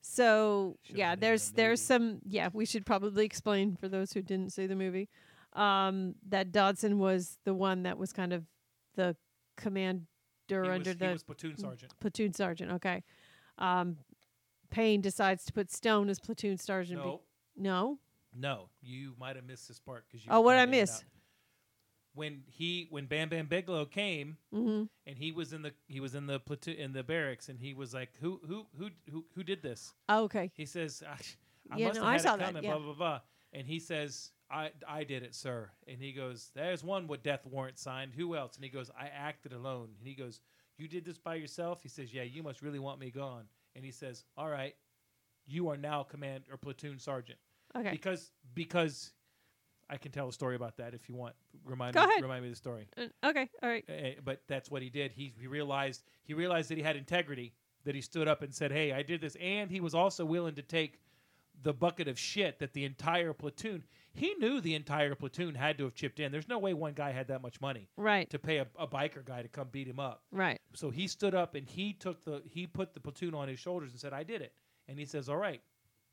[0.00, 4.22] So Should've yeah, there's the there's some yeah, we should probably explain for those who
[4.22, 5.08] didn't see the movie.
[5.54, 8.44] Um, that Dodson was the one that was kind of
[8.94, 9.16] the
[9.56, 10.06] commander
[10.52, 11.92] under the platoon sergeant.
[12.00, 12.72] platoon sergeant.
[12.72, 13.02] Okay.
[13.58, 13.96] Um,
[14.70, 17.02] Payne decides to put Stone as platoon sergeant.
[17.02, 17.20] be- No,
[17.56, 17.98] no.
[18.34, 20.30] no, you might have missed this part because you.
[20.32, 21.04] Oh, what'd I miss?
[22.14, 24.84] When he when Bam Bam Bigelow came Mm-hmm.
[25.06, 27.72] and he was in the he was in the platoon in the barracks and he
[27.72, 29.94] was like who who who who who did this?
[30.08, 30.50] Oh, okay.
[30.54, 31.12] He says, I,
[31.74, 32.70] I Yeah, must no, have I had saw it that, yeah.
[32.74, 33.20] blah, blah, blah.
[33.52, 35.70] And he says, I, I did it, sir.
[35.86, 38.12] And he goes, there's one with death warrant signed.
[38.16, 38.56] Who else?
[38.56, 39.90] And he goes, I acted alone.
[39.98, 40.40] And he goes,
[40.78, 41.80] you did this by yourself?
[41.82, 43.44] He says, yeah, you must really want me gone.
[43.76, 44.74] And he says, all right,
[45.46, 47.38] you are now command or platoon sergeant.
[47.76, 47.90] Okay.
[47.90, 49.12] Because, because
[49.90, 51.34] I can tell a story about that if you want.
[51.64, 52.22] Remind Go me, ahead.
[52.22, 52.88] remind me of the story.
[52.96, 53.48] Uh, okay.
[53.62, 53.84] All right.
[53.88, 55.12] Eh, but that's what he did.
[55.12, 57.52] He, he realized he realized that he had integrity.
[57.84, 60.54] That he stood up and said, "Hey, I did this," and he was also willing
[60.56, 61.00] to take
[61.62, 63.84] the bucket of shit that the entire platoon.
[64.12, 66.30] He knew the entire platoon had to have chipped in.
[66.32, 68.28] There's no way one guy had that much money Right.
[68.30, 70.22] to pay a, a biker guy to come beat him up.
[70.32, 70.60] Right.
[70.74, 73.92] So he stood up and he took the he put the platoon on his shoulders
[73.92, 74.52] and said, "I did it."
[74.88, 75.62] And he says, "All right,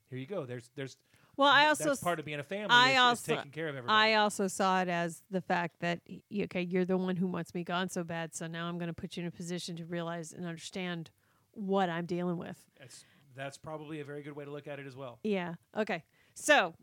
[0.08, 0.46] here you go.
[0.46, 0.96] There's there's
[1.38, 2.66] Well, I also that's part of being a family.
[2.70, 3.96] I is, is also- taking care of everybody.
[3.96, 6.00] I also saw it as the fact that
[6.42, 8.94] okay, you're the one who wants me gone so bad, so now I'm going to
[8.94, 11.10] put you in a position to realize and understand
[11.52, 12.58] what I'm dealing with.
[12.78, 13.04] that's
[13.36, 15.20] that's probably a very good way to look at it as well.
[15.22, 15.54] Yeah.
[15.76, 16.02] Okay.
[16.34, 16.74] So,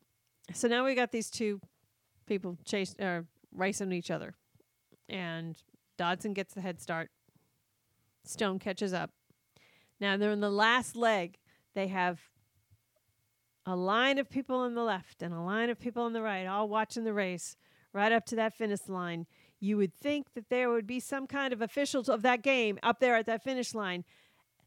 [0.54, 1.60] so now we got these two
[2.26, 3.24] people chase uh,
[3.54, 4.36] racing each other,
[5.10, 5.62] and
[5.98, 7.10] Dodson gets the head start.
[8.24, 9.12] Stone catches up.
[10.00, 11.40] Now they're in the last leg.
[11.74, 12.22] They have
[13.66, 16.46] a line of people on the left and a line of people on the right,
[16.46, 17.56] all watching the race.
[17.94, 19.26] right up to that finish line.
[19.60, 23.00] You would think that there would be some kind of officials of that game up
[23.00, 24.04] there at that finish line.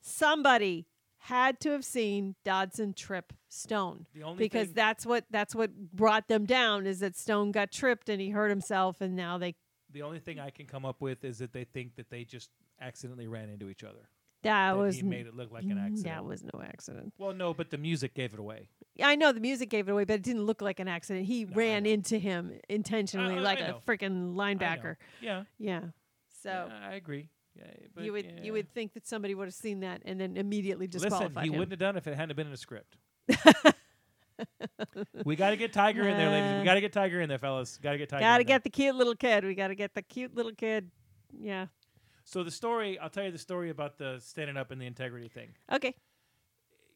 [0.00, 0.86] Somebody
[1.18, 6.28] had to have seen Dodson trip Stone The only because that's what that's what brought
[6.28, 9.56] them down is that Stone got tripped and he hurt himself and now they
[9.92, 12.50] The only thing I can come up with is that they think that they just
[12.80, 14.08] accidentally ran into each other.
[14.43, 16.05] That That was he made it look like an accident.
[16.05, 17.12] That was no accident.
[17.19, 18.69] Well, no, but the music gave it away.
[19.02, 21.27] I know the music gave it away, but it didn't look like an accident.
[21.27, 24.97] He I ran into him intentionally, I- I like a freaking linebacker.
[25.20, 25.44] Yeah.
[25.59, 25.82] Yeah.
[26.43, 27.28] So yeah, I agree.
[27.56, 27.65] Yeah,
[28.05, 28.43] you would yeah.
[28.43, 31.51] you would think that somebody would have seen that and then immediately Listen, disqualified he
[31.51, 31.59] him.
[31.59, 32.97] wouldn't have done it if it hadn't been in a script.
[35.24, 36.60] we got to get Tiger in there, ladies.
[36.60, 37.78] We got to get Tiger in there, fellas.
[37.82, 38.20] Got to get Tiger.
[38.20, 38.55] Got to in there.
[38.55, 39.44] get the cute little kid.
[39.44, 40.90] We got to get the cute little kid.
[41.36, 41.66] Yeah.
[42.30, 45.28] So the story, I'll tell you the story about the standing up and the integrity
[45.28, 45.48] thing.
[45.72, 45.94] Okay.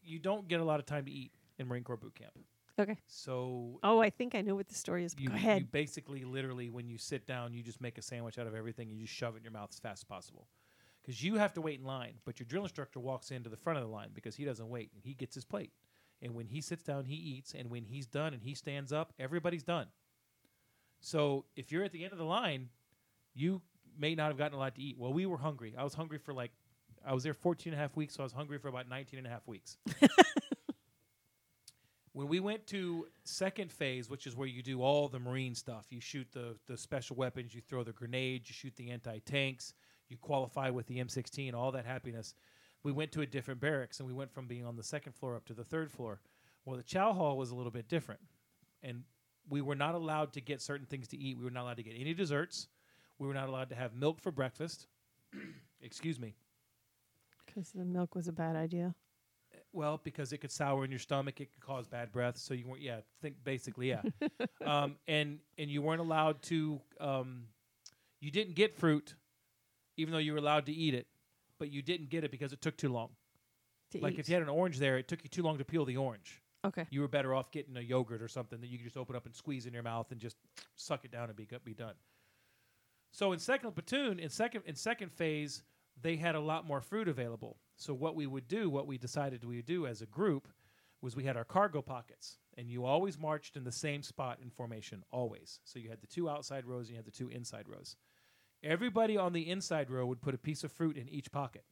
[0.03, 2.33] You don't get a lot of time to eat in Marine Corps boot camp.
[2.79, 2.99] Okay.
[3.07, 5.15] So Oh, I think I know what the story is.
[5.19, 5.61] you, Go ahead.
[5.63, 8.91] you basically, literally, when you sit down, you just make a sandwich out of everything.
[8.91, 10.49] You just shove it in your mouth as fast as possible.
[11.01, 13.79] Because you have to wait in line, but your drill instructor walks into the front
[13.79, 15.73] of the line because he doesn't wait and he gets his plate.
[16.21, 17.55] And when he sits down, he eats.
[17.55, 19.87] And when he's done and he stands up, everybody's done.
[21.01, 22.69] So if you're at the end of the line,
[23.35, 23.63] you
[23.99, 24.97] may not have gotten a lot to eat.
[24.99, 25.75] Well, we were hungry.
[25.77, 26.53] I was hungry for like,
[27.07, 29.19] I was there 14 and a half weeks, so I was hungry for about 19
[29.19, 29.77] and a half weeks.
[32.13, 35.87] when we went to second phase, which is where you do all the marine stuff,
[35.91, 39.75] you shoot the the special weapons, you throw the grenades, you shoot the anti tanks,
[40.09, 42.35] you qualify with the M16, all that happiness.
[42.85, 45.37] We went to a different barracks, and we went from being on the second floor
[45.37, 46.21] up to the third floor.
[46.65, 48.21] Well, the chow hall was a little bit different,
[48.83, 49.05] and
[49.49, 51.39] we were not allowed to get certain things to eat.
[51.39, 52.69] We were not allowed to get any desserts.
[53.19, 54.87] We were not allowed to have milk for breakfast.
[55.81, 56.35] Excuse me.
[57.47, 58.95] Because the milk was a bad idea.
[59.75, 62.37] Well, because it could sour in your stomach, it could cause bad breath.
[62.39, 64.03] So you weren't, yeah, think basically, yeah.
[64.67, 67.45] um, and and you weren't allowed to, um,
[68.21, 69.15] you didn't get fruit,
[69.97, 71.07] even though you were allowed to eat it,
[71.59, 73.11] but you didn't get it because it took too long.
[73.93, 74.21] To Like eat.
[74.21, 76.43] if you had an orange there, it took you too long to peel the orange.
[76.67, 76.87] okay.
[76.91, 79.25] You were better off getting a yogurt or something that you could just open up
[79.27, 80.37] and squeeze in your mouth and just
[80.77, 81.95] suck it down and be be done.
[83.13, 85.63] So in second platoon, in second in second phase,
[86.01, 87.59] they had a lot more fruit available.
[87.77, 90.49] So what we would do, what we decided we would do as a group,
[91.03, 94.51] was we had our cargo pockets, and you always marched in the same spot in
[94.51, 95.61] formation, always.
[95.65, 97.97] So you had the two outside rows and you had the two inside rows.
[98.63, 101.65] Everybody on the inside row would put a piece of fruit in each pocket,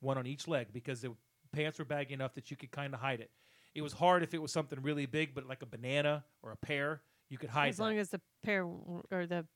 [0.00, 1.14] one on each leg, because the
[1.52, 3.30] pants were baggy enough that you could kind of hide it.
[3.74, 6.56] It was hard if it was something really big, but like a banana or a
[6.56, 7.00] pear,
[7.30, 7.82] you could hide As that.
[7.82, 9.46] long as the pear w- or the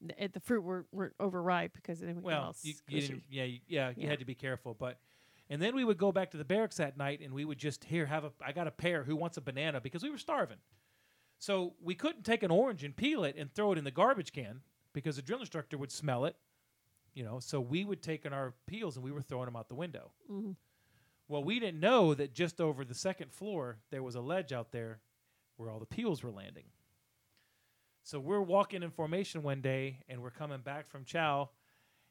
[0.00, 3.22] the, fruit were, were overripe because then it would get all well, you, you didn't,
[3.30, 4.08] yeah, you, yeah, you Yeah.
[4.10, 4.74] had to be careful.
[4.74, 4.98] But
[5.50, 7.84] and then we would go back to the barracks that night, and we would just
[7.84, 8.32] here have a.
[8.44, 9.04] I got a pear.
[9.04, 9.80] Who wants a banana?
[9.80, 10.58] Because we were starving.
[11.38, 14.32] So we couldn't take an orange and peel it and throw it in the garbage
[14.32, 14.60] can
[14.92, 16.36] because the drill instructor would smell it.
[17.14, 19.68] You know, so we would take in our peels and we were throwing them out
[19.68, 20.12] the window.
[20.30, 20.56] Mhm.
[21.28, 24.70] Well, we didn't know that just over the second floor there was a ledge out
[24.72, 25.00] there
[25.56, 26.64] where all the peels were landing.
[28.04, 31.50] So we're walking in formation one day and we're coming back from chow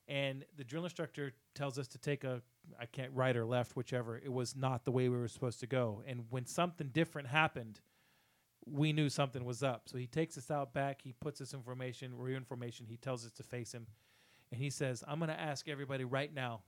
[0.08, 2.42] and the drill instructor tells us to take a
[2.80, 4.18] I can't right or left whichever.
[4.18, 6.04] It was not the way we were supposed to go.
[6.08, 7.82] And when something different happened
[8.66, 9.90] we knew something was up.
[9.90, 11.02] So he takes us out back.
[11.02, 12.86] He puts us in formation we're in formation.
[12.88, 13.88] He tells us to face him.
[14.52, 16.62] And he says I'm going to ask everybody right now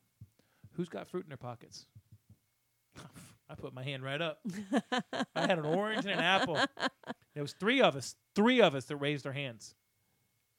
[0.73, 1.85] who's got fruit in their pockets
[3.53, 4.39] I put my hand right up.
[5.35, 6.57] I had an orange and an apple.
[7.35, 9.75] There was three of us three of us that raised our hands.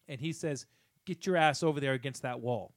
[0.07, 0.67] And he says
[1.05, 2.73] get your ass over there against that wall.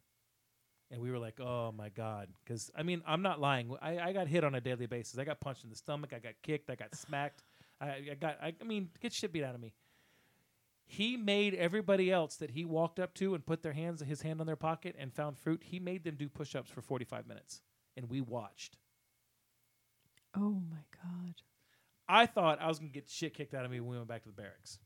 [0.90, 2.30] And we were like oh my god.
[2.44, 3.76] Because i mean i'm not lying.
[3.82, 5.20] I, I got hit on a daily basis.
[5.20, 6.14] I got punched in the stomach.
[6.14, 6.70] I got kicked.
[6.72, 7.44] I got smacked.
[7.80, 9.74] I, I got I, I mean get shit beat out of me.
[10.88, 14.40] He made everybody else that he walked up to and put their hands his hand
[14.40, 17.62] on their pocket and found fruit he made them do push-ups for 45 minutes.
[17.96, 18.78] And we watched
[20.36, 21.34] Oh my god!
[22.10, 24.08] i thought i was going to get shit kicked out of me when we went
[24.08, 24.80] back to the barracks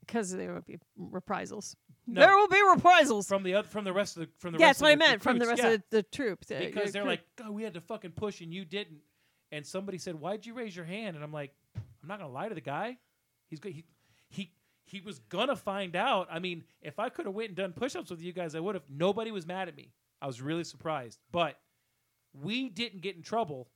[0.00, 1.76] Because there would be reprisals.
[2.06, 2.20] No.
[2.22, 3.26] There will be reprisals.
[3.28, 5.22] from the other from the rest of the from the yeah, that's what I meant.
[5.22, 5.68] From the rest yeah.
[5.68, 8.52] of the, the troops, uh, because they're like, God, we had to fucking push and
[8.52, 9.00] you didn't.
[9.52, 11.14] And somebody said, Why'd you raise your hand?
[11.14, 12.96] And I'm like, I'm not gonna lie to the guy.
[13.48, 13.84] He's go- he
[14.28, 14.52] he
[14.84, 16.26] he was gonna find out.
[16.30, 18.74] I mean, if I could have went and done push-ups with you guys, I would
[18.74, 18.84] have.
[18.88, 19.92] Nobody was mad at me.
[20.20, 21.58] I was really surprised, but
[22.32, 23.68] we didn't get in trouble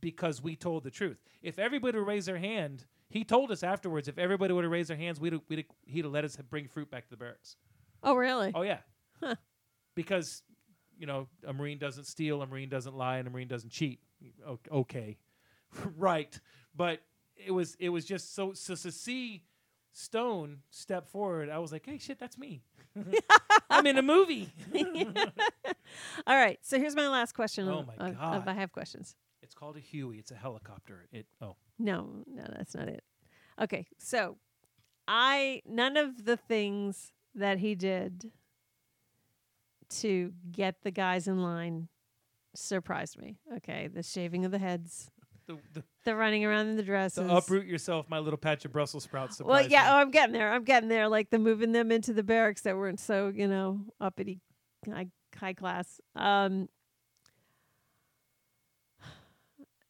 [0.00, 1.18] because we told the truth.
[1.42, 4.08] If everybody would raise their hand, he told us afterwards.
[4.08, 6.90] If everybody would have raised their hands, we'd, we'd he'd have let us bring fruit
[6.90, 7.56] back to the barracks.
[8.02, 8.52] oh really?
[8.54, 8.78] Oh yeah,
[9.94, 10.42] because
[10.98, 14.00] you know a marine doesn't steal, a marine doesn't lie, and a marine doesn't cheat.
[14.46, 15.18] O- Okay,
[15.96, 16.38] right.
[16.74, 17.00] But
[17.36, 19.44] it was it was just so so to see
[19.92, 22.62] Stone stepped forward, I was like, "Hey, shit, that's me.
[23.70, 24.52] I'm in a movie."
[26.26, 26.58] All right.
[26.62, 27.68] So here's my last question.
[27.68, 28.44] Oh my God.
[28.46, 29.14] I have questions.
[29.46, 30.18] It's called a Huey.
[30.18, 31.06] It's a helicopter.
[31.12, 33.04] It oh, No, no, that's not it.
[33.62, 34.38] Okay, so
[35.06, 38.32] I none of the things that he did
[39.88, 41.88] to get the guys in line
[42.56, 43.38] surprised me.
[43.58, 45.12] Okay, the shaving of the heads,
[45.46, 47.24] the the, the running around in the dresses.
[47.24, 49.40] the uproot yourself, my little patch of Brussels sprouts.
[49.40, 49.88] well, yeah, me.
[49.90, 50.52] oh, I'm getting there.
[50.52, 51.08] I'm getting there.
[51.08, 54.40] Like the moving them into the barracks that weren't so, you know, uppity,
[54.92, 55.06] high,
[55.38, 56.00] high class.
[56.16, 56.68] Um,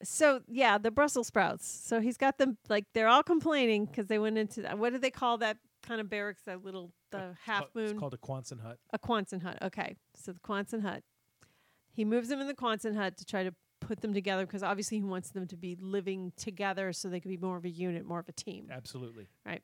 [0.02, 1.66] so yeah, the Brussels sprouts.
[1.66, 4.78] So he's got them like they're all complaining because they went into that.
[4.78, 6.42] What do they call that kind of barracks?
[6.46, 7.98] That little the half Ca- It's moon.
[8.00, 8.78] called a Quonset hut.
[8.92, 9.58] A Quonset hut.
[9.62, 9.96] Okay.
[10.14, 11.02] So the Quonset hut.
[11.92, 14.98] He moves them in the Quonset hut to try to put them together because obviously
[14.98, 18.04] he wants them to be living together so they can be more of a unit,
[18.04, 18.68] more of a team.
[18.70, 19.28] Absolutely.
[19.46, 19.62] Right.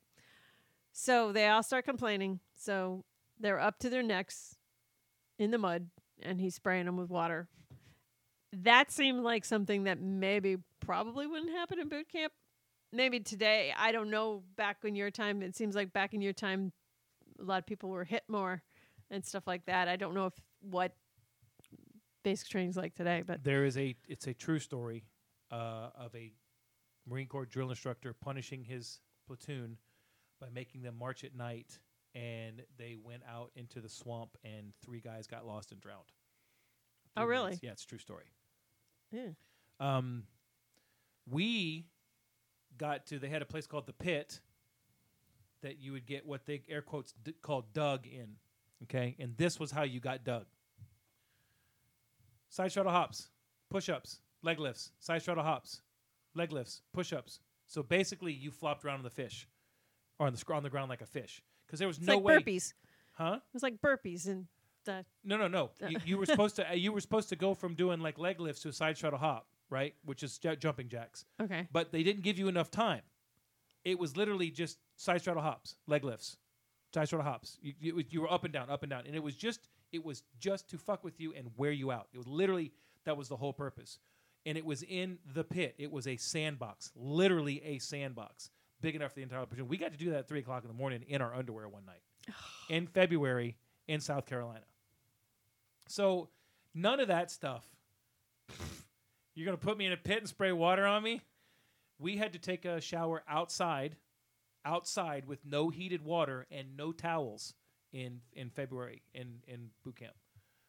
[0.93, 2.41] So they all start complaining.
[2.55, 3.05] So
[3.41, 4.57] they're up to their necks
[5.39, 5.89] in the mud
[6.23, 7.49] and he's spraying them with water.
[8.53, 12.33] That seemed like something that maybe probably wouldn't happen in boot camp.
[12.93, 14.43] Maybe today, I don't know.
[14.57, 16.73] Back in your time, it seems like back in your time,
[17.41, 18.63] a lot of people were hit more
[19.11, 19.89] and stuff like that.
[19.89, 20.93] I don't know if what
[22.23, 25.05] basic training's like today, but There is a it's a true story
[25.51, 26.33] uh, of a
[27.09, 29.79] Marine Corps drill instructor punishing his platoon
[30.41, 31.79] by making them march at night,
[32.15, 36.13] and they went out into the swamp, and three guys got lost and drowned.
[37.17, 37.51] Oh, Three really?
[37.53, 37.61] guys.
[37.63, 38.25] Yeah, it's a true story.
[39.13, 39.29] Yeah.
[39.81, 40.25] Um,
[41.31, 41.87] we
[42.79, 43.19] got to.
[43.19, 44.41] They had a place called the Pit
[45.63, 48.37] that you would get what they air quotes d- called dug in.
[48.85, 50.47] Okay, and this was how you got dug.
[52.49, 53.29] Side shuttle hops,
[53.71, 55.81] push ups, leg lifts, side shuttle hops,
[56.35, 57.41] leg lifts, push ups.
[57.67, 59.49] So basically, you flopped around on the fish,
[60.19, 62.17] or on the sc- on the ground like a fish, because there was it's no
[62.17, 62.39] like way.
[62.39, 62.73] burpees.
[63.13, 63.37] Huh?
[63.37, 64.47] It was like burpees and
[65.25, 65.71] No, no, no.
[65.89, 66.71] you, you were supposed to.
[66.71, 69.19] uh, You were supposed to go from doing like leg lifts to a side shuttle
[69.19, 69.95] hop, right?
[70.05, 71.25] Which is j- jumping jacks.
[71.41, 71.69] okay.
[71.73, 73.03] But they didn't give you enough time.
[73.85, 76.37] It was literally just side shuttle hops, leg lifts,
[76.95, 77.59] side shuttle hops.
[77.61, 79.69] You, you, was- you were up and down, up and down, and it was just
[79.93, 82.09] it was just to fuck with you and wear you out.
[82.13, 82.73] It was literally
[83.05, 83.99] that was the whole purpose,
[84.47, 85.75] and it was in the pit.
[85.79, 88.51] It was a sandbox, literally a sandbox,
[88.81, 89.69] big enough for the entire platoon.
[89.69, 91.85] We got to do that at three o'clock in the morning in our underwear one
[91.85, 92.03] night
[92.71, 93.57] in February
[93.89, 94.65] in South Carolina.
[95.93, 96.31] So
[96.75, 97.67] none of that stuff.
[99.35, 101.21] You're gonna put me in a pit and spray water on me?
[101.99, 103.97] We had to take a shower outside,
[104.65, 107.53] outside with no heated water and no towels
[107.93, 110.15] in in February in in boot camp.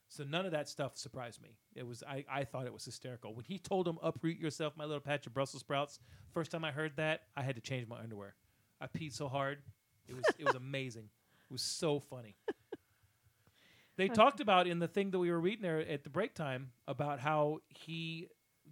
[0.10, 1.56] So none of that stuff surprised me.
[1.74, 3.34] It was I, I thought it was hysterical.
[3.34, 6.02] When he told him uproot yourself, my little patch of Brussels sprouts,
[6.34, 8.36] first time I heard that, I had to change my underwear.
[8.82, 9.60] I peed so hard.
[10.06, 11.08] It was it was amazing.
[11.50, 12.36] It was so funny.
[13.96, 16.72] They talked about in the thing that we were reading there at the break time
[16.88, 18.28] about how he,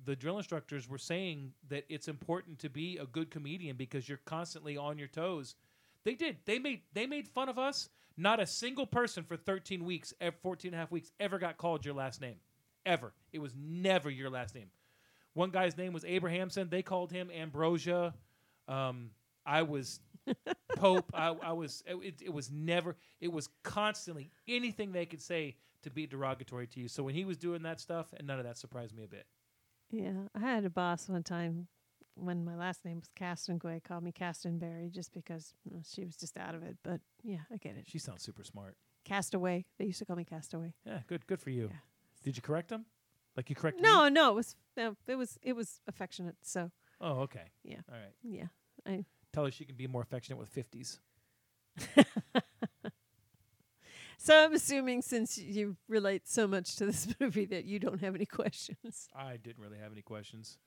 [0.05, 4.19] the drill instructors were saying that it's important to be a good comedian because you're
[4.25, 5.55] constantly on your toes.
[6.03, 6.37] They did.
[6.45, 7.89] They made they made fun of us.
[8.17, 11.57] Not a single person for 13 weeks, ev- 14 and a half weeks, ever got
[11.57, 12.35] called your last name.
[12.85, 13.13] Ever.
[13.31, 14.69] It was never your last name.
[15.33, 16.67] One guy's name was Abrahamson.
[16.69, 18.13] They called him Ambrosia.
[18.67, 19.11] Um,
[19.45, 19.99] I was
[20.75, 21.11] Pope.
[21.13, 21.83] I, I was.
[21.85, 22.95] It, it was never.
[23.19, 26.87] It was constantly anything they could say to be derogatory to you.
[26.87, 29.25] So when he was doing that stuff, and none of that surprised me a bit.
[29.89, 31.67] Yeah, I had a boss one time
[32.15, 36.15] when my last name was Castanquay, called me Castanberry just because you know, she was
[36.15, 36.77] just out of it.
[36.83, 37.85] But yeah, I get it.
[37.87, 38.75] She sounds super smart.
[39.03, 39.65] Castaway.
[39.79, 40.73] They used to call me Castaway.
[40.85, 41.25] Yeah, good.
[41.27, 41.69] Good for you.
[41.71, 41.77] Yeah.
[42.23, 42.85] Did you correct him?
[43.35, 44.11] Like you corrected No, me?
[44.11, 46.35] no, it was no, it was it was affectionate.
[46.43, 47.51] So Oh, okay.
[47.63, 47.77] Yeah.
[47.91, 48.13] All right.
[48.21, 48.45] yeah,
[48.85, 50.99] I Tell her she can be more affectionate with fifties.
[54.17, 58.15] so I'm assuming since you relate so much to this movie that you don't have
[58.15, 59.07] any questions.
[59.15, 60.57] I didn't really have any questions.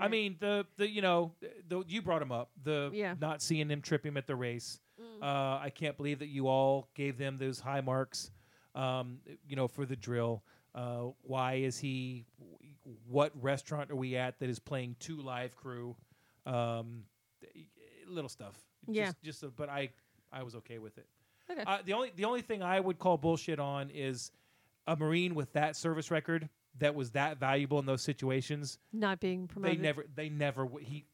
[0.00, 1.32] I mean, the the you know,
[1.68, 2.50] the, you brought him up.
[2.64, 3.14] The Yeah.
[3.20, 4.80] not seeing him trip him at the race.
[5.22, 8.30] Uh, I can't believe that you all gave them those high marks.
[8.74, 10.42] Um, you know, for the drill.
[10.74, 12.26] Uh, why is he?
[13.08, 15.96] What restaurant are we at that is playing two live crew?
[16.44, 17.04] Um,
[18.08, 18.54] little stuff.
[18.86, 19.06] Yeah.
[19.06, 19.90] Just, just a, but I
[20.32, 21.06] I was okay with it.
[21.50, 21.62] Okay.
[21.66, 24.30] Uh, the only the only thing I would call bullshit on is
[24.86, 28.78] a Marine with that service record that was that valuable in those situations.
[28.92, 29.78] Not being promoted.
[29.78, 31.04] They never they never w- he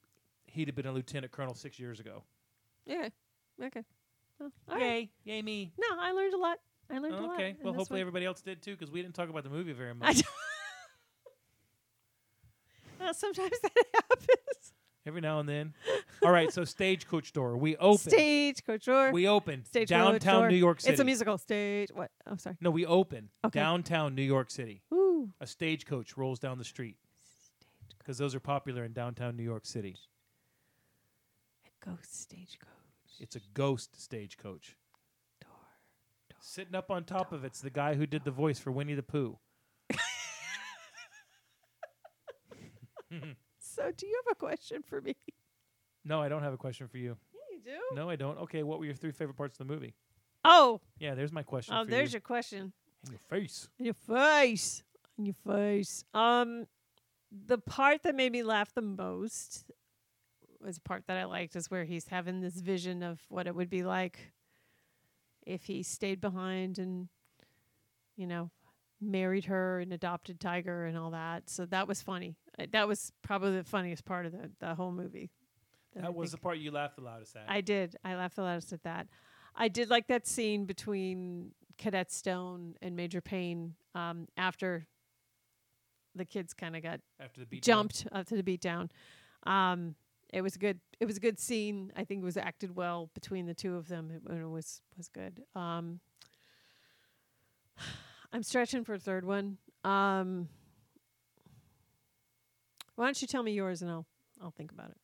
[0.47, 2.23] he'd have been a lieutenant colonel six years ago.
[2.87, 3.09] Yeah.
[3.63, 3.83] Okay.
[4.39, 4.83] Well, all right.
[5.25, 5.73] Yay, yay me.
[5.79, 6.59] No, I learned a lot.
[6.91, 7.35] I learned a lot.
[7.35, 8.03] okay, well hopefully one.
[8.03, 10.23] everybody else did too because we didn't talk about the movie very much.
[13.01, 14.73] Uh, sometimes that happens.
[15.05, 15.75] Every now and then.
[16.23, 17.57] All right, so Stagecoach Door.
[17.57, 17.99] We open.
[17.99, 19.11] Stage coach door.
[19.13, 20.51] We open Stage downtown door.
[20.51, 20.93] New York City.
[20.93, 21.89] It's a musical stage.
[21.93, 22.11] What?
[22.27, 22.57] Oh, sorry.
[22.61, 23.59] No, we open Okay.
[23.59, 24.83] downtown New York City.
[24.95, 25.33] Ooh.
[25.41, 26.97] A stagecoach rolls down the street
[27.99, 29.97] because those are popular in downtown New York City.
[31.67, 32.69] A ghost stagecoach.
[33.19, 34.77] It's a ghost stagecoach.
[35.41, 35.51] Door.
[36.31, 38.95] Door Sitting up on top of it's the guy who did the voice for Winnie
[38.95, 39.37] the Pooh.
[43.75, 45.17] So, do you have a question for me?
[46.05, 47.17] No, I don't have a question for you.
[47.33, 47.95] Yeah, you do.
[47.97, 48.37] No, I don't.
[48.41, 49.95] Okay, what were your three favorite parts of the movie?
[50.45, 51.75] Oh, Yeah, there's my question.
[51.75, 52.17] oh, for there's you.
[52.17, 52.73] your question.
[53.07, 53.69] In your face.
[53.79, 54.83] In your face.
[55.19, 56.05] In your face.
[56.13, 56.67] Um,
[57.47, 59.65] the part that made me laugh the most
[60.61, 63.55] was the part that I liked is where he's having this vision of what it
[63.55, 64.33] would be like
[65.47, 67.09] if he stayed behind and,
[68.17, 68.51] you know,
[69.01, 71.49] married her and adopted Tiger and all that.
[71.49, 72.37] So that was funny.
[72.71, 75.31] That was probably the funniest part of the, the whole movie.
[75.97, 77.45] I That was the part you laughed the loudest at.
[77.49, 77.97] I did.
[78.05, 79.09] I laughed the loudest at that.
[79.55, 84.87] I did like that scene between Cadet Stone and Major Payne um, after
[86.15, 87.63] the kids kind of got after the beat.
[87.63, 88.91] jumped up to the beatdown.
[89.45, 89.95] Um,
[90.33, 90.81] it was good.
[91.01, 91.93] It was a good scene.
[91.97, 94.11] I think it was acted well between the two of them.
[94.11, 95.43] It, it was was good.
[95.55, 96.01] Um,
[98.33, 99.59] I'm stretching for a third one.
[99.85, 100.49] Um,
[102.97, 104.07] why don't you tell me yours and I'll
[104.43, 104.97] I'll think about it.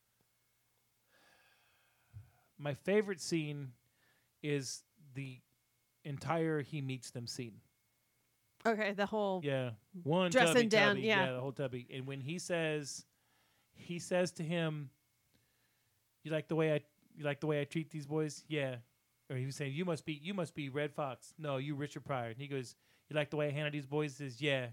[2.59, 3.73] My favorite scene
[4.43, 4.83] is
[5.15, 5.39] the
[6.05, 7.61] entire he meets them scene.
[8.67, 9.71] Okay, the whole Yeah,
[10.03, 11.33] one Dressing tubby, down, tubby, yeah.
[11.33, 11.87] the whole tubby.
[11.95, 13.05] And when he says,
[13.75, 14.91] he says to him,
[16.25, 16.81] "You like the way I,
[17.17, 18.77] you like the way I treat these boys?" Yeah.
[19.31, 22.05] Or he was saying, "You must be, you must be Redd Foxx." No, you Richard
[22.05, 22.31] Pryor.
[22.31, 22.75] And he goes,
[23.09, 24.69] "You like the way I handle these boys?" He says, "Yeah."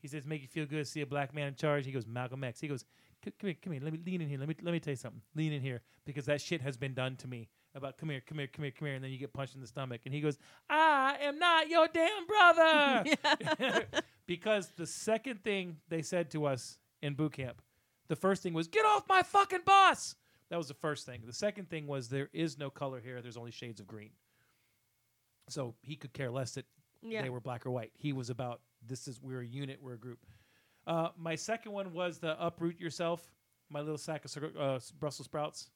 [0.00, 2.06] He says, "Make you feel good to see a black man in charge." He goes,
[2.06, 2.84] "Malcolm X." He goes,
[3.22, 3.82] "Come here, come here.
[3.82, 4.38] Let me lean in here.
[4.38, 5.22] Let me let me tell you something.
[5.34, 8.38] Lean in here because that shit has been done to me." About come here, come
[8.38, 10.00] here, come here, come here, and then you get punched in the stomach.
[10.04, 13.84] And he goes, "I am not your damn brother."
[14.26, 17.62] because the second thing they said to us in boot camp,
[18.08, 20.16] the first thing was, "Get off my fucking bus."
[20.48, 21.22] That was the first thing.
[21.24, 23.22] The second thing was, "There is no color here.
[23.22, 24.10] There's only shades of green."
[25.48, 26.66] So he could care less that
[27.02, 27.22] Yeah.
[27.22, 27.92] they were black or white.
[27.94, 30.18] He was about this is we're a unit, we're a group.
[30.86, 33.30] Uh, my second one was the uproot yourself.
[33.68, 35.70] My little sack of uh, Brussels sprouts.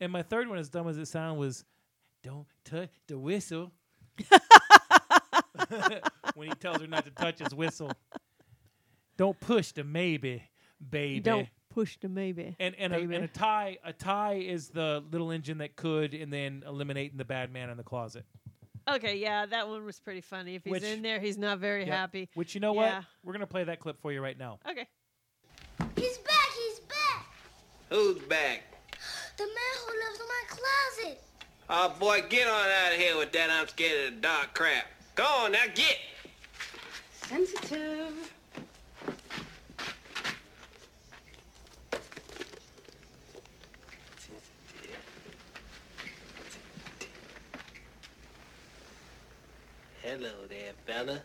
[0.00, 1.64] And my third one, as dumb as it sounds, was
[2.22, 3.72] don't touch the whistle.
[6.34, 7.90] when he tells her not to touch his whistle.
[9.16, 10.42] Don't push the maybe,
[10.90, 11.20] baby.
[11.20, 12.56] Don't push the maybe.
[12.60, 16.32] And and a, and a tie a tie is the little engine that could and
[16.32, 18.24] then eliminating the bad man in the closet.
[18.88, 20.54] Okay, yeah, that one was pretty funny.
[20.54, 21.88] If he's Which- in there, he's not very Yep.
[21.94, 22.28] happy.
[22.34, 22.96] Which you know Yeah.
[22.98, 23.04] what?
[23.22, 24.58] We're gonna play that clip for you right now.
[24.68, 24.86] Okay.
[25.96, 27.26] He's back, he's back.
[27.90, 28.62] Who's back?
[29.36, 29.54] The man
[29.86, 31.22] who lives in my closet.
[31.70, 34.86] Oh boy, get on out of here with that I'm scared of the dark crap.
[35.14, 35.98] Go on now, get!
[37.12, 38.32] Sensitive.
[50.18, 51.20] Hello there, fella.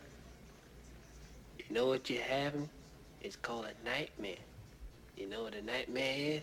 [1.58, 2.68] You know what you're having?
[3.22, 4.36] It's called a nightmare.
[5.16, 6.42] You know what a nightmare is?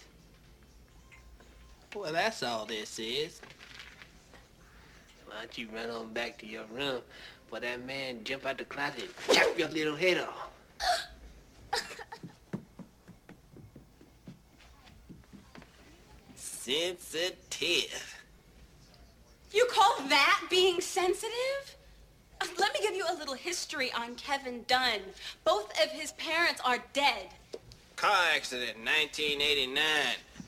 [1.96, 3.40] Well, that's all this is.
[5.26, 7.00] Why don't you run on back to your room
[7.48, 10.50] for that man jump out the closet and chop your little head off?
[16.36, 18.18] Sensitive.
[19.54, 21.78] You call that being sensitive?
[22.60, 25.02] Let me give you a little history on Kevin Dunn.
[25.44, 27.28] Both of his parents are dead.
[27.96, 29.80] Car accident, 1989.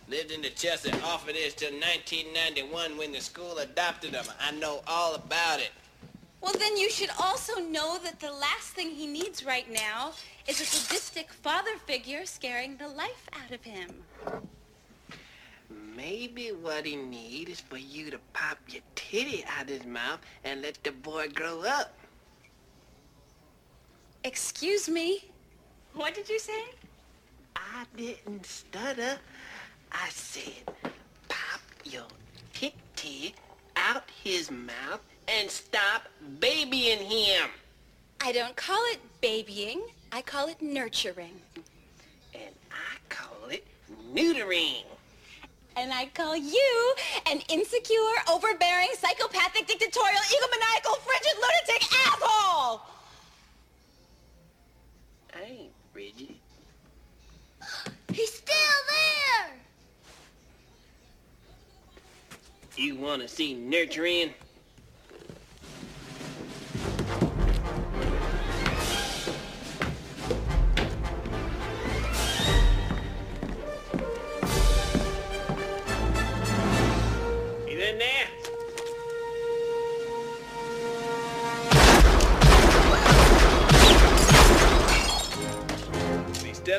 [0.10, 4.26] Lived in the Chelsea orphanage till 1991 when the school adopted him.
[4.42, 5.72] I know all about it.
[6.42, 10.14] Well, then you should also know that the last thing he needs right now
[10.48, 14.04] is a sadistic father figure scaring the life out of him.
[15.96, 20.62] Maybe what he needs is for you to pop your titty out his mouth and
[20.62, 21.94] let the boy grow up.
[24.24, 25.26] Excuse me?
[25.94, 26.64] What did you say?
[27.56, 29.18] I didn't stutter.
[29.92, 30.64] I said,
[31.30, 32.08] pop your
[32.54, 33.36] titty
[33.76, 36.04] out his mouth and stop
[36.40, 37.50] babying him.
[38.22, 39.82] I don't call it babying.
[40.12, 41.42] I call it nurturing.
[42.34, 43.68] And I call it
[44.14, 44.84] neutering
[45.76, 46.96] and I call you
[47.30, 47.98] an insecure,
[48.32, 52.82] overbearing, psychopathic, dictatorial, egomaniacal, frigid, lunatic asshole!
[55.36, 56.36] I ain't frigid.
[58.12, 58.56] He's still
[58.90, 59.52] there!
[62.76, 64.34] You wanna see nurturing?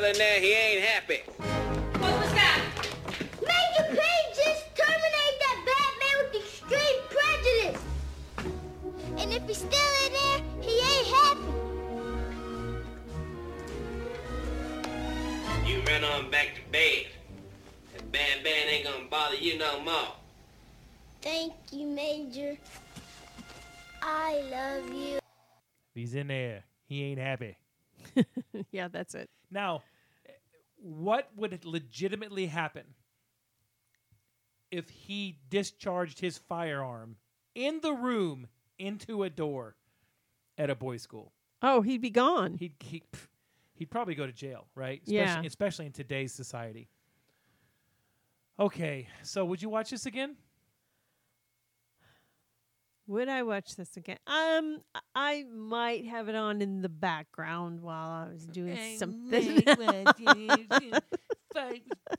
[0.05, 1.23] Still in there, he ain't happy.
[1.99, 2.61] What was that?
[3.41, 7.81] Major Payne just terminated that bad man with extreme prejudice.
[9.19, 11.49] And if he's still in there, he ain't happy.
[15.67, 17.07] You run on back to bed.
[17.97, 20.17] And bad man ain't gonna bother you no more.
[21.23, 22.59] Thank you, Major.
[24.03, 25.19] I love you.
[25.95, 26.65] He's in there.
[26.85, 27.57] He ain't happy.
[28.70, 29.31] yeah, that's it.
[29.51, 29.82] Now,
[30.77, 32.85] what would legitimately happen
[34.70, 37.16] if he discharged his firearm
[37.55, 39.77] in the room into a door
[40.59, 41.32] at a boys' school?
[41.62, 42.55] Oh, he'd be gone.
[42.55, 43.03] He'd he,
[43.74, 45.01] he'd probably go to jail, right?
[45.05, 45.24] Yeah.
[45.24, 46.89] Especially, especially in today's society.
[48.59, 50.36] Okay, so would you watch this again?
[53.07, 54.19] Would I watch this again?
[54.27, 59.63] Um, I- I might have it on in the background while I was doing something.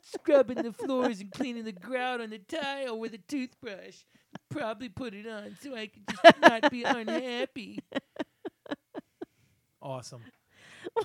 [0.02, 4.04] scrubbing the floors and cleaning the grout on the tile with a toothbrush.
[4.48, 7.80] Probably put it on so I could just not be unhappy.
[9.82, 10.22] Awesome.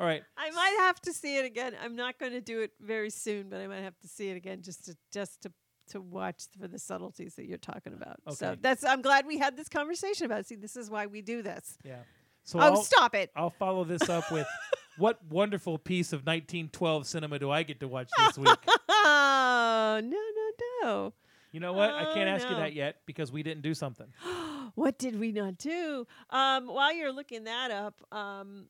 [0.00, 0.22] All right.
[0.36, 1.74] I might have to see it again.
[1.82, 4.36] I'm not going to do it very soon, but I might have to see it
[4.36, 5.52] again just to just to
[5.88, 8.16] to watch for the subtleties that you're talking about.
[8.34, 10.40] So that's I'm glad we had this conversation about.
[10.40, 10.46] it.
[10.46, 11.78] See, this is why we do this.
[11.84, 11.96] Yeah.
[12.44, 13.30] So oh, I'll, stop it!
[13.36, 14.46] I'll follow this up with
[14.98, 18.56] what wonderful piece of 1912 cinema do I get to watch this week?
[18.88, 20.50] Oh no no
[20.82, 21.12] no!
[21.52, 21.90] You know what?
[21.90, 24.06] I Oh, can't ask you that yet because we didn't do something.
[24.74, 26.06] What did we not do?
[26.30, 28.66] Um, while you're looking that up, um,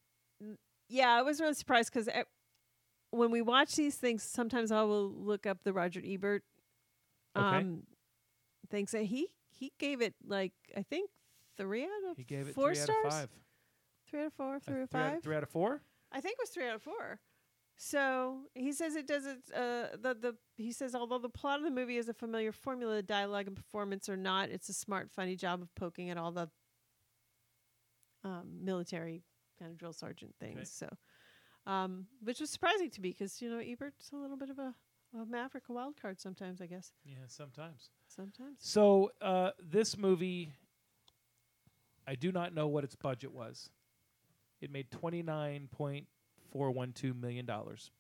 [0.89, 2.09] yeah, I was really surprised because
[3.11, 6.45] when we watch these things, sometimes I will look up the Roger Ebert
[7.39, 7.57] Okay.
[7.59, 7.83] um,
[8.71, 11.11] things, and he he gave it like I think
[11.57, 12.99] three out of He gave it four three stars.
[12.99, 13.31] out of five.
[14.09, 15.23] Three out of four, Uh, three out of out- five.
[15.23, 15.83] three out of four?
[16.13, 17.21] I think it was three out of four.
[17.81, 19.53] So he says it doesn't.
[19.53, 22.97] Uh, the the he says although the plot of the movie is a familiar formula,
[22.97, 24.49] the dialogue and performance are not.
[24.51, 26.51] It's a smart, funny job of poking at all the
[28.25, 29.23] um, military
[29.59, 30.71] kind of drill sergeant things.
[30.73, 30.89] So,
[31.67, 34.75] um, which was surprising to me because you know Ebert's a little bit of a,
[35.15, 36.61] a maverick, a wild card sometimes.
[36.61, 37.91] I guess Yeah, sometimes.
[38.09, 38.57] sometimes.
[38.59, 40.53] So uh, this movie,
[42.07, 43.71] I do not know what its budget was.
[44.61, 46.07] It made twenty nine point
[46.51, 47.91] four one two million dollars.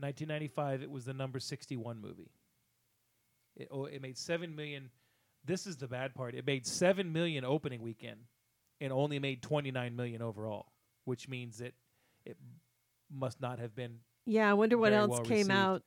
[0.00, 2.30] Nineteen ninety five, it was the number sixty one movie.
[3.56, 4.90] It oh, it made seven million.
[5.44, 6.34] This is the bad part.
[6.34, 8.20] It made seven million opening weekend,
[8.80, 10.66] and only made twenty nine million overall,
[11.04, 11.74] which means that
[12.24, 12.36] it
[13.14, 13.98] must not have been.
[14.26, 15.50] Yeah, I wonder what else well came received.
[15.52, 15.82] out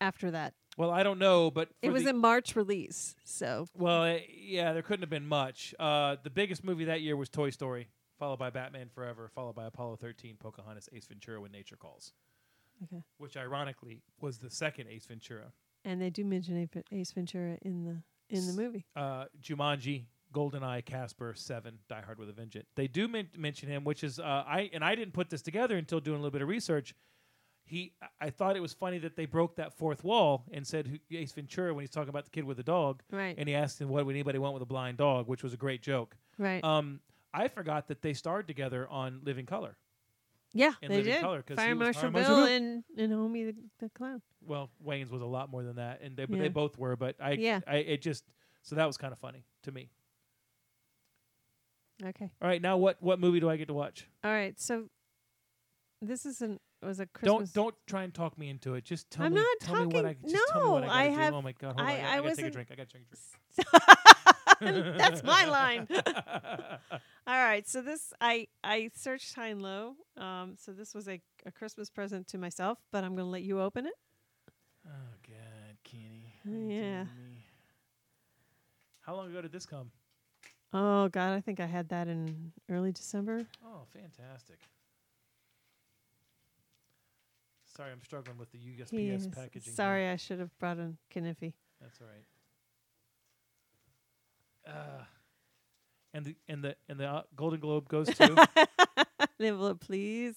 [0.00, 0.54] after that.
[0.76, 4.72] Well, I don't know, but It was the- a March release, so Well, uh, yeah,
[4.72, 5.74] there couldn't have been much.
[5.78, 9.66] Uh, the biggest movie that year was Toy Story, followed by Batman Forever, followed by
[9.66, 12.12] Apollo 13, Pocahontas, Ace Ventura, When Nature Calls,
[12.84, 13.02] okay.
[13.18, 15.52] which ironically was the second Ace Ventura.
[15.84, 18.02] And they do mention Ace Ventura in the
[18.34, 18.86] in the movie.
[18.94, 22.68] Uh, Jumanji, GoldenEye, Casper, Seven, Die Hard with a Vengeance.
[22.76, 25.76] They do men- mention him, which is uh, I and I didn't put this together
[25.76, 26.94] until doing a little bit of research.
[27.70, 30.98] He, I- thought it was funny that they broke that fourth wall and said who,
[31.16, 33.36] Ace Ventura when he's talking about the kid with the dog, Right.
[33.38, 35.56] and he asked him what would anybody want with a blind dog, which was a
[35.56, 36.16] great joke.
[36.36, 36.62] Right.
[36.64, 36.98] Um,
[37.32, 39.76] I forgot that they starred together on Living Color.
[40.52, 41.46] yeah, in they Living did.
[41.46, 42.44] 'cause Fire he Marshal Fire Bill Marshal Bill.
[42.56, 44.20] and and Homie the, the clown.
[44.44, 46.42] Well, Wayans was a lot more than that, and they, but Yeah.
[46.42, 46.96] they both were.
[46.96, 47.60] But I, Yeah.
[47.68, 48.24] I, it just
[48.62, 49.90] so that was kind of funny to me.
[52.04, 52.30] Okay.
[52.42, 54.08] All right, now what what movie do I get to watch?
[54.24, 54.58] All right.
[54.58, 54.86] So
[56.02, 57.50] this is an was a Christmas.
[57.52, 58.84] Don't don't try and talk me into it.
[58.84, 59.40] Just tell I'm me.
[59.40, 61.32] not tell me what I talking- just tell me what no, I, I gotta have-
[61.32, 61.36] do.
[61.36, 61.74] Oh my god!
[61.76, 62.68] Hold I- on, I, I gotta take a drink.
[62.70, 63.06] I gotta take a
[64.60, 64.96] drink.
[64.98, 65.88] That's my line.
[67.26, 67.66] All right.
[67.68, 69.94] So this I I searched high and low.
[70.16, 70.54] Um.
[70.58, 73.60] So this was a a Christmas present to myself, but I'm going to let you
[73.62, 73.94] open it.
[74.86, 74.90] oh
[75.26, 76.34] God, Kenny.
[76.46, 77.04] Oh, yeah.
[79.00, 79.90] How long ago did this come?
[80.74, 83.46] Oh God, I think I had that in early December.
[83.64, 84.58] Oh, fantastic.
[87.80, 89.26] Sorry, I'm struggling with the USPS Yes.
[89.28, 89.62] packaging.
[89.64, 89.72] here.
[89.74, 91.54] Sorry, I should have brought in Kniffy.
[91.80, 92.26] That's all right.
[94.76, 95.04] Uh,
[96.12, 98.46] and the and the and the uh, Golden Globe goes to.
[98.58, 99.06] An
[99.40, 100.34] envelope, please.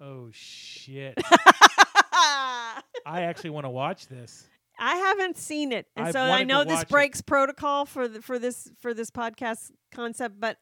[0.00, 1.18] oh shit!
[2.14, 4.48] I actually want to watch this.
[4.78, 6.88] I haven't seen it, and I've so I know this watch it.
[6.88, 10.40] breaks protocol for the, for this for this podcast concept.
[10.40, 10.56] But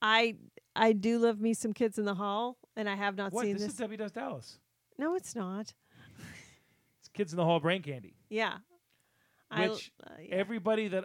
[0.00, 0.34] I
[0.74, 3.44] I do love me some Kids in the Hall, and I have not what?
[3.44, 3.72] seen This, this.
[3.74, 4.58] is Debbie Does Dallas.
[4.98, 5.72] No, it's not.
[7.00, 8.14] It's Kids in the Hall brain candy.
[8.28, 8.58] Yeah.
[9.50, 10.34] I l- Which uh, yeah.
[10.36, 11.04] Everybody that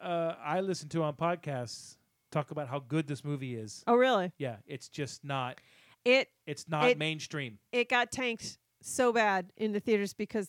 [0.00, 1.96] uh, I listen to on podcasts
[2.30, 3.82] talk about how good this movie is.
[3.86, 4.32] oh really?
[4.38, 5.58] Yeah, it's just not.
[6.04, 7.58] It It's not It- mainstream.
[7.72, 10.48] it got tanked so bad in the theaters because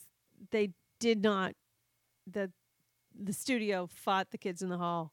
[0.50, 0.70] they
[1.00, 1.54] did not
[2.26, 2.50] the
[3.16, 5.12] the studio fought the Kids in the Hall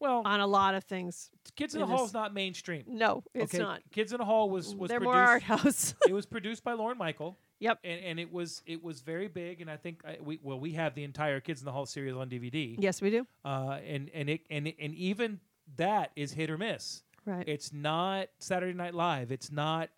[0.00, 1.30] Well, on a lot of things.
[1.56, 2.84] Kids in the Hall is- not mainstream.
[2.86, 3.80] No, it's okay, not.
[3.90, 5.14] Kids in the Hall was was They're produced.
[5.14, 5.94] more art house.
[6.08, 7.38] it was produced by Lorne Michael.
[7.60, 7.78] Yep.
[7.84, 10.72] And, and it was it was very big, and I think I, we well we
[10.72, 12.76] have the entire Kids in the Hall series on DVD.
[12.78, 13.26] yes, we do.
[13.44, 15.40] Uh, and and it and and even
[15.76, 17.02] that is hit or miss.
[17.24, 17.48] Right.
[17.48, 19.32] It's not Saturday Night Live.
[19.32, 19.88] It's not.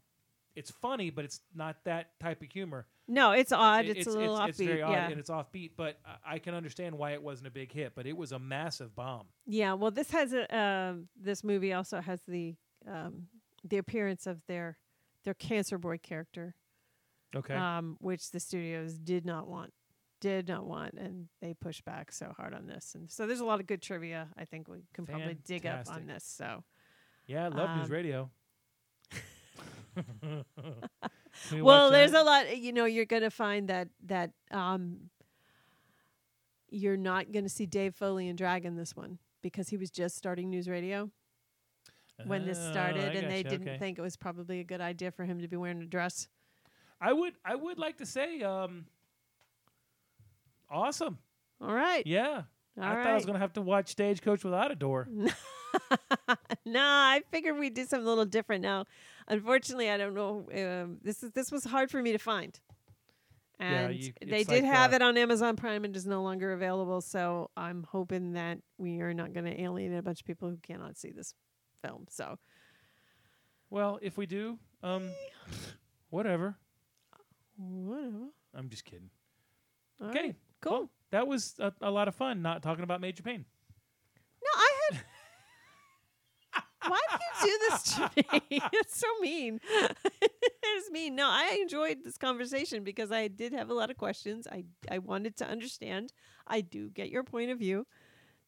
[0.54, 2.86] It's funny, but it's not that type of humor.
[3.08, 3.86] No, it's odd.
[3.86, 4.66] It- It's, a little it's, offbeat.
[4.66, 5.08] very odd yeah.
[5.08, 7.92] and it's offbeat, but I, can understand why it wasn't a big hit.
[7.94, 9.26] But it was a massive bomb.
[9.46, 12.56] Yeah, well, this has a um this movie also has the
[12.86, 13.28] um,
[13.64, 14.78] the appearance of their
[15.24, 16.54] their cancer boy character,
[17.34, 17.54] Okay.
[17.54, 19.72] um, which the studios did not want,
[20.20, 22.94] did not want, and they pushed back so hard on this.
[22.94, 24.28] And so there's a lot of good trivia.
[24.38, 26.24] I think we can probably dig up on this.
[26.24, 26.62] So
[27.26, 28.30] yeah, I love news um, radio.
[31.52, 32.22] We well, there's that.
[32.22, 32.56] a lot.
[32.56, 35.10] You know, you're gonna find that that um,
[36.70, 40.48] you're not gonna see Dave Foley and Dragon this one because he was just starting
[40.50, 41.10] news radio.
[42.24, 43.78] when this Oh, started, I and they gotcha, didn't okay.
[43.78, 46.28] think it was probably a good idea for him to be wearing a dress.
[47.00, 48.86] I would I would like to say um
[50.70, 51.18] awesome.
[51.60, 52.06] All right.
[52.06, 52.42] Yeah.
[52.78, 55.06] All I thought I was gonna have to watch Stagecoach without a door.
[56.64, 56.80] nah,
[57.10, 58.84] I figured we'd do something a little different now.
[59.28, 60.46] Unfortunately, I don't know.
[60.54, 62.58] Um, this is this was hard for me to find,
[63.60, 66.22] Yeah, and you- they did like, have uh, it on Amazon Prime and is no
[66.22, 67.00] longer available.
[67.00, 70.58] So I'm hoping that we are not going to alienate a bunch of people who
[70.58, 71.34] cannot see this
[71.82, 72.06] film.
[72.08, 72.38] So
[73.70, 75.10] Well, if we do, um
[76.10, 76.56] whatever.
[77.56, 78.28] whatever.
[78.54, 79.10] I'm just kidding.
[80.02, 80.20] Okay.
[80.20, 80.72] right, cool.
[80.72, 83.44] Well, that was a, a lot of fun not talking about Major Payne.
[84.42, 85.00] No, I had.
[86.88, 87.00] Why
[87.46, 88.42] do this to me?
[88.72, 89.60] it's so mean.
[90.22, 91.14] it's mean.
[91.16, 94.46] No, I enjoyed this conversation because I did have a lot of questions.
[94.50, 96.12] I I wanted to understand.
[96.46, 97.86] I do get your point of view.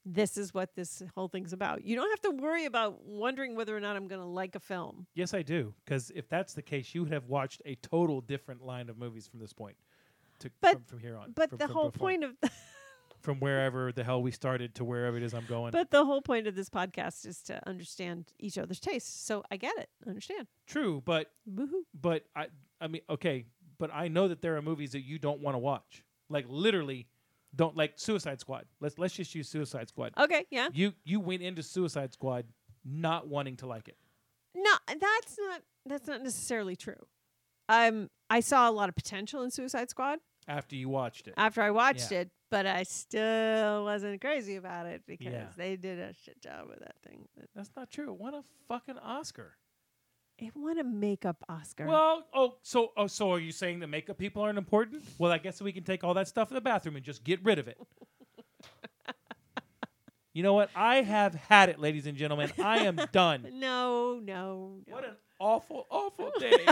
[0.05, 1.85] This is what this whole thing's about.
[1.85, 4.61] You don't have to worry about wondering whether or not I'm going to like a
[4.61, 5.07] film.
[5.15, 5.75] Yes, I do.
[5.85, 9.27] Because if that's the case, you would have watched a total different line of movies
[9.29, 9.77] from this point.
[10.39, 11.33] To, But- from, from here on.
[11.35, 12.09] But from, the from whole before.
[12.09, 12.31] point of
[13.21, 15.73] from wherever the hell we started to wherever it is I'm going.
[15.73, 19.21] but the whole point of this podcast is to understand each other's tastes.
[19.21, 19.89] So I get it.
[20.07, 20.47] Understand.
[20.67, 21.83] True, but Woohoo.
[22.01, 22.47] but I
[22.81, 23.47] I mean okay,
[23.79, 26.05] but I know that there are movies that you don't want to watch.
[26.29, 27.07] Like literally
[27.55, 28.67] don't like Suicide Squad.
[28.81, 30.13] Let's let's just use Suicide Squad.
[30.19, 30.69] Okay, yeah.
[30.73, 32.45] You you went into Suicide Squad
[32.85, 33.97] not wanting to like it.
[34.55, 37.07] No, that's not that's not necessarily true.
[37.69, 41.35] Um, I saw a lot of potential in Suicide Squad after you watched it.
[41.37, 42.21] after I watched Yeah.
[42.21, 45.47] it, but I still wasn't crazy about it because Yeah.
[45.57, 47.29] they did a shit job with that thing.
[47.37, 48.13] But That's not true.
[48.13, 49.57] It won a fucking Oscar.
[50.39, 51.87] It won a makeup Oscar.
[51.87, 55.03] Well, oh, so oh, so are you saying that makeup people aren't important?
[55.19, 57.43] Well, I guess we can take all that stuff in the bathroom and just get
[57.45, 57.77] rid of it.
[60.33, 60.71] you know what?
[60.77, 62.53] I have had it, ladies and gentlemen.
[62.63, 63.49] I am done.
[63.55, 64.95] no, no, no.
[64.95, 66.67] What an awful, awful day.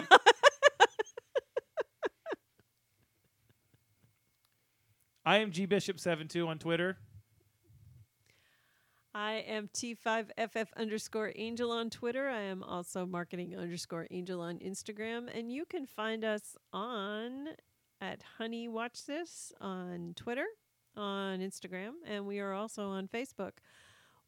[5.27, 6.99] I am G Bishop 72 on Twitter.
[9.13, 12.29] I am T5FF underscore angel on Twitter.
[12.29, 15.37] I am also marketing underscore angel on Instagram.
[15.37, 17.49] And you can find us on
[18.01, 20.47] at Honey Watch This on Twitter,
[20.97, 23.55] on Instagram, and we are also on Facebook.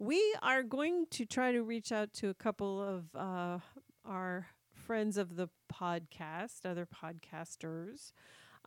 [0.00, 3.58] We are going to try to reach out to a couple of uh,
[4.04, 8.10] our friends of the podcast, other podcasters,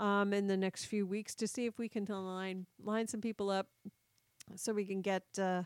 [0.01, 3.49] um, in the next few weeks to see if we can line line some people
[3.49, 3.67] up
[4.55, 5.61] so we can get uh,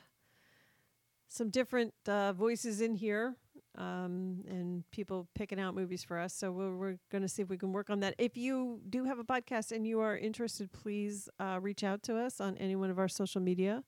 [1.29, 3.35] some different uh, voices in here
[3.77, 6.33] um, and people picking out movies for us.
[6.33, 8.13] So we're, we're going to see if we can work on that.
[8.17, 12.17] If you do have a podcast and you are interested, please uh, reach out to
[12.17, 13.83] us on any one of our social media.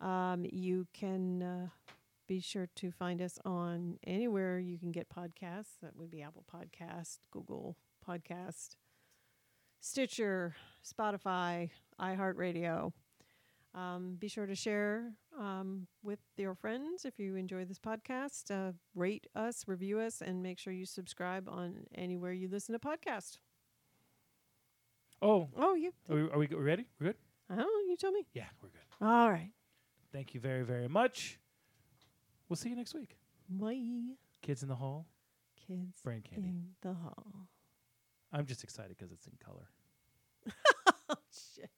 [0.00, 1.66] Um, you can uh,
[2.26, 5.76] be sure to find us on anywhere you can get podcasts.
[5.82, 7.76] That would be Apple Podcast, Google
[8.06, 8.76] Podcast,
[9.80, 12.92] Stitcher, Spotify, iHeartRadio.
[13.74, 18.50] Um, be sure to share um, with your friends if you enjoy this podcast.
[18.50, 22.78] Uh, rate us, review us, and make sure you subscribe on anywhere you listen to
[22.78, 23.36] podcasts.
[25.20, 25.92] Oh, Oh, you.
[26.08, 26.86] are we, are we are we ready?
[27.00, 27.16] We're good.
[27.50, 27.84] Oh.
[27.88, 28.26] You tell me.
[28.34, 29.06] Yeah, we're good.
[29.06, 29.50] All right.
[30.12, 31.38] Thank you very very much.
[32.48, 33.16] We'll see you next week.
[33.48, 34.14] Bye.
[34.42, 35.06] Kids in the hall.
[35.66, 36.48] Kids Brain candy.
[36.48, 37.48] in the hall.
[38.32, 39.68] I'm just excited because it's in color.
[41.10, 41.70] Oh shit.